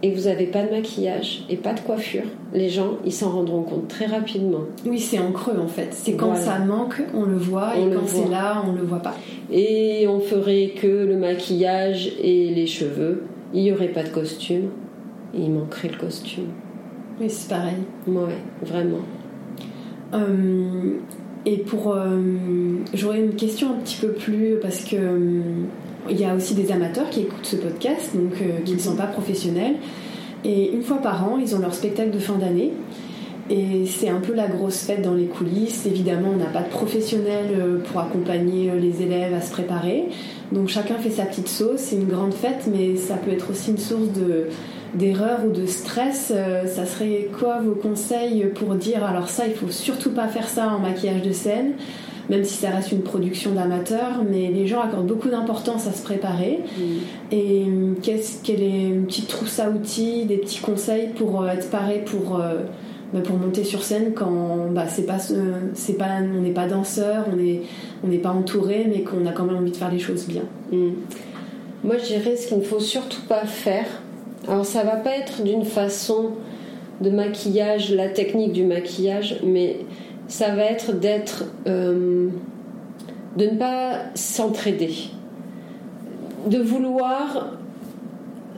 et 0.02 0.10
vous 0.10 0.22
n'avez 0.22 0.46
pas 0.46 0.64
de 0.64 0.70
maquillage 0.70 1.44
et 1.48 1.56
pas 1.56 1.74
de 1.74 1.80
coiffure, 1.80 2.24
les 2.52 2.68
gens, 2.68 2.98
ils 3.04 3.12
s'en 3.12 3.30
rendront 3.30 3.62
compte 3.62 3.88
très 3.88 4.06
rapidement. 4.06 4.64
Oui, 4.84 4.98
c'est 4.98 5.18
en 5.18 5.32
creux 5.32 5.58
en 5.58 5.68
fait. 5.68 5.88
C'est 5.92 6.14
quand 6.14 6.34
ça 6.34 6.58
manque, 6.58 7.02
on 7.14 7.24
le 7.24 7.36
voit, 7.36 7.76
et 7.76 7.88
quand 7.92 8.06
c'est 8.06 8.28
là, 8.28 8.62
on 8.66 8.72
ne 8.72 8.78
le 8.78 8.84
voit 8.84 9.00
pas. 9.00 9.14
Et 9.50 10.06
on 10.08 10.20
ferait 10.20 10.72
que 10.76 10.86
le 10.86 11.16
maquillage 11.16 12.12
et 12.20 12.50
les 12.50 12.66
cheveux, 12.66 13.24
il 13.54 13.62
n'y 13.62 13.72
aurait 13.72 13.88
pas 13.88 14.02
de 14.02 14.08
costume, 14.08 14.70
et 15.34 15.40
il 15.40 15.50
manquerait 15.50 15.88
le 15.88 15.98
costume. 15.98 16.48
Oui, 17.20 17.30
c'est 17.30 17.48
pareil. 17.48 17.76
Ouais, 18.06 18.38
vraiment. 18.62 19.02
Euh, 20.14 20.94
et 21.46 21.58
pour. 21.58 21.92
Euh, 21.92 22.18
j'aurais 22.94 23.20
une 23.20 23.34
question 23.34 23.70
un 23.70 23.80
petit 23.80 23.98
peu 24.00 24.12
plus. 24.12 24.56
Parce 24.60 24.84
que. 24.84 24.96
Il 26.10 26.20
y 26.20 26.24
a 26.24 26.34
aussi 26.34 26.54
des 26.54 26.72
amateurs 26.72 27.08
qui 27.10 27.20
écoutent 27.20 27.46
ce 27.46 27.56
podcast, 27.56 28.10
donc 28.14 28.34
qui 28.64 28.74
ne 28.74 28.78
sont 28.78 28.96
pas 28.96 29.06
professionnels. 29.06 29.76
Et 30.44 30.72
une 30.72 30.82
fois 30.82 30.98
par 30.98 31.24
an, 31.24 31.38
ils 31.38 31.54
ont 31.54 31.60
leur 31.60 31.74
spectacle 31.74 32.10
de 32.10 32.18
fin 32.18 32.34
d'année. 32.34 32.72
Et 33.50 33.86
c'est 33.86 34.08
un 34.08 34.20
peu 34.20 34.34
la 34.34 34.46
grosse 34.46 34.78
fête 34.84 35.02
dans 35.02 35.14
les 35.14 35.26
coulisses. 35.26 35.84
Évidemment, 35.86 36.30
on 36.34 36.36
n'a 36.36 36.46
pas 36.46 36.62
de 36.62 36.68
professionnels 36.68 37.50
euh, 37.54 37.78
pour 37.78 38.00
accompagner 38.00 38.70
euh, 38.70 38.78
les 38.78 39.02
élèves 39.02 39.34
à 39.34 39.40
se 39.40 39.50
préparer. 39.50 40.08
Donc 40.52 40.68
chacun 40.68 40.96
fait 40.96 41.10
sa 41.10 41.24
petite 41.24 41.48
sauce. 41.48 41.80
C'est 41.80 41.96
une 41.96 42.06
grande 42.06 42.34
fête, 42.34 42.68
mais 42.72 42.96
ça 42.96 43.16
peut 43.16 43.32
être 43.32 43.50
aussi 43.50 43.70
une 43.70 43.78
source 43.78 44.08
de 44.12 44.46
d'erreur 44.94 45.38
ou 45.46 45.50
de 45.50 45.64
stress, 45.64 46.34
euh, 46.36 46.66
ça 46.66 46.84
serait 46.84 47.30
quoi 47.38 47.60
vos 47.60 47.74
conseils 47.74 48.44
pour 48.54 48.74
dire 48.74 49.02
alors 49.02 49.30
ça 49.30 49.46
il 49.46 49.54
faut 49.54 49.70
surtout 49.70 50.10
pas 50.10 50.28
faire 50.28 50.46
ça 50.46 50.68
en 50.68 50.80
maquillage 50.80 51.22
de 51.22 51.32
scène? 51.32 51.72
Même 52.30 52.44
si 52.44 52.54
ça 52.54 52.70
reste 52.70 52.92
une 52.92 53.02
production 53.02 53.52
d'amateurs, 53.52 54.22
mais 54.28 54.48
les 54.48 54.66
gens 54.66 54.80
accordent 54.80 55.06
beaucoup 55.06 55.28
d'importance 55.28 55.86
à 55.86 55.92
se 55.92 56.02
préparer. 56.02 56.60
Mm. 56.76 56.82
Et 57.32 57.66
qu'est-ce 58.02 58.42
qu'elle 58.42 58.62
est 58.62 58.88
une 58.88 59.06
petite 59.06 59.28
trousse 59.28 59.58
à 59.58 59.70
outils, 59.70 60.24
des 60.24 60.36
petits 60.36 60.60
conseils 60.60 61.08
pour 61.16 61.46
être 61.48 61.70
paré 61.70 62.02
pour 62.04 62.40
bah, 63.12 63.20
pour 63.22 63.36
monter 63.36 63.62
sur 63.62 63.82
scène 63.82 64.12
quand 64.14 64.70
bah, 64.70 64.86
c'est 64.88 65.04
pas, 65.04 65.18
c'est 65.74 65.98
pas, 65.98 66.18
on 66.22 66.40
n'est 66.40 66.50
pas 66.50 66.66
danseur, 66.66 67.26
on 67.30 67.36
n'est 67.36 67.60
on 68.02 68.08
n'est 68.08 68.18
pas 68.18 68.30
entouré, 68.30 68.86
mais 68.88 69.02
qu'on 69.02 69.26
a 69.26 69.32
quand 69.32 69.44
même 69.44 69.56
envie 69.56 69.70
de 69.70 69.76
faire 69.76 69.90
les 69.90 69.98
choses 69.98 70.26
bien. 70.26 70.42
Hmm. 70.70 70.92
Moi, 71.84 71.96
je 71.98 72.06
dirais 72.06 72.36
ce 72.36 72.46
qu'il 72.46 72.58
ne 72.58 72.62
faut 72.62 72.80
surtout 72.80 73.20
pas 73.28 73.44
faire. 73.44 73.86
Alors, 74.48 74.64
ça 74.64 74.82
va 74.82 74.96
pas 74.96 75.16
être 75.16 75.42
d'une 75.42 75.64
façon 75.64 76.30
de 77.00 77.10
maquillage, 77.10 77.92
la 77.92 78.08
technique 78.08 78.52
du 78.52 78.64
maquillage, 78.64 79.40
mais 79.44 79.76
ça 80.32 80.54
va 80.54 80.64
être 80.64 80.98
d'être, 80.98 81.44
euh, 81.66 82.28
de 83.36 83.44
ne 83.44 83.58
pas 83.58 83.98
s'entraider, 84.14 84.94
de 86.46 86.58
vouloir 86.58 87.52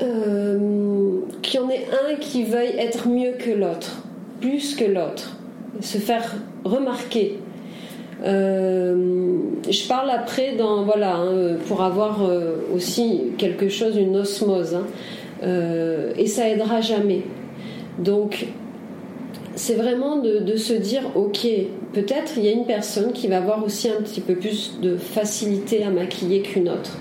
euh, 0.00 1.18
qu'il 1.42 1.60
y 1.60 1.64
en 1.64 1.68
ait 1.68 1.84
un 1.90 2.14
qui 2.14 2.44
veuille 2.44 2.76
être 2.78 3.08
mieux 3.08 3.32
que 3.32 3.50
l'autre 3.50 4.02
plus 4.40 4.76
que 4.76 4.84
l'autre, 4.84 5.36
se 5.80 5.98
faire 5.98 6.36
remarquer. 6.64 7.40
Euh, 8.24 9.38
je 9.68 9.88
parle 9.88 10.10
après 10.10 10.54
dans 10.54 10.84
voilà 10.84 11.16
hein, 11.16 11.56
pour 11.66 11.82
avoir 11.82 12.20
aussi 12.72 13.32
quelque 13.36 13.68
chose, 13.68 13.96
une 13.96 14.16
osmose, 14.16 14.76
hein. 14.76 14.86
et 16.16 16.28
ça 16.28 16.48
aidera 16.48 16.80
jamais. 16.80 17.22
Donc 17.98 18.46
c'est 19.56 19.74
vraiment 19.74 20.16
de, 20.16 20.56
se 20.56 20.72
dire 20.72 21.02
ok, 21.14 21.46
peut-être 21.92 22.32
il 22.36 22.44
y 22.44 22.48
a 22.48 22.52
une 22.52 22.66
personne 22.66 23.12
qui 23.12 23.28
va 23.28 23.38
avoir 23.38 23.64
aussi 23.64 23.88
un 23.88 24.02
petit 24.02 24.20
peu 24.20 24.34
plus 24.34 24.78
de 24.80 24.96
facilité 24.96 25.84
à 25.84 25.90
maquiller 25.90 26.42
qu'une 26.42 26.68
autre, 26.68 26.98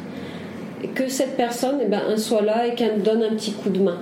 et 0.83 0.87
que 0.87 1.07
cette 1.07 1.35
personne, 1.37 1.77
eh 1.81 1.87
ben, 1.87 2.17
soit 2.17 2.41
là 2.41 2.67
et 2.67 2.75
qu'elle 2.75 3.01
donne 3.01 3.23
un 3.23 3.35
petit 3.35 3.53
coup 3.53 3.69
de 3.69 3.79
main. 3.79 3.97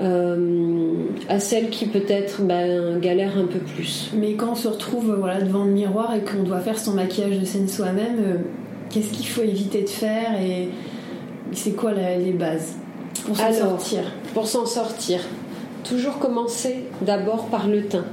Euh, 0.00 0.94
à 1.28 1.38
celle 1.38 1.68
qui 1.68 1.84
peut-être 1.84 2.40
ben, 2.40 2.98
galère 3.00 3.36
un 3.36 3.44
peu 3.44 3.58
plus. 3.58 4.10
Mais 4.14 4.32
quand 4.32 4.52
on 4.52 4.54
se 4.54 4.66
retrouve 4.66 5.14
voilà, 5.18 5.42
devant 5.42 5.64
le 5.64 5.72
miroir 5.72 6.14
et 6.14 6.20
qu'on 6.20 6.42
doit 6.42 6.60
faire 6.60 6.78
son 6.78 6.92
maquillage 6.92 7.38
de 7.38 7.44
scène 7.44 7.68
soi-même, 7.68 8.16
euh, 8.18 8.36
qu'est-ce 8.88 9.12
qu'il 9.12 9.26
faut 9.26 9.42
éviter 9.42 9.82
de 9.82 9.90
faire 9.90 10.40
et 10.40 10.70
c'est 11.52 11.72
quoi 11.72 11.92
les 11.92 12.32
bases 12.32 12.76
pour 13.26 13.36
s'en 13.36 13.52
sortir? 13.52 14.00
Pour 14.32 14.46
s'en 14.46 14.64
sortir, 14.64 15.20
toujours 15.84 16.18
commencer 16.18 16.84
d'abord 17.02 17.46
par 17.46 17.68
le 17.68 17.86
teint. 17.86 18.06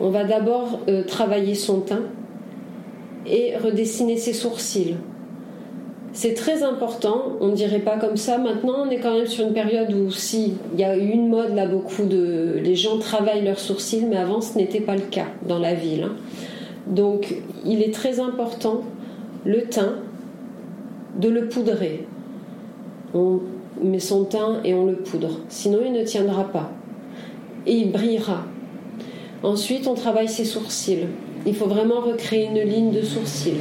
On 0.00 0.10
va 0.10 0.24
d'abord 0.24 0.80
euh, 0.88 1.04
travailler 1.04 1.54
son 1.54 1.80
teint 1.80 2.04
et 3.26 3.56
redessiner 3.56 4.16
ses 4.16 4.32
sourcils. 4.32 4.96
C'est 6.12 6.34
très 6.34 6.64
important, 6.64 7.36
on 7.40 7.48
ne 7.48 7.54
dirait 7.54 7.80
pas 7.80 7.96
comme 7.96 8.16
ça. 8.16 8.36
Maintenant, 8.38 8.84
on 8.84 8.90
est 8.90 8.98
quand 8.98 9.14
même 9.14 9.26
sur 9.26 9.46
une 9.46 9.52
période 9.52 9.92
où, 9.92 10.10
si, 10.10 10.54
il 10.72 10.80
y 10.80 10.84
a 10.84 10.96
eu 10.96 11.08
une 11.08 11.28
mode 11.28 11.54
là, 11.54 11.66
beaucoup 11.66 12.04
de. 12.04 12.58
Les 12.62 12.74
gens 12.74 12.98
travaillent 12.98 13.44
leurs 13.44 13.60
sourcils, 13.60 14.06
mais 14.06 14.16
avant, 14.16 14.40
ce 14.40 14.58
n'était 14.58 14.80
pas 14.80 14.96
le 14.96 15.02
cas 15.02 15.26
dans 15.46 15.58
la 15.58 15.74
ville. 15.74 16.04
Hein. 16.04 16.16
Donc, 16.88 17.36
il 17.64 17.80
est 17.82 17.94
très 17.94 18.18
important, 18.18 18.82
le 19.44 19.62
teint, 19.62 19.96
de 21.16 21.28
le 21.28 21.48
poudrer. 21.48 22.06
Met 23.82 24.00
son 24.00 24.24
teint 24.24 24.60
et 24.64 24.74
on 24.74 24.86
le 24.86 24.96
poudre. 24.96 25.40
Sinon, 25.48 25.78
il 25.84 25.92
ne 25.92 26.04
tiendra 26.04 26.44
pas. 26.44 26.70
Et 27.66 27.74
il 27.74 27.92
brillera. 27.92 28.44
Ensuite, 29.42 29.86
on 29.86 29.94
travaille 29.94 30.28
ses 30.28 30.44
sourcils. 30.44 31.06
Il 31.46 31.54
faut 31.54 31.66
vraiment 31.66 32.00
recréer 32.00 32.46
une 32.46 32.60
ligne 32.60 32.90
de 32.90 33.02
sourcils 33.02 33.54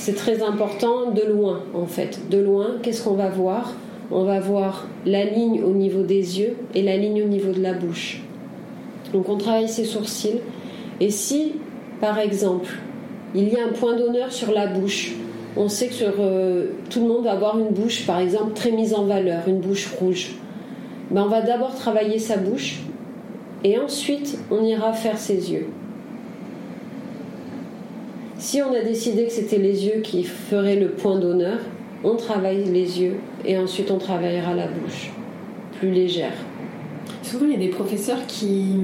c'est 0.00 0.14
très 0.14 0.42
important 0.42 1.10
de 1.10 1.20
loin 1.20 1.60
en 1.74 1.84
fait. 1.84 2.20
De 2.30 2.38
loin, 2.38 2.76
qu'est-ce 2.82 3.04
qu'on 3.04 3.14
va 3.14 3.28
voir? 3.28 3.74
On 4.10 4.24
va 4.24 4.40
voir 4.40 4.88
la 5.04 5.24
ligne 5.24 5.62
au 5.62 5.72
niveau 5.72 6.02
des 6.02 6.40
yeux 6.40 6.56
et 6.74 6.82
la 6.82 6.96
ligne 6.96 7.22
au 7.22 7.26
niveau 7.26 7.52
de 7.52 7.60
la 7.60 7.74
bouche. 7.74 8.22
Donc 9.12 9.28
on 9.28 9.36
travaille 9.36 9.68
ses 9.68 9.84
sourcils. 9.84 10.40
Et 11.00 11.10
si, 11.10 11.52
par 12.00 12.18
exemple, 12.18 12.78
il 13.34 13.50
y 13.50 13.56
a 13.56 13.64
un 13.66 13.72
point 13.72 13.94
d'honneur 13.94 14.32
sur 14.32 14.52
la 14.52 14.68
bouche, 14.68 15.12
on 15.56 15.68
sait 15.68 15.88
que 15.88 15.94
sur, 15.94 16.12
euh, 16.18 16.66
tout 16.90 17.00
le 17.00 17.08
monde 17.08 17.24
va 17.24 17.32
avoir 17.32 17.58
une 17.58 17.70
bouche, 17.70 18.06
par 18.06 18.20
exemple, 18.20 18.52
très 18.54 18.70
mise 18.70 18.94
en 18.94 19.04
valeur, 19.04 19.42
une 19.46 19.60
bouche 19.60 19.88
rouge. 19.98 20.32
Ben, 21.10 21.22
on 21.22 21.28
va 21.28 21.42
d'abord 21.42 21.74
travailler 21.74 22.18
sa 22.18 22.36
bouche 22.36 22.80
et 23.64 23.78
ensuite 23.78 24.38
on 24.50 24.62
ira 24.64 24.92
faire 24.92 25.18
ses 25.18 25.52
yeux. 25.52 25.66
Si 28.38 28.62
on 28.62 28.72
a 28.72 28.80
décidé 28.80 29.26
que 29.26 29.32
c'était 29.32 29.58
les 29.58 29.86
yeux 29.86 30.00
qui 30.02 30.24
feraient 30.24 30.76
le 30.76 30.90
point 30.90 31.18
d'honneur, 31.18 31.58
on 32.04 32.16
travaille 32.16 32.64
les 32.64 33.00
yeux 33.00 33.16
et 33.44 33.58
ensuite 33.58 33.90
on 33.90 33.98
travaillera 33.98 34.54
la 34.54 34.66
bouche, 34.66 35.10
plus 35.78 35.90
légère. 35.90 36.32
Souvent, 37.22 37.46
il 37.46 37.52
y 37.52 37.54
a 37.54 37.58
des 37.58 37.68
professeurs 37.68 38.26
qui. 38.26 38.76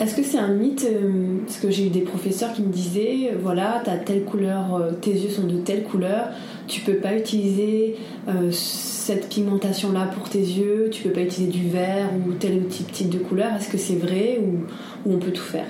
Est-ce 0.00 0.14
que 0.14 0.22
c'est 0.22 0.38
un 0.38 0.48
mythe 0.48 0.86
euh, 0.90 1.38
Parce 1.44 1.58
que 1.58 1.70
j'ai 1.70 1.86
eu 1.86 1.90
des 1.90 2.00
professeurs 2.00 2.52
qui 2.52 2.62
me 2.62 2.72
disaient 2.72 3.32
voilà, 3.40 3.82
as 3.86 3.96
telle 3.98 4.24
couleur, 4.24 4.74
euh, 4.74 4.92
tes 4.92 5.12
yeux 5.12 5.30
sont 5.30 5.46
de 5.46 5.58
telle 5.58 5.84
couleur, 5.84 6.30
tu 6.66 6.80
peux 6.80 6.96
pas 6.96 7.14
utiliser 7.14 7.96
euh, 8.28 8.50
cette 8.50 9.28
pigmentation-là 9.28 10.10
pour 10.16 10.28
tes 10.28 10.40
yeux, 10.40 10.88
tu 10.90 11.02
peux 11.02 11.10
pas 11.10 11.20
utiliser 11.20 11.52
du 11.52 11.68
vert 11.68 12.08
ou 12.26 12.32
tel 12.32 12.66
type, 12.66 12.90
type 12.90 13.10
de 13.10 13.18
couleur. 13.18 13.54
Est-ce 13.54 13.68
que 13.68 13.78
c'est 13.78 13.96
vrai 13.96 14.40
ou 14.42 15.10
on 15.10 15.18
peut 15.18 15.30
tout 15.30 15.42
faire? 15.42 15.66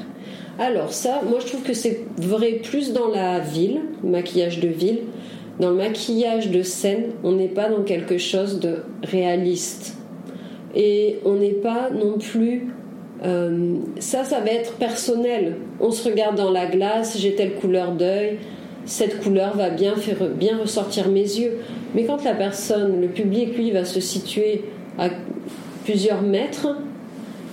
Alors 0.58 0.92
ça, 0.92 1.22
moi 1.28 1.38
je 1.40 1.46
trouve 1.46 1.62
que 1.62 1.74
c'est 1.74 2.04
vrai 2.16 2.60
plus 2.62 2.92
dans 2.92 3.08
la 3.08 3.40
ville, 3.40 3.80
maquillage 4.04 4.60
de 4.60 4.68
ville. 4.68 5.00
Dans 5.60 5.70
le 5.70 5.76
maquillage 5.76 6.50
de 6.50 6.62
scène, 6.62 7.10
on 7.24 7.32
n'est 7.32 7.48
pas 7.48 7.68
dans 7.68 7.82
quelque 7.82 8.18
chose 8.18 8.60
de 8.60 8.78
réaliste. 9.02 9.96
Et 10.74 11.18
on 11.24 11.34
n'est 11.34 11.50
pas 11.50 11.90
non 11.90 12.18
plus... 12.18 12.68
Euh, 13.24 13.76
ça, 14.00 14.24
ça 14.24 14.40
va 14.40 14.50
être 14.50 14.74
personnel. 14.74 15.56
On 15.80 15.90
se 15.90 16.08
regarde 16.08 16.36
dans 16.36 16.50
la 16.50 16.66
glace, 16.66 17.16
j'ai 17.18 17.34
telle 17.34 17.54
couleur 17.54 17.92
d'œil, 17.92 18.38
cette 18.84 19.20
couleur 19.20 19.56
va 19.56 19.70
bien 19.70 19.94
faire 19.96 20.28
bien 20.28 20.58
ressortir 20.58 21.08
mes 21.08 21.20
yeux. 21.20 21.58
Mais 21.94 22.04
quand 22.04 22.24
la 22.24 22.34
personne, 22.34 23.00
le 23.00 23.08
public, 23.08 23.56
lui, 23.56 23.70
va 23.70 23.84
se 23.84 24.00
situer 24.00 24.64
à 24.98 25.08
plusieurs 25.84 26.22
mètres, 26.22 26.68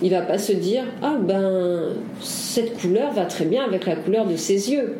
il 0.02 0.12
va 0.12 0.22
pas 0.22 0.38
se 0.38 0.54
dire 0.54 0.84
ah 1.02 1.18
ben 1.20 1.90
cette 2.22 2.80
couleur 2.80 3.12
va 3.12 3.26
très 3.26 3.46
bien 3.46 3.64
avec 3.66 3.86
la 3.86 3.96
couleur 3.96 4.26
de 4.26 4.36
ses 4.36 4.72
yeux. 4.72 4.96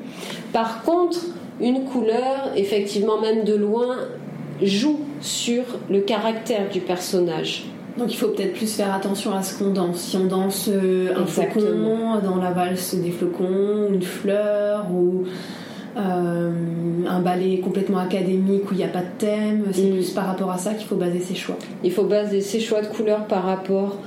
Par 0.52 0.84
contre, 0.84 1.20
une 1.62 1.86
couleur, 1.86 2.52
effectivement 2.56 3.20
même 3.20 3.44
de 3.44 3.56
loin, 3.56 3.98
joue 4.62 5.00
sur 5.22 5.64
le 5.90 6.02
caractère 6.02 6.70
du 6.70 6.82
personnage. 6.82 7.66
Donc 8.00 8.14
il 8.14 8.18
faut 8.18 8.30
peut-être 8.30 8.54
plus 8.54 8.74
faire 8.74 8.94
attention 8.94 9.34
à 9.34 9.44
ce 9.44 9.60
qu'on 9.60 9.72
danse. 9.72 9.98
Si 9.98 10.18
on 10.18 10.26
danse 10.26 10.70
euh, 10.72 11.14
un 11.16 11.26
flocon 11.26 12.20
dans 12.24 12.38
la 12.38 12.52
valse 12.52 12.96
des 12.96 13.12
flocons, 13.12 13.90
une 13.94 14.02
fleur 14.02 14.88
ou 14.92 15.26
euh, 15.98 16.52
un 17.08 17.20
ballet 17.20 17.60
complètement 17.60 18.00
académique 18.00 18.72
où 18.72 18.74
il 18.74 18.78
n'y 18.78 18.84
a 18.84 18.90
pas 18.90 19.02
de 19.02 19.18
thème, 19.18 19.66
c'est 19.72 19.84
mm. 19.84 19.92
plus 19.92 20.12
par 20.12 20.28
rapport 20.28 20.50
à 20.50 20.58
ça 20.58 20.74
qu'il 20.74 20.88
faut 20.88 20.96
baser 20.96 21.20
ses 21.20 21.36
choix. 21.36 21.58
Il 21.84 21.92
faut 21.92 22.06
baser 22.06 22.42
ses 22.42 22.60
choix 22.60 22.82
de 22.82 22.88
couleurs 22.88 23.26
par 23.26 23.44
rapport 23.44 23.98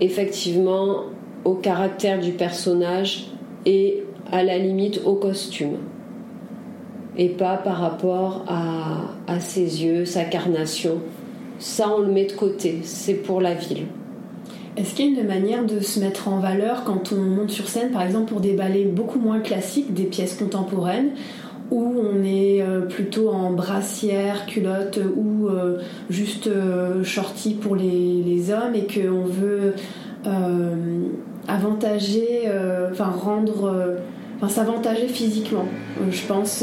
effectivement 0.00 1.04
au 1.44 1.54
caractère 1.54 2.18
du 2.18 2.32
personnage 2.32 3.28
et 3.66 4.02
à 4.32 4.42
la 4.42 4.58
limite 4.58 5.02
au 5.04 5.14
costume 5.14 5.76
et 7.16 7.28
pas 7.28 7.56
par 7.56 7.78
rapport 7.78 8.44
à, 8.48 9.40
ses 9.40 9.84
yeux, 9.84 10.04
sa 10.04 10.24
carnation. 10.24 11.00
Ça, 11.60 11.94
on 11.94 12.00
le 12.00 12.10
met 12.10 12.24
de 12.24 12.32
côté, 12.32 12.80
c'est 12.84 13.14
pour 13.14 13.42
la 13.42 13.52
ville. 13.52 13.86
Est-ce 14.78 14.94
qu'il 14.94 15.12
y 15.12 15.18
a 15.18 15.20
une 15.20 15.28
manière 15.28 15.66
de 15.66 15.80
se 15.80 16.00
mettre 16.00 16.28
en 16.28 16.40
valeur 16.40 16.84
quand 16.84 17.12
on 17.12 17.20
monte 17.20 17.50
sur 17.50 17.68
scène, 17.68 17.90
par 17.90 18.00
exemple 18.00 18.32
pour 18.32 18.40
des 18.40 18.54
ballets 18.54 18.86
beaucoup 18.86 19.18
moins 19.18 19.40
classiques, 19.40 19.92
des 19.92 20.04
pièces 20.04 20.36
contemporaines, 20.36 21.10
où 21.70 21.94
on 22.00 22.24
est 22.24 22.62
euh, 22.62 22.80
plutôt 22.80 23.28
en 23.28 23.52
brassière, 23.52 24.46
culotte 24.46 24.98
ou 25.16 25.48
euh, 25.48 25.80
juste 26.08 26.46
euh, 26.46 27.04
shorty 27.04 27.54
pour 27.54 27.76
les, 27.76 28.22
les 28.24 28.50
hommes 28.50 28.74
et 28.74 28.86
qu'on 28.86 29.24
veut 29.24 29.74
avantager, 31.46 32.42
enfin 32.90 33.10
rendre, 33.10 33.96
enfin 34.36 34.48
s'avantager 34.48 35.08
physiquement? 35.08 35.64
je 36.10 36.26
pense 36.26 36.62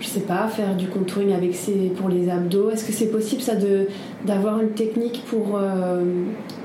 je 0.00 0.06
sais 0.06 0.20
pas, 0.20 0.48
faire 0.48 0.74
du 0.74 0.86
contouring 0.86 1.32
avec 1.32 1.54
ses, 1.54 1.92
pour 1.96 2.08
les 2.08 2.28
abdos. 2.30 2.70
Est-ce 2.70 2.84
que 2.84 2.92
c'est 2.92 3.10
possible 3.10 3.42
ça 3.42 3.54
de 3.54 3.86
d'avoir 4.24 4.60
une 4.60 4.70
technique 4.70 5.22
pour 5.26 5.56
euh, 5.56 6.02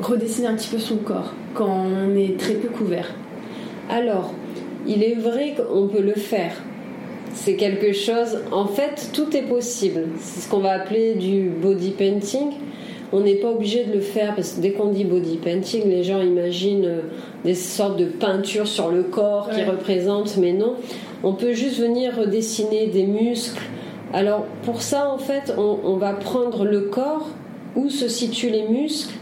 redessiner 0.01 0.47
un 0.47 0.55
petit 0.55 0.69
peu 0.69 0.79
son 0.79 0.97
corps 0.97 1.33
quand 1.53 1.69
on 1.69 2.15
est 2.15 2.39
très 2.39 2.53
peu 2.53 2.69
couvert? 2.69 3.13
Alors, 3.89 4.33
il 4.87 5.03
est 5.03 5.15
vrai 5.15 5.55
qu'on 5.55 5.87
peut 5.87 6.01
le 6.01 6.13
faire. 6.13 6.53
C'est 7.33 7.55
quelque 7.55 7.91
chose. 7.91 8.39
En 8.51 8.65
fait, 8.65 9.09
tout 9.13 9.35
est 9.35 9.43
possible. 9.43 10.05
C'est 10.19 10.41
ce 10.41 10.49
qu'on 10.49 10.59
va 10.59 10.71
appeler 10.71 11.15
du 11.15 11.49
body 11.49 11.91
painting. 11.91 12.51
On 13.11 13.19
n'est 13.19 13.35
pas 13.35 13.51
obligé 13.51 13.83
de 13.83 13.93
le 13.93 13.99
faire 13.99 14.35
parce 14.35 14.53
que 14.53 14.61
dès 14.61 14.71
qu'on 14.71 14.91
dit 14.91 15.03
body 15.03 15.37
painting, 15.37 15.87
les 15.87 16.03
gens 16.03 16.21
imaginent 16.21 16.85
euh, 16.85 17.01
des 17.43 17.53
sortes 17.53 17.97
de 17.97 18.05
peintures 18.05 18.67
sur 18.67 18.89
le 18.89 19.03
corps 19.03 19.49
qui 19.49 19.63
représentent, 19.63 20.37
mais 20.37 20.53
non. 20.53 20.75
On 21.27 21.33
peut 21.33 21.53
juste 21.53 21.79
venir 21.79 22.27
dessiner 22.27 22.85
des 22.85 23.07
muscles. 23.07 23.63
Alors 24.13 24.45
pour 24.61 24.83
ça, 24.83 25.09
en 25.09 25.17
fait, 25.17 25.55
on, 25.57 25.95
va 25.97 26.13
prendre 26.13 26.65
le 26.65 26.81
corps 26.81 27.29
où 27.75 27.89
se 27.89 28.07
situent 28.07 28.51
les 28.51 28.67
muscles 28.67 29.15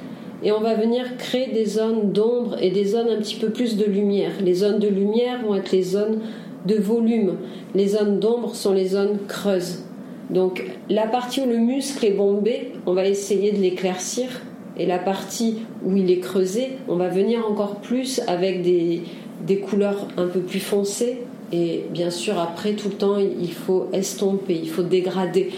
et 0.43 0.51
on 0.51 0.59
va 0.59 0.73
venir 0.73 1.15
créer 1.15 1.53
des 1.53 1.65
zones 1.65 2.11
d'ombre 2.11 2.57
et 2.61 2.71
des 2.71 2.83
zones 2.83 3.07
un 3.07 3.19
petit 3.19 3.37
peu 3.37 3.51
plus 3.51 3.77
de 3.77 3.85
lumière. 3.85 4.33
Les 4.43 4.53
zones 4.53 4.79
de 4.79 4.89
lumière 4.89 5.43
vont 5.45 5.55
être 5.55 5.71
les 5.71 5.81
zones 5.81 6.19
de 6.65 6.75
volume. 6.75 7.37
Les 7.73 7.87
zones 7.87 8.19
d'ombre 8.19 8.53
sont 8.53 8.73
les 8.73 8.87
zones 8.87 9.19
creuses. 9.29 9.85
Donc 10.29 10.65
la 10.89 11.07
partie 11.07 11.39
où 11.39 11.45
le 11.45 11.57
muscle 11.57 12.05
est 12.05 12.11
bombé, 12.11 12.73
on 12.85 12.91
va 12.91 13.07
essayer 13.07 13.53
de 13.53 13.61
l'éclaircir. 13.61 14.27
Et 14.75 14.85
la 14.85 14.99
partie 14.99 15.59
où 15.85 15.95
il 15.95 16.11
est 16.11 16.19
creusé, 16.19 16.73
on 16.89 16.97
va 16.97 17.07
venir 17.07 17.47
encore 17.49 17.77
plus 17.77 18.19
avec 18.27 18.61
des, 18.61 19.03
des 19.47 19.59
couleurs 19.59 20.09
un 20.17 20.27
peu 20.27 20.41
plus 20.41 20.59
foncées 20.59 21.19
et 21.53 21.85
bien 21.91 22.09
sûr, 22.09 22.39
après, 22.39 22.73
tout 22.73 22.89
le 22.89 22.95
temps, 22.95 23.17
il 23.19 23.53
faut 23.53 23.87
estomper, 23.93 24.59
il 24.63 24.69
faut 24.69 24.81
dégrader. 24.81 25.51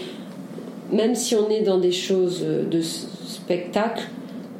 Même 0.92 1.14
si 1.14 1.34
on 1.34 1.48
est 1.48 1.62
dans 1.62 1.78
des 1.78 1.90
choses 1.90 2.44
de 2.44 2.80
spectacle, 2.82 4.02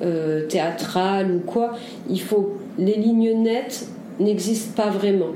euh, 0.03 0.47
théâtral 0.47 1.31
ou 1.31 1.39
quoi, 1.39 1.73
il 2.09 2.21
faut 2.21 2.55
les 2.79 2.97
lignes 2.97 3.43
nettes 3.43 3.87
n'existent 4.19 4.83
pas 4.83 4.91
vraiment. 4.91 5.33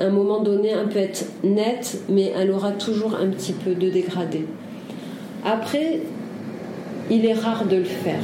À 0.00 0.04
un 0.04 0.10
moment 0.10 0.40
donné, 0.40 0.68
elle 0.68 0.88
peut 0.88 0.98
être 0.98 1.26
nette, 1.44 2.00
mais 2.08 2.32
elle 2.36 2.50
aura 2.50 2.72
toujours 2.72 3.14
un 3.14 3.28
petit 3.28 3.52
peu 3.52 3.74
de 3.74 3.88
dégradé. 3.88 4.46
Après, 5.44 6.00
il 7.08 7.24
est 7.24 7.34
rare 7.34 7.66
de 7.66 7.76
le 7.76 7.84
faire. 7.84 8.22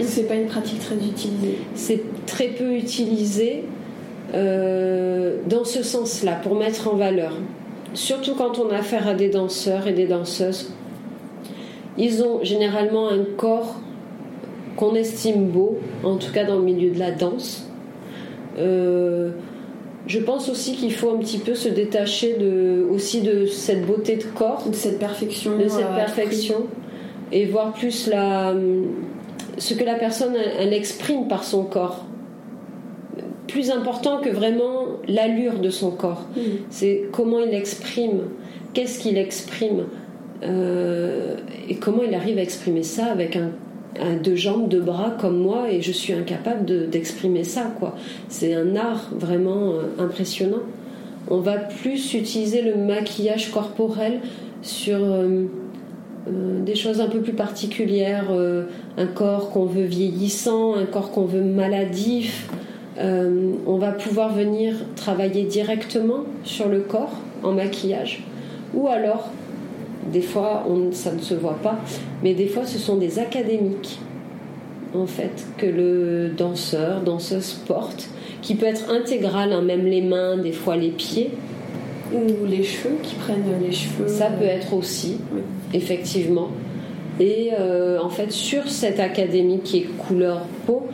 C'est 0.00 0.28
pas 0.28 0.34
une 0.34 0.46
pratique 0.46 0.80
très 0.80 0.96
utilisée. 0.96 1.58
C'est 1.74 2.02
très 2.26 2.48
peu 2.48 2.74
utilisé. 2.74 3.64
Euh, 4.34 5.36
dans 5.46 5.64
ce 5.64 5.82
sens-là, 5.82 6.32
pour 6.42 6.56
mettre 6.56 6.88
en 6.88 6.96
valeur. 6.96 7.32
Surtout 7.92 8.34
quand 8.34 8.58
on 8.58 8.70
a 8.70 8.78
affaire 8.78 9.06
à 9.06 9.14
des 9.14 9.28
danseurs 9.28 9.86
et 9.86 9.92
des 9.92 10.06
danseuses. 10.06 10.72
Ils 11.98 12.24
ont 12.24 12.42
généralement 12.42 13.08
un 13.08 13.24
corps 13.36 13.76
qu'on 14.76 14.96
estime 14.96 15.46
beau, 15.46 15.78
en 16.02 16.16
tout 16.16 16.32
cas 16.32 16.44
dans 16.44 16.56
le 16.56 16.64
milieu 16.64 16.90
de 16.90 16.98
la 16.98 17.12
danse. 17.12 17.70
Euh, 18.58 19.30
je 20.08 20.18
pense 20.18 20.48
aussi 20.48 20.74
qu'il 20.74 20.92
faut 20.92 21.10
un 21.10 21.18
petit 21.18 21.38
peu 21.38 21.54
se 21.54 21.68
détacher 21.68 22.34
de, 22.34 22.84
aussi 22.90 23.20
de 23.20 23.46
cette 23.46 23.86
beauté 23.86 24.16
de 24.16 24.24
corps, 24.24 24.64
de 24.68 24.74
cette 24.74 24.98
perfection, 24.98 25.56
de 25.56 25.68
cette 25.68 25.94
perfection, 25.94 26.66
et 27.30 27.46
voir 27.46 27.72
plus 27.72 28.08
la, 28.08 28.52
ce 29.58 29.74
que 29.74 29.84
la 29.84 29.94
personne 29.94 30.34
elle 30.58 30.72
exprime 30.72 31.28
par 31.28 31.44
son 31.44 31.62
corps 31.62 32.04
plus 33.54 33.70
important 33.70 34.18
que 34.18 34.30
vraiment 34.30 34.86
l'allure 35.06 35.60
de 35.60 35.70
son 35.70 35.92
corps. 35.92 36.26
Mm. 36.36 36.40
C'est 36.70 37.04
comment 37.12 37.38
il 37.38 37.54
exprime, 37.54 38.22
qu'est-ce 38.72 38.98
qu'il 38.98 39.16
exprime, 39.16 39.84
euh, 40.42 41.36
et 41.68 41.76
comment 41.76 42.02
il 42.02 42.12
arrive 42.16 42.36
à 42.38 42.42
exprimer 42.42 42.82
ça 42.82 43.06
avec 43.06 43.36
un, 43.36 43.50
deux 44.24 44.34
jambes, 44.34 44.68
deux 44.68 44.80
bras 44.80 45.16
comme 45.20 45.38
moi, 45.38 45.70
et 45.70 45.82
je 45.82 45.92
suis 45.92 46.12
incapable 46.12 46.90
d'exprimer 46.90 47.44
ça. 47.44 47.72
quoi. 47.78 47.94
C'est 48.28 48.54
un 48.54 48.74
art 48.74 49.10
vraiment 49.16 49.70
euh, 49.70 50.04
impressionnant. 50.04 50.64
On 51.30 51.38
va 51.38 51.56
plus 51.56 52.12
utiliser 52.14 52.60
le 52.60 52.74
maquillage 52.74 53.52
corporel 53.52 54.18
sur 54.62 54.98
euh, 54.98 55.44
des 56.26 56.74
choses 56.74 57.00
un 57.00 57.08
peu 57.08 57.20
plus 57.20 57.34
particulières, 57.34 58.32
un 58.96 59.06
corps 59.06 59.50
qu'on 59.50 59.66
veut 59.66 59.84
vieillissant, 59.84 60.74
un 60.74 60.86
corps 60.86 61.12
qu'on 61.12 61.26
veut 61.26 61.42
maladif. 61.42 62.48
Euh, 62.98 63.52
on 63.66 63.76
va 63.76 63.92
pouvoir 63.92 64.32
venir 64.32 64.74
travailler 64.94 65.44
directement 65.44 66.20
sur 66.44 66.68
le 66.68 66.80
corps 66.80 67.14
en 67.42 67.52
maquillage. 67.52 68.22
Ou 68.72 68.88
alors, 68.88 69.30
des 70.12 70.22
fois, 70.22 70.64
ça 70.92 71.12
ne 71.12 71.18
se 71.18 71.34
voit 71.34 71.58
pas, 71.62 71.78
mais 72.22 72.34
des 72.34 72.46
fois, 72.46 72.64
ce 72.66 72.78
sont 72.78 72.96
des 72.96 73.18
académiques, 73.18 73.98
en 74.94 75.06
fait, 75.06 75.44
que 75.56 75.66
le 75.66 76.28
danseur, 76.28 77.00
danseuse 77.00 77.54
porte, 77.66 78.08
qui 78.42 78.54
peut 78.54 78.66
être 78.66 78.90
intégral, 78.90 79.52
hein, 79.52 79.62
même 79.62 79.86
les 79.86 80.02
mains, 80.02 80.36
des 80.36 80.52
fois 80.52 80.76
les 80.76 80.90
pieds. 80.90 81.30
Ou 82.12 82.46
les 82.46 82.62
cheveux, 82.62 82.96
qui 83.02 83.16
prennent 83.16 83.42
les 83.60 83.72
cheveux. 83.72 84.06
Ça 84.06 84.26
peut 84.26 84.44
être 84.44 84.72
aussi, 84.74 85.16
effectivement. 85.72 86.50
Et 87.18 87.50
euh, 87.58 87.98
en 88.00 88.08
fait, 88.08 88.30
sur 88.30 88.68
cette 88.68 89.00
académie 89.00 89.60
qui 89.60 89.78
est 89.78 89.88
couleur 90.06 90.42
peau, 90.66 90.86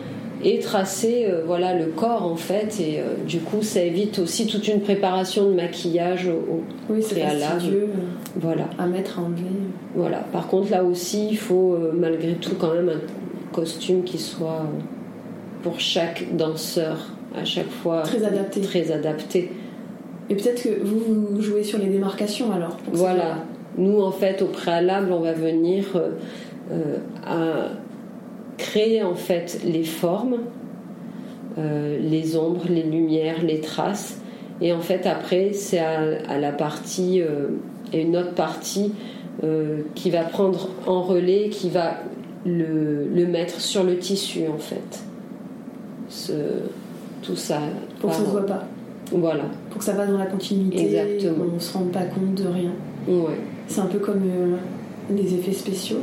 et 0.42 0.58
tracer 0.58 1.26
euh, 1.26 1.42
voilà 1.44 1.74
le 1.74 1.86
corps 1.86 2.24
en 2.24 2.36
fait 2.36 2.80
et 2.80 2.98
euh, 2.98 3.14
du 3.26 3.40
coup 3.40 3.62
ça 3.62 3.82
évite 3.82 4.18
aussi 4.18 4.46
toute 4.46 4.66
une 4.68 4.80
préparation 4.80 5.48
de 5.50 5.54
maquillage 5.54 6.28
au, 6.28 6.62
oui, 6.88 7.02
préalable. 7.02 7.88
voilà. 8.36 8.64
à 8.78 8.86
mettre 8.86 9.18
à 9.18 9.22
enlever 9.22 9.42
voilà. 9.94 10.18
Par 10.32 10.46
contre 10.48 10.70
là 10.70 10.84
aussi 10.84 11.28
il 11.30 11.36
faut 11.36 11.74
euh, 11.74 11.92
malgré 11.94 12.34
tout 12.34 12.54
quand 12.58 12.72
même 12.74 12.88
un 12.88 13.52
costume 13.54 14.02
qui 14.02 14.18
soit 14.18 14.64
pour 15.62 15.78
chaque 15.78 16.34
danseur 16.34 17.10
à 17.36 17.44
chaque 17.44 17.70
fois 17.70 18.02
très 18.02 18.24
adapté. 18.24 18.60
très 18.60 18.92
adapté. 18.92 19.50
Et 20.30 20.36
peut-être 20.36 20.62
que 20.62 20.82
vous, 20.82 21.26
vous 21.32 21.42
jouez 21.42 21.64
sur 21.64 21.78
les 21.78 21.88
démarcations 21.88 22.52
alors 22.52 22.78
voilà. 22.92 23.44
nous 23.76 24.00
en 24.00 24.12
fait 24.12 24.40
au 24.42 24.46
préalable 24.46 25.12
on 25.12 25.20
va 25.20 25.32
venir 25.32 25.84
à 27.26 27.68
créer 28.60 29.02
en 29.02 29.14
fait 29.14 29.60
les 29.64 29.84
formes, 29.84 30.36
euh, 31.58 31.98
les 31.98 32.36
ombres, 32.36 32.66
les 32.68 32.82
lumières, 32.82 33.42
les 33.42 33.60
traces. 33.60 34.18
Et 34.60 34.72
en 34.72 34.80
fait, 34.80 35.06
après, 35.06 35.52
c'est 35.54 35.78
à, 35.78 36.38
la 36.38 36.52
partie 36.52 37.22
euh, 37.22 37.48
et 37.92 38.02
une 38.02 38.16
autre 38.16 38.34
partie 38.34 38.92
euh, 39.42 39.80
qui 39.94 40.10
va 40.10 40.22
prendre 40.22 40.68
en 40.86 41.00
relais, 41.02 41.48
qui 41.48 41.70
va 41.70 41.94
le, 42.44 43.26
mettre 43.26 43.60
sur 43.60 43.82
le 43.82 43.96
tissu 43.96 44.42
en 44.46 44.58
fait. 44.58 45.02
Ce, 46.08 46.32
tout 47.22 47.36
ça. 47.36 47.60
Pour 48.00 48.10
que 48.10 48.16
ça 48.16 48.22
ne 48.22 48.26
se 48.26 48.30
voit 48.30 48.46
pas. 48.46 48.64
Voilà. 49.12 49.44
Pour 49.70 49.78
que 49.78 49.84
ça 49.84 49.94
va 49.94 50.06
dans 50.06 50.18
la 50.18 50.26
continuité. 50.26 50.84
Exactement. 50.84 51.46
On 51.50 51.54
ne 51.54 51.60
se 51.60 51.72
rende 51.72 51.90
pas 51.90 52.02
compte 52.02 52.34
de 52.34 52.46
rien. 52.46 52.72
Ouais. 53.08 53.38
C'est 53.66 53.80
un 53.80 53.86
peu 53.86 53.98
comme 53.98 54.22
les 55.10 55.34
effets 55.34 55.52
spéciaux. 55.52 56.00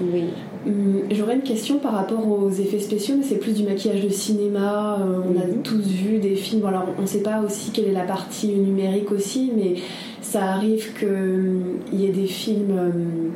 Oui. 0.00 0.24
Hum, 0.66 1.02
j'aurais 1.10 1.36
une 1.36 1.42
question 1.42 1.78
par 1.78 1.92
rapport 1.92 2.26
aux 2.26 2.50
effets 2.50 2.80
spéciaux, 2.80 3.14
mais 3.18 3.24
c'est 3.24 3.38
plus 3.38 3.54
du 3.54 3.62
maquillage 3.62 4.02
de 4.02 4.08
cinéma. 4.08 4.98
Euh, 5.00 5.20
on 5.24 5.40
a 5.40 5.46
mhm. 5.46 5.62
tous 5.62 5.86
vu 5.86 6.18
des 6.18 6.34
films. 6.34 6.66
alors, 6.66 6.86
on 6.98 7.02
ne 7.02 7.06
sait 7.06 7.22
pas 7.22 7.40
aussi 7.40 7.70
quelle 7.70 7.86
est 7.86 7.92
la 7.92 8.04
partie 8.04 8.48
numérique 8.48 9.12
aussi, 9.12 9.52
mais 9.56 9.74
ça 10.22 10.44
arrive 10.44 10.98
qu'il 10.98 11.08
hum, 11.08 11.78
y 11.92 12.06
ait 12.06 12.12
des 12.12 12.26
films 12.26 12.72
hum, 12.78 13.32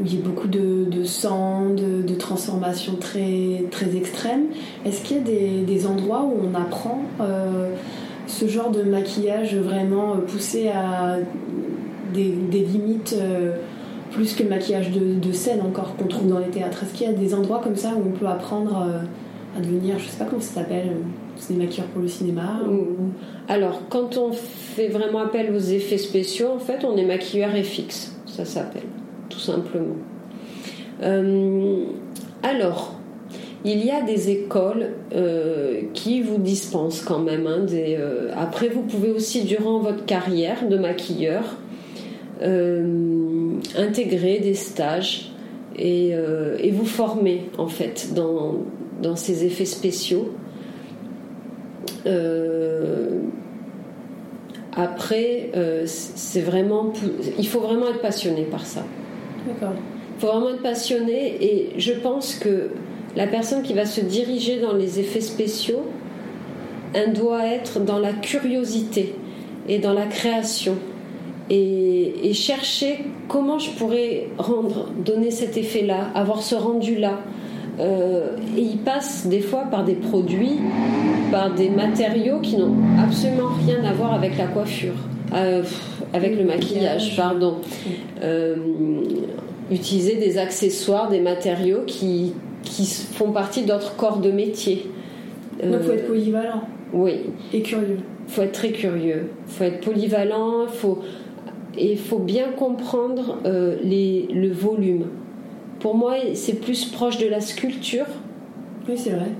où 0.00 0.04
il 0.06 0.14
y 0.14 0.18
a 0.18 0.20
beaucoup 0.22 0.48
de, 0.48 1.04
sang, 1.04 1.70
de, 1.70 2.02
de 2.02 2.14
transformations 2.14 2.96
très, 2.96 3.64
très 3.70 3.96
extrêmes. 3.96 4.46
Est-ce 4.86 5.02
qu'il 5.02 5.16
y 5.16 5.20
a 5.20 5.64
des, 5.64 5.86
endroits 5.86 6.22
où 6.22 6.36
on 6.48 6.54
apprend 6.54 7.02
euh, 7.20 7.74
ce 8.26 8.46
genre 8.46 8.70
de 8.70 8.82
maquillage 8.82 9.56
vraiment 9.56 10.16
poussé 10.26 10.68
à 10.68 11.16
des, 12.14 12.62
limites 12.62 13.16
euh, 13.18 13.56
plus 14.10 14.34
que 14.34 14.42
le 14.42 14.48
maquillage 14.48 14.90
de, 14.90 15.32
scène 15.32 15.60
encore 15.60 15.96
qu'on 15.96 16.06
trouve 16.06 16.28
dans 16.28 16.38
les 16.38 16.48
théâtres 16.48 16.82
Est-ce 16.82 16.94
qu'il 16.94 17.06
y 17.06 17.10
a 17.10 17.12
des 17.12 17.34
endroits 17.34 17.60
comme 17.62 17.76
ça 17.76 17.94
où 17.94 18.08
on 18.08 18.18
peut 18.18 18.26
apprendre 18.26 18.86
euh, 18.86 19.58
à 19.58 19.60
devenir, 19.60 19.98
je 19.98 20.08
sais 20.08 20.18
pas 20.18 20.24
comment 20.24 20.42
ça 20.42 20.60
s'appelle, 20.60 20.88
euh, 20.88 21.48
des 21.48 21.54
maquilleurs 21.54 21.86
pour 21.88 22.02
le 22.02 22.08
cinéma 22.08 22.60
Alors, 23.48 23.82
quand 23.88 24.18
on 24.18 24.32
fait 24.32 24.88
vraiment 24.88 25.20
appel 25.20 25.54
aux 25.54 25.58
effets 25.58 25.98
spéciaux, 25.98 26.48
en 26.54 26.58
fait, 26.58 26.84
on 26.84 26.96
est 26.96 27.04
maquilleur 27.04 27.50
FX, 27.50 28.14
ça 28.26 28.44
s'appelle, 28.44 28.82
tout 29.28 29.38
simplement. 29.38 29.96
Euh, 31.02 31.84
alors, 32.42 32.96
il 33.64 33.84
y 33.84 33.90
a 33.90 34.02
des 34.02 34.30
écoles 34.30 34.90
qui 35.92 36.22
vous 36.22 36.38
dispensent 36.38 37.02
quand 37.02 37.18
même. 37.18 37.46
Hein, 37.46 37.66
après, 38.36 38.68
vous 38.68 38.82
pouvez 38.82 39.10
aussi, 39.10 39.44
durant 39.44 39.78
votre 39.80 40.04
carrière 40.06 40.66
de 40.68 40.76
maquilleur, 40.78 41.56
intégrer 42.42 44.38
des 44.38 44.54
stages 44.54 45.30
et, 45.76 46.10
euh, 46.12 46.56
et, 46.58 46.70
vous 46.70 46.86
former 46.86 47.46
en 47.58 47.68
fait 47.68 48.12
dans, 48.14 48.58
dans 49.02 49.16
ces 49.16 49.44
effets 49.44 49.64
spéciaux. 49.64 50.32
Euh, 52.06 53.20
après, 54.76 55.50
euh, 55.56 55.82
c'est 55.86 56.40
vraiment, 56.40 56.92
il 57.38 57.46
faut 57.46 57.60
vraiment 57.60 57.88
être 57.88 58.00
passionné 58.00 58.42
par 58.44 58.64
ça. 58.66 58.84
D'accord. 59.46 59.74
Il 60.16 60.20
faut 60.20 60.26
vraiment 60.28 60.50
être 60.50 60.62
passionné 60.62 61.42
et 61.42 61.70
je 61.78 61.92
pense 61.92 62.34
que 62.34 62.70
la 63.16 63.26
personne 63.26 63.62
qui 63.62 63.72
va 63.72 63.86
se 63.86 64.00
diriger 64.00 64.60
dans 64.60 64.74
les 64.74 65.00
effets 65.00 65.20
spéciaux, 65.20 65.86
elle 66.92 67.12
doit 67.12 67.46
être 67.46 67.80
dans 67.80 67.98
la 67.98 68.12
curiosité 68.12 69.14
et 69.68 69.78
dans 69.78 69.92
la 69.92 70.06
création 70.06 70.76
et, 71.50 72.32
chercher 72.32 73.00
comment 73.28 73.58
je 73.58 73.70
pourrais 73.70 74.28
rendre, 74.38 74.88
donner 75.04 75.30
cet 75.30 75.56
effet-là, 75.56 76.06
avoir 76.14 76.42
ce 76.42 76.54
rendu-là. 76.54 77.18
Euh, 77.80 78.36
et 78.56 78.62
il 78.62 78.78
passe 78.78 79.26
des 79.26 79.40
fois 79.40 79.64
par 79.64 79.84
des 79.84 79.94
produits, 79.94 80.58
par 81.32 81.52
des 81.52 81.68
matériaux 81.70 82.38
qui 82.40 82.56
n'ont 82.56 82.74
absolument 83.02 83.50
rien 83.66 83.82
à 83.84 83.92
voir 83.92 84.14
avec 84.14 84.38
la 84.38 84.46
coiffure, 84.46 84.94
euh, 85.34 85.62
avec 86.12 86.36
le 86.38 86.44
maquillage, 86.44 87.16
pardon. 87.16 87.56
Euh, 88.22 88.56
utiliser 89.70 90.16
des 90.16 90.38
accessoires, 90.38 91.08
des 91.08 91.20
matériaux 91.20 91.82
qui, 91.86 92.32
qui 92.62 92.86
font 92.86 93.32
partie 93.32 93.62
d'autres 93.62 93.96
corps 93.96 94.18
de 94.18 94.30
métier. 94.30 94.86
Donc 95.62 95.80
il 95.80 95.86
faut 95.86 95.92
être 95.92 96.06
polyvalent. 96.06 96.62
Oui. 96.92 97.12
Et 97.52 97.62
curieux. 97.62 97.98
Il 98.28 98.32
faut 98.32 98.42
être 98.42 98.52
très 98.52 98.70
curieux. 98.70 99.30
Il 99.46 99.52
faut 99.52 99.64
être 99.64 99.80
polyvalent. 99.80 100.66
Faut, 100.68 101.00
et 101.76 101.92
il 101.92 101.98
faut 101.98 102.18
bien 102.18 102.48
comprendre 102.56 103.38
euh, 103.44 103.76
les, 103.82 104.28
le 104.32 104.50
volume. 104.50 105.06
Pour 105.78 105.94
moi, 105.94 106.14
c'est 106.34 106.60
plus 106.60 106.84
proche 106.86 107.18
de 107.18 107.26
la 107.26 107.40
sculpture. 107.40 108.06
Oui, 108.88 108.96
c'est 108.96 109.10
vrai. 109.10 109.30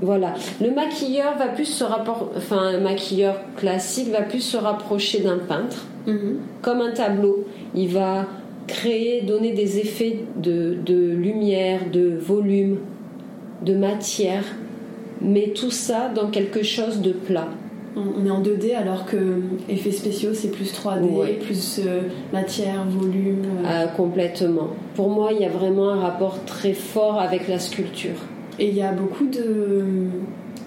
Voilà. 0.00 0.34
Le 0.60 0.70
maquilleur 0.70 1.36
va 1.36 1.48
plus 1.48 1.66
se 1.66 1.84
rapprocher, 1.84 2.30
enfin, 2.36 2.58
un 2.58 2.80
maquilleur 2.80 3.40
classique 3.56 4.10
va 4.10 4.22
plus 4.22 4.40
se 4.40 4.56
rapprocher 4.56 5.20
d'un 5.20 5.38
peintre, 5.38 5.86
mhm. 6.06 6.38
comme 6.62 6.80
un 6.80 6.92
tableau. 6.92 7.44
Il 7.74 7.88
va 7.88 8.26
créer, 8.66 9.22
donner 9.22 9.52
des 9.52 9.78
effets 9.78 10.20
de, 10.36 10.76
de 10.84 10.94
lumière, 10.94 11.90
de 11.92 12.16
volume, 12.16 12.78
de 13.64 13.74
matière, 13.74 14.44
mais 15.20 15.52
tout 15.54 15.70
ça 15.70 16.08
dans 16.14 16.28
quelque 16.28 16.62
chose 16.62 17.00
de 17.00 17.12
plat 17.12 17.48
on 17.96 18.24
est 18.24 18.30
en 18.30 18.40
2D 18.40 18.76
alors 18.76 19.04
que 19.04 19.16
effets 19.68 19.90
spéciaux 19.90 20.32
c'est 20.32 20.50
plus 20.50 20.72
3D, 20.72 21.38
plus 21.38 21.80
euh, 21.84 22.02
matière, 22.32 22.84
volume. 22.88 23.42
Euh. 23.44 23.66
Ah, 23.66 23.86
complètement. 23.88 24.68
Pour 24.94 25.10
moi, 25.10 25.30
il 25.32 25.40
y 25.40 25.44
a 25.44 25.48
vraiment 25.48 25.90
un 25.90 26.00
rapport 26.00 26.44
très 26.44 26.72
fort 26.72 27.20
avec 27.20 27.48
la 27.48 27.58
sculpture. 27.58 28.16
Et 28.58 28.68
il 28.68 28.76
y 28.76 28.82
a 28.82 28.92
beaucoup 28.92 29.26
de, 29.26 29.84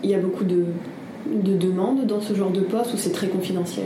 il 0.03 0.09
y 0.09 0.15
a 0.15 0.19
beaucoup 0.19 0.43
de, 0.43 0.65
de 1.31 1.55
demandes 1.55 2.05
dans 2.05 2.19
ce 2.19 2.33
genre 2.33 2.51
de 2.51 2.61
poste 2.61 2.93
où 2.93 2.97
c'est 2.97 3.13
très 3.13 3.27
confidentiel? 3.27 3.85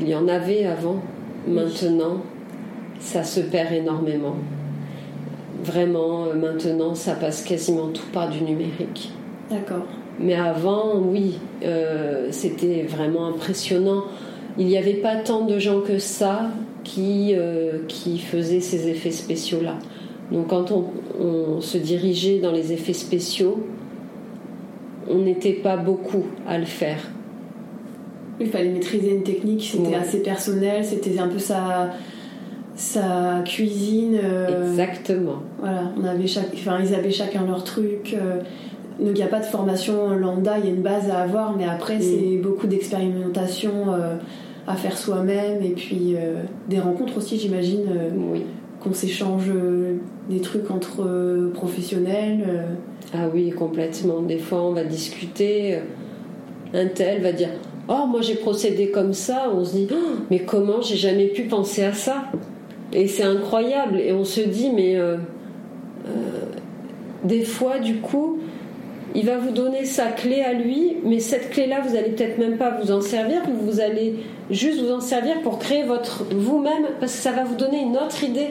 Il 0.00 0.08
y 0.08 0.14
en 0.14 0.28
avait 0.28 0.66
avant. 0.66 1.02
Maintenant, 1.48 2.18
ça 3.00 3.24
se 3.24 3.40
perd 3.40 3.72
énormément. 3.72 4.36
Vraiment, 5.64 6.26
euh, 6.26 6.34
maintenant, 6.34 6.94
ça 6.94 7.14
passe 7.14 7.42
quasiment 7.42 7.88
tout 7.88 8.06
par 8.12 8.28
du 8.30 8.42
numérique. 8.42 9.12
D'accord. 9.50 9.86
Mais 10.20 10.34
avant, 10.34 10.98
oui, 10.98 11.38
euh, 11.64 12.28
c'était 12.30 12.82
vraiment 12.82 13.26
impressionnant. 13.26 14.04
Il 14.58 14.66
n'y 14.66 14.76
avait 14.76 14.94
pas 14.94 15.16
tant 15.16 15.46
de 15.46 15.58
gens 15.58 15.80
que 15.80 15.98
ça 15.98 16.50
qui, 16.84 17.34
euh, 17.34 17.78
qui 17.88 18.18
faisaient 18.18 18.60
ces 18.60 18.88
effets 18.88 19.12
spéciaux-là. 19.12 19.76
Donc 20.30 20.48
quand 20.48 20.72
on, 20.72 21.60
se 21.60 21.76
dirigeait 21.76 22.38
dans 22.38 22.52
les 22.52 22.72
effets 22.72 22.94
spéciaux, 22.94 23.62
on 25.08 25.18
n'était 25.18 25.52
pas 25.52 25.76
beaucoup 25.76 26.24
à 26.46 26.56
le 26.58 26.64
faire. 26.64 27.10
Il 28.40 28.46
fallait 28.46 28.70
maîtriser 28.70 29.10
une 29.10 29.22
technique, 29.22 29.62
c'était 29.62 29.94
assez 29.94 30.22
personnel, 30.22 30.82
c'était 30.82 31.18
un 31.18 31.28
peu 31.28 31.38
sa, 31.38 31.90
sa 32.74 33.42
cuisine. 33.44 34.18
Euh, 34.22 34.70
Exactement. 34.70 35.42
Voilà, 35.58 35.92
on 36.00 36.04
avait 36.04 36.26
chaque, 36.26 36.54
enfin, 36.54 36.78
ils 36.82 36.94
avaient 36.94 37.10
chacun 37.10 37.44
leur 37.44 37.64
truc. 37.64 38.16
Donc 39.00 39.12
il 39.14 39.14
n'y 39.14 39.22
a 39.22 39.28
pas 39.28 39.40
de 39.40 39.46
formation 39.46 40.10
lambda, 40.10 40.58
il 40.58 40.66
y 40.66 40.68
a 40.68 40.70
une 40.70 40.82
base 40.82 41.08
à 41.10 41.20
avoir, 41.20 41.56
mais 41.56 41.64
après 41.64 41.96
mm. 41.96 42.02
c'est 42.02 42.36
beaucoup 42.36 42.66
d'expérimentation 42.66 43.92
euh, 43.92 44.16
à 44.66 44.76
faire 44.76 44.96
soi-même 44.96 45.62
et 45.62 45.70
puis 45.70 46.14
euh, 46.16 46.42
des 46.68 46.78
rencontres 46.78 47.16
aussi, 47.16 47.38
j'imagine, 47.38 47.86
euh, 47.88 48.10
oui. 48.32 48.44
qu'on 48.80 48.92
s'échange 48.92 49.50
des 50.28 50.40
trucs 50.40 50.70
entre 50.70 51.50
professionnels. 51.54 52.66
Ah 53.14 53.28
oui, 53.32 53.50
complètement. 53.50 54.20
Des 54.20 54.38
fois 54.38 54.62
on 54.62 54.72
va 54.72 54.84
discuter, 54.84 55.78
un 56.74 56.86
tel 56.86 57.22
va 57.22 57.32
dire 57.32 57.48
Oh, 57.88 58.06
moi 58.06 58.20
j'ai 58.20 58.36
procédé 58.36 58.90
comme 58.90 59.14
ça. 59.14 59.50
On 59.52 59.64
se 59.64 59.72
dit 59.72 59.88
oh, 59.90 60.18
Mais 60.30 60.40
comment 60.40 60.82
j'ai 60.82 60.96
jamais 60.96 61.26
pu 61.26 61.44
penser 61.44 61.82
à 61.82 61.94
ça? 61.94 62.30
Et 62.92 63.08
c'est 63.08 63.24
incroyable. 63.24 63.98
Et 63.98 64.12
on 64.12 64.24
se 64.24 64.40
dit 64.42 64.70
Mais 64.70 64.96
des 67.24 67.42
fois, 67.42 67.78
du 67.78 67.96
coup, 67.96 68.38
il 69.14 69.26
va 69.26 69.38
vous 69.38 69.50
donner 69.50 69.84
sa 69.84 70.06
clé 70.06 70.40
à 70.42 70.52
lui, 70.52 70.96
mais 71.04 71.18
cette 71.18 71.50
clé-là, 71.50 71.80
vous 71.80 71.96
allez 71.96 72.10
peut-être 72.10 72.38
même 72.38 72.56
pas 72.56 72.78
vous 72.80 72.92
en 72.92 73.00
servir, 73.00 73.42
vous 73.62 73.80
allez 73.80 74.16
juste 74.50 74.80
vous 74.80 74.92
en 74.92 75.00
servir 75.00 75.40
pour 75.42 75.58
créer 75.58 75.82
votre 75.82 76.24
vous-même, 76.30 76.86
parce 77.00 77.16
que 77.16 77.22
ça 77.22 77.32
va 77.32 77.44
vous 77.44 77.56
donner 77.56 77.80
une 77.80 77.96
autre 77.96 78.22
idée. 78.22 78.50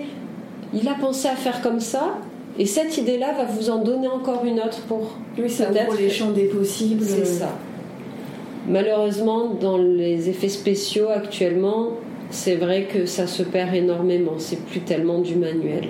Il 0.74 0.88
a 0.88 0.96
pensé 0.96 1.28
à 1.28 1.36
faire 1.36 1.62
comme 1.62 1.80
ça, 1.80 2.18
et 2.58 2.66
cette 2.66 2.98
idée-là 2.98 3.34
va 3.38 3.46
vous 3.46 3.70
en 3.70 3.78
donner 3.78 4.08
encore 4.08 4.44
une 4.46 4.60
autre 4.60 4.82
pour. 4.88 5.18
Oui, 5.38 5.50
ça 5.50 5.70
ouvre 5.72 5.98
les 5.98 6.10
champs 6.10 6.32
des 6.32 6.46
possibles. 6.46 7.04
C'est 7.04 7.26
ça. 7.26 7.58
Malheureusement, 8.68 9.46
dans 9.60 9.78
les 9.78 10.30
effets 10.30 10.50
spéciaux 10.50 11.08
actuellement, 11.10 11.92
c'est 12.30 12.56
vrai 12.56 12.84
que 12.84 13.06
ça 13.06 13.28
se 13.28 13.44
perd 13.44 13.74
énormément. 13.74 14.34
C'est 14.38 14.64
plus 14.66 14.82
tellement 14.82 15.20
du 15.20 15.36
manuel. 15.36 15.86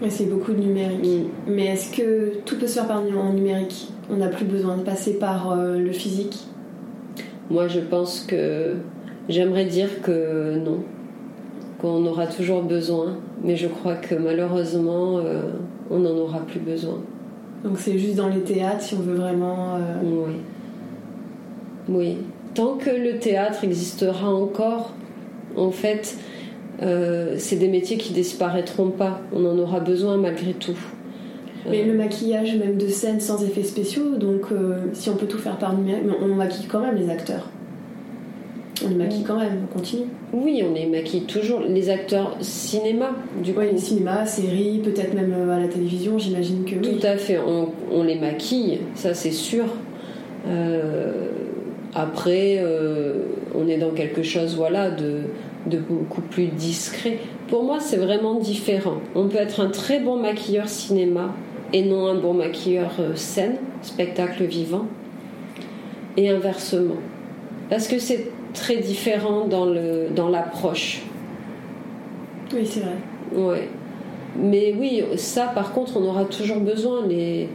Mais 0.00 0.10
c'est 0.10 0.26
beaucoup 0.26 0.52
de 0.52 0.60
numérique. 0.60 1.04
Mm. 1.04 1.28
Mais 1.48 1.66
est-ce 1.66 1.94
que 1.94 2.38
tout 2.44 2.58
peut 2.58 2.66
se 2.66 2.74
faire 2.74 2.86
par 2.86 3.00
en 3.00 3.32
numérique? 3.32 3.88
On 4.10 4.16
n'a 4.16 4.28
plus 4.28 4.44
besoin 4.44 4.76
de 4.76 4.82
passer 4.82 5.18
par 5.18 5.52
euh, 5.52 5.78
le 5.78 5.92
physique? 5.92 6.38
Moi, 7.50 7.68
je 7.68 7.80
pense 7.80 8.20
que 8.20 8.76
j'aimerais 9.28 9.66
dire 9.66 10.02
que 10.02 10.56
non, 10.56 10.78
qu'on 11.80 12.04
aura 12.06 12.26
toujours 12.26 12.62
besoin, 12.62 13.16
mais 13.42 13.56
je 13.56 13.66
crois 13.66 13.94
que 13.94 14.14
malheureusement, 14.14 15.18
euh, 15.18 15.42
on 15.90 15.98
n'en 15.98 16.16
aura 16.16 16.40
plus 16.40 16.60
besoin. 16.60 16.98
Donc 17.64 17.78
c'est 17.78 17.98
juste 17.98 18.16
dans 18.16 18.28
les 18.28 18.40
théâtres 18.40 18.82
si 18.82 18.94
on 18.94 19.00
veut 19.00 19.16
vraiment. 19.16 19.76
Euh, 19.76 19.80
oui. 20.02 20.34
Oui. 21.88 22.16
Tant 22.54 22.76
que 22.76 22.90
le 22.90 23.18
théâtre 23.18 23.64
existera 23.64 24.28
encore, 24.28 24.92
en 25.56 25.70
fait, 25.70 26.16
euh, 26.82 27.34
c'est 27.36 27.56
des 27.56 27.68
métiers 27.68 27.98
qui 27.98 28.12
disparaîtront 28.12 28.90
pas. 28.90 29.20
On 29.32 29.44
en 29.44 29.58
aura 29.58 29.80
besoin 29.80 30.16
malgré 30.16 30.52
tout. 30.52 30.78
Mais 31.68 31.84
le 31.84 31.92
maquillage, 31.92 32.56
même 32.56 32.78
de 32.78 32.88
scène 32.88 33.20
sans 33.20 33.44
effets 33.44 33.62
spéciaux, 33.62 34.16
donc 34.16 34.50
euh, 34.50 34.86
si 34.94 35.10
on 35.10 35.16
peut 35.16 35.26
tout 35.26 35.38
faire 35.38 35.58
par 35.58 35.76
numérique, 35.76 36.04
on 36.22 36.34
maquille 36.34 36.66
quand 36.66 36.80
même 36.80 36.96
les 36.96 37.10
acteurs. 37.10 37.50
On 38.82 38.88
les 38.88 38.94
maquille 38.94 39.24
quand 39.24 39.38
même, 39.38 39.66
on 39.70 39.78
continue. 39.78 40.06
Oui, 40.32 40.64
on 40.66 40.72
les 40.72 40.86
maquille 40.86 41.24
toujours. 41.24 41.60
Les 41.60 41.90
acteurs 41.90 42.38
cinéma, 42.40 43.10
du 43.44 43.52
coup. 43.52 43.60
Oui, 43.60 43.78
cinéma, 43.78 44.24
série, 44.24 44.80
peut-être 44.82 45.12
même 45.12 45.34
euh, 45.36 45.54
à 45.54 45.60
la 45.60 45.68
télévision, 45.68 46.18
j'imagine 46.18 46.64
que 46.64 46.76
oui. 46.76 46.98
Tout 46.98 47.06
à 47.06 47.18
fait, 47.18 47.38
on, 47.38 48.02
les 48.02 48.18
maquille, 48.18 48.78
ça 48.94 49.12
c'est 49.12 49.32
sûr. 49.32 49.66
après, 51.94 52.64
on 53.54 53.68
est 53.68 53.76
dans 53.76 53.90
quelque 53.90 54.22
chose, 54.22 54.56
voilà, 54.56 54.90
de 54.90 55.24
de 55.66 55.78
beaucoup 55.78 56.22
plus 56.22 56.46
discret. 56.46 57.18
Pour 57.48 57.64
moi, 57.64 57.80
c'est 57.80 57.96
vraiment 57.96 58.34
différent. 58.34 58.98
On 59.14 59.28
peut 59.28 59.38
être 59.38 59.60
un 59.60 59.68
très 59.68 60.00
bon 60.00 60.16
maquilleur 60.16 60.68
cinéma 60.68 61.34
et 61.72 61.82
non 61.82 62.06
un 62.06 62.14
bon 62.14 62.34
maquilleur 62.34 62.92
euh, 62.98 63.14
scène, 63.14 63.56
spectacle 63.82 64.44
vivant, 64.44 64.86
et 66.16 66.28
inversement. 66.28 66.96
Parce 67.68 67.86
que 67.86 67.98
c'est 67.98 68.30
très 68.54 68.76
différent 68.78 69.46
dans, 69.46 69.66
le, 69.66 70.08
dans 70.14 70.28
l'approche. 70.28 71.02
Oui, 72.52 72.66
c'est 72.66 72.80
vrai. 72.80 72.96
Ouais. 73.34 73.68
Mais 74.36 74.74
oui, 74.78 75.04
ça, 75.16 75.46
par 75.54 75.72
contre, 75.72 75.96
on 75.96 76.04
aura 76.04 76.24
toujours 76.24 76.60
besoin. 76.60 77.06
Les, 77.06 77.48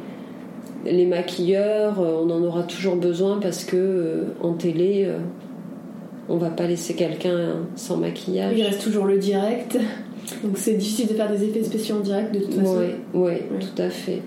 les 0.85 1.05
maquilleurs, 1.05 1.99
euh, 1.99 2.21
on 2.23 2.29
en 2.29 2.43
aura 2.43 2.63
toujours 2.63 2.95
besoin 2.95 3.39
parce 3.41 3.65
que 3.65 3.75
euh, 3.75 4.23
en 4.41 4.53
télé, 4.53 5.09
on 6.29 6.37
va 6.37 6.49
pas 6.49 6.67
laisser 6.67 6.95
quelqu'un 6.95 7.57
sans 7.75 7.97
maquillage. 7.97 8.57
Il 8.57 8.63
reste 8.63 8.81
toujours 8.81 9.05
le 9.05 9.17
direct. 9.17 9.77
Donc 10.43 10.57
c'est 10.57 10.73
difficile 10.73 11.07
de 11.07 11.13
faire 11.13 11.29
des 11.29 11.43
effets 11.43 11.63
spéciaux 11.63 11.97
en 11.97 11.99
direct 11.99 12.33
de 12.33 12.39
toute 12.39 12.55
façon. 12.55 12.81
Oui, 13.13 13.33
tout 13.59 13.81
à 13.81 13.89
fait. 13.89 14.21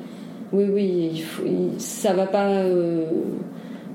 Oui, 0.53 0.65
oui, 0.73 1.11
il 1.13 1.23
faut, 1.23 1.43
ça 1.77 2.15
va 2.15 2.27
pas, 2.27 2.49
euh, 2.49 3.05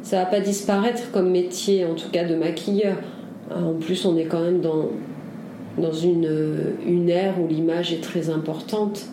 ça 0.04 0.20
va 0.20 0.26
pas 0.26 0.40
disparaître 0.40 1.12
comme 1.12 1.32
métier, 1.32 1.86
en 1.86 1.96
tout 1.96 2.10
cas 2.12 2.26
de 2.26 2.36
maquilleur. 2.36 2.98
En 3.50 3.74
plus, 3.74 4.06
on 4.06 4.18
est 4.18 4.26
quand 4.26 4.42
même 4.42 4.62
dans 4.62 4.90
dans 5.78 5.92
une, 5.92 6.76
une 6.86 7.10
ère 7.10 7.42
où 7.42 7.48
l'image 7.48 7.94
est 7.94 8.02
très 8.02 8.30
importante, 8.30 9.08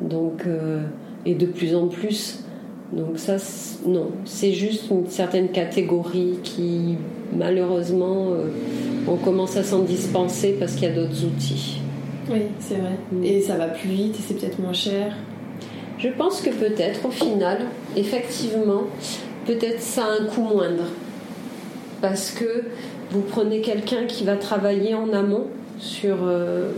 donc 0.00 0.46
euh, 0.46 0.80
et 1.26 1.34
de 1.34 1.46
plus 1.46 1.74
en 1.74 1.88
plus 1.88 2.44
Donc 2.92 3.18
ça, 3.18 3.36
non, 3.86 4.10
c'est 4.24 4.52
juste 4.52 4.90
une 4.90 5.08
certaine 5.08 5.48
catégorie 5.48 6.38
qui, 6.42 6.96
malheureusement, 7.36 8.30
euh, 8.32 8.48
on 9.06 9.16
commence 9.16 9.56
à 9.56 9.62
s'en 9.62 9.80
dispenser 9.80 10.56
parce 10.58 10.74
qu'il 10.74 10.84
y 10.88 10.92
a 10.92 10.94
d'autres 10.94 11.24
outils. 11.24 11.80
Oui, 12.30 12.42
c'est 12.60 12.76
vrai. 12.76 12.98
Mm. 13.12 13.24
Et 13.24 13.40
ça 13.40 13.56
va 13.56 13.68
plus 13.68 13.90
vite 13.90 14.16
et 14.18 14.22
c'est 14.26 14.34
peut-être 14.34 14.58
moins 14.58 14.72
cher? 14.72 15.14
Je 15.98 16.08
pense 16.08 16.40
que 16.40 16.50
peut-être, 16.50 17.06
au 17.06 17.10
final, 17.10 17.58
effectivement, 17.96 18.84
peut-être 19.46 19.80
ça 19.80 20.04
a 20.04 20.22
un 20.22 20.26
coût 20.26 20.42
moindre. 20.42 20.84
Parce 22.00 22.30
que 22.30 22.64
vous 23.10 23.22
prenez 23.22 23.60
quelqu'un 23.60 24.04
qui 24.06 24.24
va 24.24 24.36
travailler 24.36 24.94
en 24.94 25.12
amont 25.12 25.46
sur... 25.78 26.16
Euh, 26.22 26.70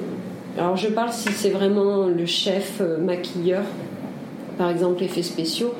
alors 0.59 0.77
je 0.77 0.89
parle 0.89 1.13
si 1.13 1.29
c'est 1.33 1.51
vraiment 1.51 2.07
le 2.07 2.27
chef 2.27 2.79
euh, 2.81 2.99
maquilleur, 2.99 3.63
par 4.59 4.71
exemple 4.71 5.03
effets 5.03 5.23
spéciaux, 5.23 5.75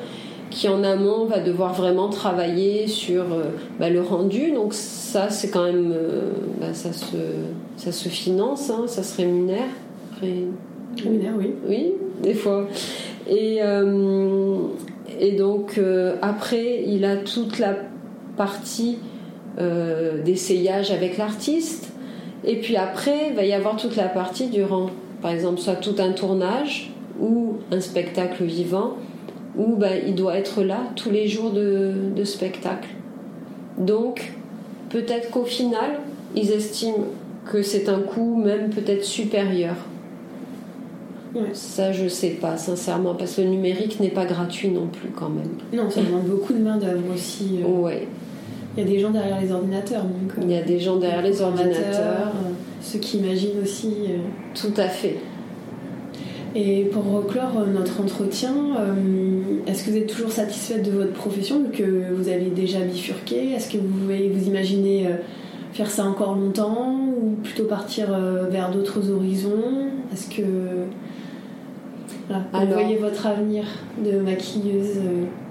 qui 0.51 0.67
en 0.67 0.83
amont 0.83 1.25
va 1.25 1.39
devoir 1.39 1.73
vraiment 1.73 2.09
travailler 2.09 2.87
sur 2.87 3.23
euh, 3.23 3.45
bah, 3.79 3.89
le 3.89 4.01
rendu. 4.01 4.51
Donc 4.51 4.73
ça, 4.73 5.29
c'est 5.29 5.49
quand 5.49 5.63
même, 5.63 5.93
euh, 5.95 6.31
bah, 6.59 6.73
ça, 6.73 6.93
se, 6.93 7.15
ça 7.77 7.91
se 7.91 8.09
finance, 8.09 8.69
hein, 8.69 8.83
ça 8.85 9.01
se 9.01 9.17
rémunère. 9.17 9.69
Rémunère, 10.21 11.33
oui. 11.39 11.53
Oui, 11.67 11.93
des 12.21 12.35
fois. 12.35 12.67
Et, 13.27 13.59
euh, 13.61 14.57
et 15.19 15.31
donc 15.31 15.79
après, 16.21 16.83
il 16.85 17.05
a 17.05 17.17
toute 17.17 17.57
la 17.57 17.75
partie 18.37 18.99
d'essayage 20.25 20.91
avec 20.91 21.17
l'artiste. 21.17 21.91
Et 22.43 22.57
puis 22.57 22.75
après, 22.75 23.29
il 23.29 23.35
va 23.35 23.43
y 23.43 23.53
avoir 23.53 23.75
toute 23.77 23.95
la 23.95 24.07
partie 24.07 24.47
durant, 24.47 24.89
par 25.21 25.31
exemple, 25.31 25.59
soit 25.59 25.75
tout 25.75 25.95
un 25.99 26.11
tournage 26.11 26.91
ou 27.19 27.57
un 27.71 27.79
spectacle 27.79 28.43
vivant 28.43 28.95
où 29.57 29.75
ben, 29.75 30.01
il 30.05 30.15
doit 30.15 30.37
être 30.37 30.63
là 30.63 30.79
tous 30.95 31.09
les 31.09 31.27
jours 31.27 31.51
de, 31.51 32.23
spectacle. 32.23 32.89
Donc, 33.77 34.33
peut-être 34.89 35.29
qu'au 35.31 35.43
final, 35.43 35.99
ils 36.35 36.51
estiment 36.51 37.05
que 37.51 37.61
c'est 37.61 37.89
un 37.89 37.99
coût 37.99 38.35
même 38.35 38.69
peut-être 38.69 39.03
supérieur. 39.03 39.75
Ça, 41.53 41.91
je 41.93 42.07
sais 42.07 42.31
pas, 42.31 42.57
sincèrement, 42.57 43.15
parce 43.15 43.35
que 43.35 43.41
le 43.41 43.47
numérique 43.47 43.99
n'est 43.99 44.09
pas 44.09 44.25
gratuit 44.25 44.69
non 44.69 44.87
plus, 44.87 45.09
quand 45.09 45.29
même. 45.29 45.51
Non, 45.73 45.89
ça 45.89 46.01
demande 46.01 46.25
beaucoup 46.25 46.51
de 46.51 46.59
main-d'œuvre 46.59 47.13
aussi. 47.13 47.59
Euh. 47.63 47.67
Ouais. 47.67 48.07
Il 48.75 48.83
y 48.83 48.85
a 48.85 48.89
des 48.89 48.99
gens 48.99 49.11
derrière 49.11 49.39
les 49.39 49.51
ordinateurs. 49.51 50.03
Donc, 50.03 50.33
Il 50.41 50.51
y 50.51 50.57
a 50.57 50.61
des 50.61 50.79
gens 50.79 50.97
derrière 50.97 51.21
les 51.21 51.41
ordinateurs. 51.41 52.27
Euh, 52.27 52.51
ceux 52.81 52.99
qui 52.99 53.17
imaginent 53.17 53.61
aussi. 53.63 53.93
Euh. 54.09 54.17
Tout 54.53 54.73
à 54.77 54.87
fait. 54.87 55.17
Et 56.53 56.83
pour 56.91 57.25
clore 57.27 57.65
notre 57.73 58.01
entretien, 58.01 58.53
euh, 58.77 59.61
est-ce 59.67 59.85
que 59.85 59.91
vous 59.91 59.97
êtes 59.97 60.07
toujours 60.07 60.31
satisfaite 60.31 60.83
de 60.83 60.91
votre 60.91 61.13
profession, 61.13 61.63
vu 61.63 61.71
que 61.71 62.13
vous 62.13 62.27
avez 62.27 62.49
déjà 62.49 62.79
bifurqué? 62.79 63.53
Est-ce 63.53 63.71
que 63.71 63.77
vous 63.77 63.87
pouvez 63.87 64.27
vous 64.27 64.47
imaginez 64.47 65.07
euh, 65.07 65.11
faire 65.71 65.89
ça 65.89 66.03
encore 66.03 66.35
longtemps 66.35 66.97
ou 67.21 67.37
plutôt 67.41 67.65
partir 67.65 68.07
euh, 68.11 68.47
vers 68.49 68.69
d'autres 68.69 69.09
horizons? 69.11 69.91
Est-ce 70.11 70.29
que 70.29 70.41
vous 72.29 72.67
voyez 72.73 72.97
votre 72.97 73.27
avenir 73.27 73.63
de 74.03 74.19
maquilleuse 74.19 74.99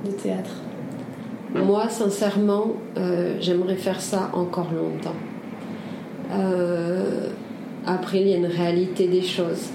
de 0.04 0.10
théâtre? 0.10 0.50
Moi, 1.54 1.88
sincèrement, 1.88 2.74
j'aimerais 3.40 3.76
faire 3.76 4.00
ça 4.00 4.30
encore 4.34 4.68
longtemps. 4.72 5.16
après, 7.86 8.20
il 8.20 8.28
y 8.28 8.34
a 8.34 8.36
une 8.36 8.46
réalité 8.46 9.08
des 9.08 9.22
choses 9.22 9.70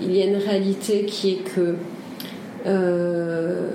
il 0.00 0.16
y 0.16 0.22
a 0.22 0.26
une 0.26 0.36
réalité 0.36 1.04
qui 1.04 1.30
est 1.30 1.44
que, 1.54 1.74
euh, 2.66 3.68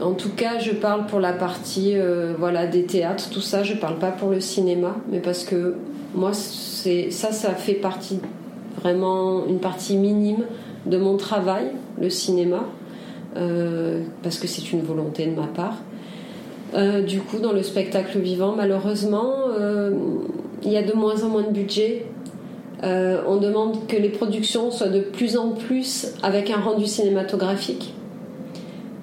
en 0.00 0.12
tout 0.12 0.30
cas, 0.30 0.58
je 0.58 0.72
parle 0.72 1.06
pour 1.06 1.20
la 1.20 1.32
partie 1.32 1.92
euh, 1.94 2.34
voilà, 2.38 2.66
des 2.66 2.84
théâtres, 2.84 3.28
tout 3.30 3.40
ça, 3.40 3.62
je 3.62 3.74
parle 3.74 3.98
pas 3.98 4.10
pour 4.10 4.30
le 4.30 4.40
cinéma, 4.40 4.96
mais 5.10 5.20
parce 5.20 5.44
que 5.44 5.74
moi, 6.14 6.32
ça, 6.32 7.32
ça 7.32 7.50
fait 7.50 7.74
partie, 7.74 8.20
vraiment 8.80 9.46
une 9.46 9.58
partie 9.58 9.96
minime 9.96 10.44
de 10.86 10.96
mon 10.96 11.16
travail, 11.16 11.66
le 12.00 12.10
cinéma, 12.10 12.64
euh, 13.36 14.02
parce 14.22 14.38
que 14.38 14.46
c'est 14.46 14.72
une 14.72 14.82
volonté 14.82 15.26
de 15.26 15.34
ma 15.34 15.46
part. 15.46 15.78
du 17.06 17.20
coup, 17.20 17.38
dans 17.38 17.52
le 17.52 17.62
spectacle 17.62 18.18
vivant, 18.18 18.54
malheureusement, 18.56 19.32
il 20.62 20.72
y 20.72 20.76
a 20.76 20.82
de 20.82 20.92
moins 20.92 21.22
en 21.22 21.28
moins 21.28 21.42
de 21.42 21.50
budget 21.50 22.06
euh, 22.84 23.22
on 23.26 23.36
demande 23.36 23.86
que 23.86 23.96
les 23.96 24.10
productions 24.10 24.70
soient 24.70 24.88
de 24.88 25.00
plus 25.00 25.36
en 25.36 25.50
plus 25.50 26.08
avec 26.22 26.50
un 26.50 26.60
rendu 26.60 26.86
cinématographique. 26.86 27.94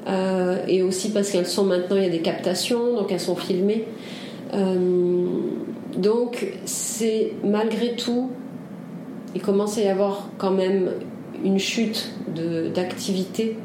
Euh, 0.08 0.58
et 0.68 0.82
aussi 0.84 1.12
parce 1.12 1.32
qu'elles 1.32 1.48
sont 1.48 1.66
maintenant, 1.66 1.96
il 1.96 2.04
y 2.04 2.08
a 2.08 2.10
des 2.10 2.22
captations, 2.22 2.96
donc 2.96 3.12
elles 3.12 3.20
sont 3.20 3.36
filmées. 3.36 3.88
Euh, 4.54 5.26
donc 5.98 6.48
c'est 6.66 7.34
malgré 7.44 7.96
tout, 7.96 8.30
il 9.34 9.42
commence 9.42 9.78
à 9.78 9.82
y 9.82 9.88
avoir 9.88 10.28
quand 10.38 10.52
même 10.52 10.92
une 11.44 11.60
chute 11.60 12.12
d'activité. 12.76 13.58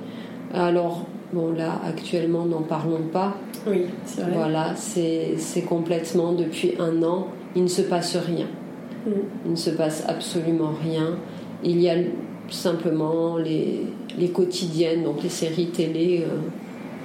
Alors, 0.55 1.05
bon 1.33 1.53
là, 1.53 1.81
actuellement, 1.87 2.47
n'en 2.47 2.63
parlons 2.63 3.03
pas. 3.13 3.37
Oui, 3.67 3.83
c'est 4.05 4.23
vrai. 4.23 4.31
Voilà, 4.33 4.75
c'est 4.77 5.63
complètement, 5.69 6.33
depuis 6.33 6.75
un 6.79 7.03
an, 7.03 7.27
il 7.55 7.65
ne 7.65 7.69
se 7.69 7.83
passe 7.83 8.17
rien. 8.17 8.47
Il 9.45 9.53
ne 9.53 9.57
se 9.57 9.71
passe 9.71 10.05
absolument 10.09 10.73
rien. 10.83 11.17
Il 11.63 11.81
y 11.81 11.89
a 11.89 11.95
simplement 12.51 13.37
les, 13.37 13.83
les 14.19 14.29
quotidiennes, 14.29 15.05
donc 15.05 15.23
les 15.23 15.29
séries 15.29 15.69
télé 15.69 16.25
euh, 16.25 16.37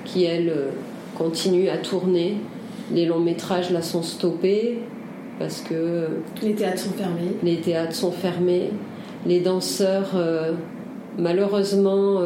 qui, 0.06 0.24
elles, 0.24 0.50
euh, 0.50 0.70
continuent 1.18 1.70
à 1.70 1.78
tourner. 1.78 2.38
Les 2.94 3.06
longs 3.06 3.20
métrages, 3.20 3.72
là, 3.72 3.82
sont 3.82 4.04
stoppés 4.04 4.80
parce 5.40 5.62
que... 5.62 6.08
Les 6.44 6.54
théâtres 6.54 6.80
sont 6.80 6.92
fermés. 6.92 7.36
Les 7.44 7.58
théâtres 7.58 7.96
sont 7.96 8.12
fermés. 8.12 8.70
Les 9.26 9.40
danseurs, 9.40 10.12
euh, 10.16 10.54
malheureusement, 11.18 12.22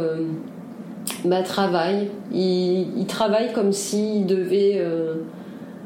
bah, 1.23 1.43
travaillent. 1.43 2.09
Ils, 2.33 2.87
ils, 2.97 3.05
travaillent 3.05 3.53
comme 3.53 3.71
s'ils 3.71 4.25
devaient 4.25 4.81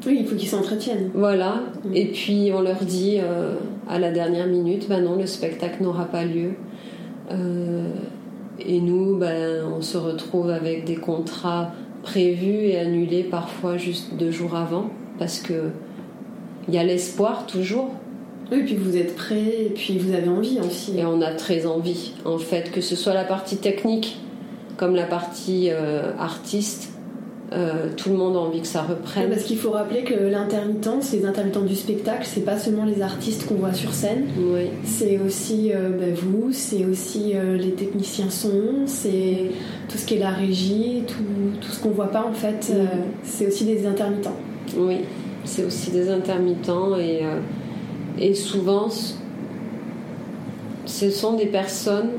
oui, 0.06 0.18
il 0.20 0.26
faut 0.26 0.36
qu'ils 0.36 0.48
s'entretiennent. 0.48 1.10
Voilà. 1.14 1.62
Mm. 1.84 1.94
Et 1.94 2.06
puis 2.06 2.50
on 2.54 2.60
leur 2.60 2.82
dit 2.84 3.18
euh, 3.18 3.54
à 3.88 3.98
la 3.98 4.10
dernière 4.10 4.46
minute, 4.46 4.88
ben 4.88 5.02
non, 5.02 5.16
le 5.16 5.26
spectacle 5.26 5.82
n'aura 5.82 6.04
pas 6.06 6.24
lieu. 6.24 6.52
Euh, 7.30 7.88
et 8.58 8.80
nous, 8.80 9.16
ben, 9.16 9.64
on 9.64 9.82
se 9.82 9.96
retrouve 9.96 10.50
avec 10.50 10.84
des 10.84 10.96
contrats 10.96 11.72
prévus 12.02 12.66
et 12.66 12.78
annulés 12.78 13.24
parfois 13.24 13.76
juste 13.76 14.14
deux 14.14 14.30
jours 14.30 14.56
avant, 14.56 14.90
parce 15.18 15.40
que 15.40 15.70
il 16.68 16.74
y 16.74 16.78
a 16.78 16.84
l'espoir 16.84 17.46
toujours. 17.46 17.90
Oui, 18.52 18.60
et 18.60 18.64
puis 18.64 18.76
vous 18.76 18.96
êtes 18.96 19.14
prêts, 19.14 19.66
et 19.66 19.72
puis 19.74 19.98
vous 19.98 20.12
avez 20.12 20.28
envie 20.28 20.58
aussi. 20.60 20.98
Et 20.98 21.04
on 21.04 21.20
a 21.22 21.32
très 21.32 21.66
envie, 21.66 22.12
en 22.24 22.38
fait, 22.38 22.70
que 22.72 22.80
ce 22.80 22.96
soit 22.96 23.14
la 23.14 23.24
partie 23.24 23.56
technique 23.56 24.18
comme 24.76 24.94
la 24.94 25.04
partie 25.04 25.68
euh, 25.70 26.12
artiste 26.18 26.89
euh, 27.52 27.88
tout 27.96 28.10
le 28.10 28.16
monde 28.16 28.36
a 28.36 28.38
envie 28.38 28.60
que 28.60 28.66
ça 28.66 28.82
reprenne. 28.82 29.28
parce 29.28 29.42
qu'il 29.42 29.58
faut 29.58 29.70
rappeler 29.70 30.04
que 30.04 30.14
l'intermittence, 30.14 31.12
les 31.12 31.26
intermittents 31.26 31.62
du 31.62 31.74
spectacle, 31.74 32.22
c'est 32.24 32.44
pas 32.44 32.56
seulement 32.56 32.84
les 32.84 33.02
artistes 33.02 33.46
qu'on 33.46 33.56
voit 33.56 33.72
sur 33.72 33.92
scène. 33.92 34.26
Oui. 34.38 34.68
C'est 34.84 35.18
aussi 35.18 35.72
euh, 35.74 35.90
bah, 35.90 36.04
vous, 36.14 36.52
c'est 36.52 36.84
aussi 36.84 37.32
euh, 37.34 37.56
les 37.56 37.72
techniciens 37.72 38.30
son, 38.30 38.86
c'est 38.86 39.50
tout 39.88 39.98
ce 39.98 40.06
qui 40.06 40.14
est 40.14 40.18
la 40.20 40.30
régie, 40.30 41.02
tout, 41.08 41.24
tout 41.60 41.72
ce 41.72 41.80
qu'on 41.82 41.90
voit 41.90 42.12
pas 42.12 42.24
en 42.24 42.32
fait. 42.32 42.72
c'est 43.24 43.48
aussi 43.48 43.64
des 43.64 43.84
intermittents. 43.84 44.36
Oui, 44.76 44.98
c'est 45.44 45.64
aussi 45.64 45.90
des 45.90 46.08
intermittents 46.08 46.96
et, 46.96 47.22
et 48.20 48.34
souvent 48.34 48.88
ce 50.86 51.10
sont 51.10 51.32
des 51.34 51.46
personnes 51.46 52.10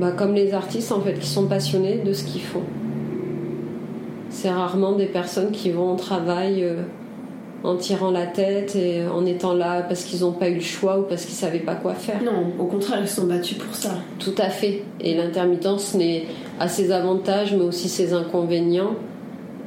bah, 0.00 0.10
comme 0.10 0.34
les 0.34 0.52
artistes 0.52 0.90
en 0.90 1.00
fait 1.00 1.14
qui 1.20 1.28
sont 1.28 1.46
passionnés 1.46 2.02
de 2.04 2.12
ce 2.12 2.24
qu'ils 2.24 2.42
font 2.42 2.64
c'est 4.46 4.52
rarement 4.52 4.92
des 4.92 5.06
personnes 5.06 5.50
qui 5.50 5.70
vont 5.70 5.94
au 5.94 5.96
travail 5.96 6.62
euh, 6.62 6.82
en 7.64 7.74
tirant 7.74 8.12
la 8.12 8.26
tête 8.26 8.76
et 8.76 9.04
en 9.04 9.26
étant 9.26 9.54
là 9.54 9.82
parce 9.82 10.04
qu'ils 10.04 10.20
n'ont 10.20 10.30
pas 10.30 10.48
eu 10.48 10.54
le 10.54 10.60
choix 10.60 11.00
ou 11.00 11.02
parce 11.02 11.24
qu'ils 11.24 11.34
ne 11.34 11.40
savaient 11.40 11.64
pas 11.64 11.74
quoi 11.74 11.94
faire. 11.94 12.22
Non, 12.22 12.52
au 12.60 12.66
contraire, 12.66 13.00
ils 13.00 13.08
sont 13.08 13.26
battus 13.26 13.58
pour 13.58 13.74
ça. 13.74 13.94
Tout 14.20 14.36
à 14.38 14.48
fait. 14.48 14.84
Et 15.00 15.16
l'intermittence 15.16 15.94
n'est 15.94 16.26
à 16.60 16.68
ses 16.68 16.92
avantages 16.92 17.54
mais 17.54 17.64
aussi 17.64 17.88
ses 17.88 18.12
inconvénients. 18.12 18.94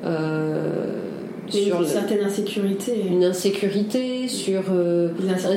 Euh, 0.06 1.09
sur 1.52 1.82
une 1.82 1.88
certaine 1.88 2.24
insécurité. 2.24 2.94
Une 3.10 3.24
insécurité 3.24 4.28
sur 4.28 4.64
euh, 4.72 5.10
un, 5.28 5.56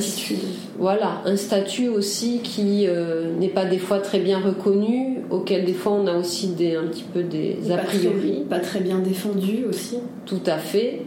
voilà, 0.78 1.22
un 1.24 1.36
statut 1.36 1.88
aussi 1.88 2.40
qui 2.42 2.86
euh, 2.86 3.32
n'est 3.38 3.48
pas 3.48 3.64
des 3.64 3.78
fois 3.78 3.98
très 3.98 4.20
bien 4.20 4.38
reconnu, 4.40 5.18
auquel 5.30 5.64
des 5.64 5.72
fois 5.72 5.92
on 5.92 6.06
a 6.06 6.16
aussi 6.16 6.48
des, 6.48 6.76
un 6.76 6.84
petit 6.84 7.04
peu 7.04 7.22
des 7.22 7.58
a 7.70 7.78
priori. 7.78 8.44
pas 8.48 8.60
très 8.60 8.80
bien 8.80 8.98
défendu 8.98 9.64
aussi. 9.68 9.98
Tout 10.26 10.42
à 10.46 10.58
fait. 10.58 11.02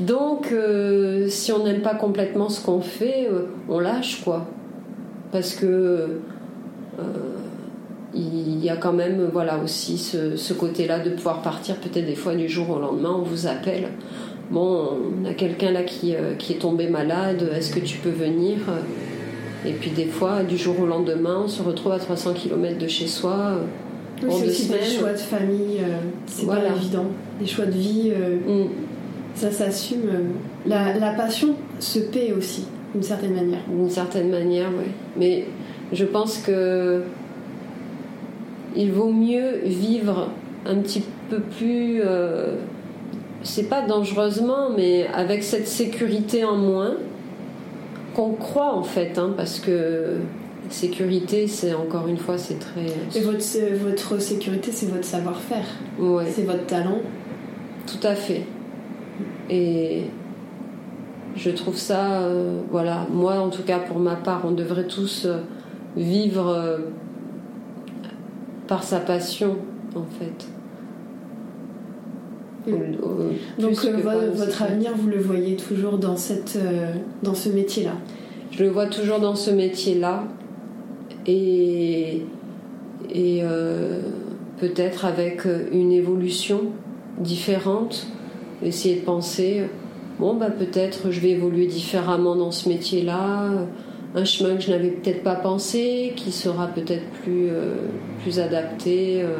Donc, 0.00 0.52
euh, 0.52 1.28
si 1.28 1.52
on 1.52 1.64
n'aime 1.64 1.80
pas 1.80 1.94
complètement 1.94 2.48
ce 2.48 2.64
qu'on 2.64 2.80
fait, 2.80 3.28
on 3.68 3.78
lâche 3.78 4.22
quoi. 4.22 4.46
Parce 5.32 5.54
que 5.54 6.20
il 8.16 8.64
y 8.64 8.70
a 8.70 8.76
quand 8.76 8.92
même 8.92 9.28
voilà 9.32 9.58
aussi 9.62 9.98
ce, 9.98 10.52
côté-là 10.52 10.98
de 11.00 11.10
pouvoir 11.10 11.42
partir 11.42 11.76
peut-être 11.76 12.06
des 12.06 12.14
fois 12.14 12.34
du 12.34 12.48
jour 12.48 12.70
au 12.70 12.78
lendemain, 12.78 13.14
on 13.14 13.22
vous 13.22 13.46
appelle. 13.46 13.88
Bon, 14.50 14.90
on 15.22 15.24
a 15.24 15.34
quelqu'un 15.34 15.72
là 15.72 15.82
qui, 15.82 16.14
euh, 16.14 16.34
qui 16.38 16.52
est 16.54 16.58
tombé 16.58 16.88
malade, 16.88 17.50
est-ce 17.54 17.72
que 17.74 17.80
tu 17.80 17.98
peux 17.98 18.10
venir? 18.10 18.58
Et 19.66 19.72
puis 19.72 19.90
des 19.90 20.06
fois, 20.06 20.42
du 20.42 20.56
jour 20.56 20.78
au 20.80 20.86
lendemain, 20.86 21.42
on 21.44 21.48
se 21.48 21.62
retrouve 21.62 21.92
à 21.92 21.98
300 21.98 22.34
km 22.34 22.78
de 22.78 22.86
chez 22.86 23.08
soi. 23.08 23.58
Oui, 24.22 24.30
c'est 24.30 24.48
aussi 24.48 24.68
des 24.68 24.84
choix 24.84 25.12
de 25.12 25.18
famille, 25.18 25.80
c'est 26.26 26.46
pas 26.46 26.60
évident. 26.76 27.06
Des 27.40 27.46
choix 27.46 27.66
de 27.66 27.72
vie, 27.72 28.10
mm. 28.10 28.66
ça 29.34 29.50
s'assume. 29.50 30.08
La, 30.64 30.96
la 30.96 31.12
passion 31.12 31.54
se 31.80 31.98
paie 31.98 32.32
aussi, 32.32 32.66
d'une 32.94 33.02
certaine 33.02 33.34
manière. 33.34 33.62
D'une 33.68 33.90
certaine 33.90 34.30
manière, 34.30 34.68
oui. 34.78 34.90
Mais 35.16 35.44
je 35.92 36.04
pense 36.04 36.38
que 36.38 37.02
il 38.76 38.92
vaut 38.92 39.10
mieux 39.10 39.60
vivre 39.64 40.28
un 40.66 40.76
petit 40.76 41.02
peu 41.30 41.40
plus, 41.40 42.00
euh, 42.04 42.56
c'est 43.46 43.68
pas 43.68 43.82
dangereusement, 43.82 44.70
mais 44.76 45.06
avec 45.08 45.42
cette 45.42 45.68
sécurité 45.68 46.44
en 46.44 46.56
moins 46.56 46.94
qu'on 48.14 48.32
croit 48.32 48.74
en 48.74 48.82
fait, 48.82 49.18
hein, 49.18 49.34
parce 49.36 49.60
que 49.60 50.16
sécurité, 50.68 51.46
c'est 51.46 51.74
encore 51.74 52.08
une 52.08 52.16
fois, 52.16 52.38
c'est 52.38 52.58
très. 52.58 52.86
Et 53.14 53.22
votre, 53.22 53.44
votre 53.76 54.20
sécurité, 54.20 54.72
c'est 54.72 54.86
votre 54.86 55.04
savoir-faire. 55.04 55.66
Ouais. 55.98 56.24
C'est 56.30 56.42
votre 56.42 56.66
talent. 56.66 57.00
Tout 57.86 58.04
à 58.04 58.14
fait. 58.14 58.42
Et 59.48 60.02
je 61.36 61.50
trouve 61.50 61.76
ça, 61.76 62.22
euh, 62.22 62.62
voilà, 62.70 63.06
moi 63.12 63.38
en 63.38 63.50
tout 63.50 63.62
cas 63.62 63.78
pour 63.78 63.98
ma 63.98 64.16
part, 64.16 64.42
on 64.44 64.50
devrait 64.50 64.86
tous 64.86 65.26
euh, 65.26 65.38
vivre 65.96 66.80
par 68.66 68.82
sa 68.82 68.98
passion, 68.98 69.56
en 69.94 70.04
fait. 70.18 70.55
Donc 73.58 73.84
euh, 73.84 74.30
votre 74.34 74.62
avenir, 74.62 74.92
vous 74.96 75.08
le 75.08 75.18
voyez 75.18 75.56
toujours 75.56 75.98
dans, 75.98 76.16
cette, 76.16 76.56
euh, 76.56 76.92
dans 77.22 77.34
ce 77.34 77.48
métier-là 77.48 77.94
Je 78.50 78.64
le 78.64 78.70
vois 78.70 78.86
toujours 78.86 79.18
dans 79.18 79.34
ce 79.34 79.50
métier-là. 79.50 80.24
Et, 81.26 82.22
et 83.12 83.40
euh, 83.42 84.00
peut-être 84.58 85.04
avec 85.04 85.42
une 85.72 85.92
évolution 85.92 86.60
différente. 87.18 88.06
Essayer 88.62 88.96
de 88.96 89.04
penser, 89.04 89.64
bon, 90.18 90.34
bah, 90.34 90.50
peut-être 90.50 91.10
je 91.10 91.20
vais 91.20 91.30
évoluer 91.30 91.66
différemment 91.66 92.36
dans 92.36 92.50
ce 92.50 92.68
métier-là 92.68 93.50
un 94.16 94.24
chemin 94.24 94.56
que 94.56 94.62
je 94.62 94.70
n'avais 94.70 94.88
peut-être 94.88 95.22
pas 95.22 95.34
pensé, 95.34 96.14
qui 96.16 96.32
sera 96.32 96.68
peut-être 96.68 97.04
plus, 97.22 97.48
euh, 97.50 97.74
plus 98.22 98.40
adapté 98.40 99.22
euh, 99.22 99.36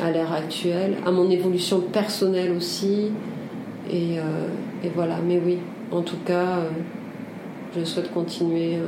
à 0.00 0.10
l'ère 0.10 0.32
actuelle, 0.32 0.96
à 1.04 1.10
mon 1.10 1.30
évolution 1.30 1.80
personnelle 1.80 2.52
aussi. 2.52 3.10
Et, 3.90 4.18
euh, 4.18 4.48
et, 4.84 4.90
voilà, 4.94 5.18
mais 5.26 5.40
oui, 5.44 5.58
en 5.90 6.02
tout 6.02 6.16
cas, 6.24 6.60
je 7.76 7.84
souhaite 7.84 8.12
continuer 8.12 8.78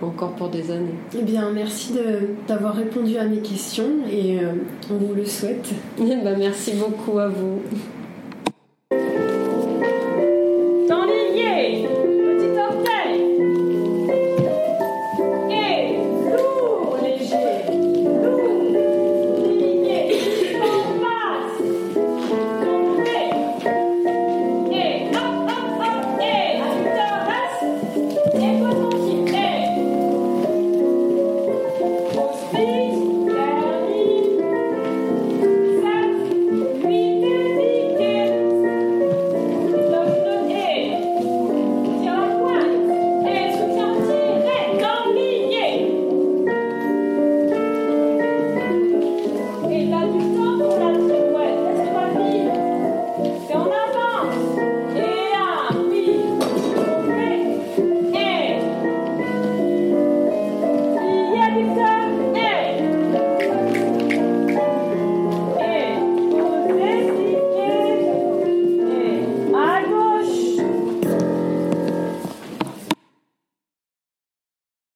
encore 0.00 0.32
pour 0.32 0.48
des 0.48 0.70
années. 0.70 0.94
Eh 1.18 1.22
bien, 1.22 1.50
merci 1.50 1.92
d'avoir 2.46 2.74
répondu 2.74 3.16
à 3.18 3.24
mes 3.24 3.38
questions 3.38 4.06
et 4.10 4.38
on 4.90 4.96
vous 4.96 5.14
le 5.14 5.26
souhaite. 5.26 5.74
bah, 5.98 6.34
merci 6.38 6.72
beaucoup 6.72 7.18
à 7.18 7.28
vous. 7.28 7.60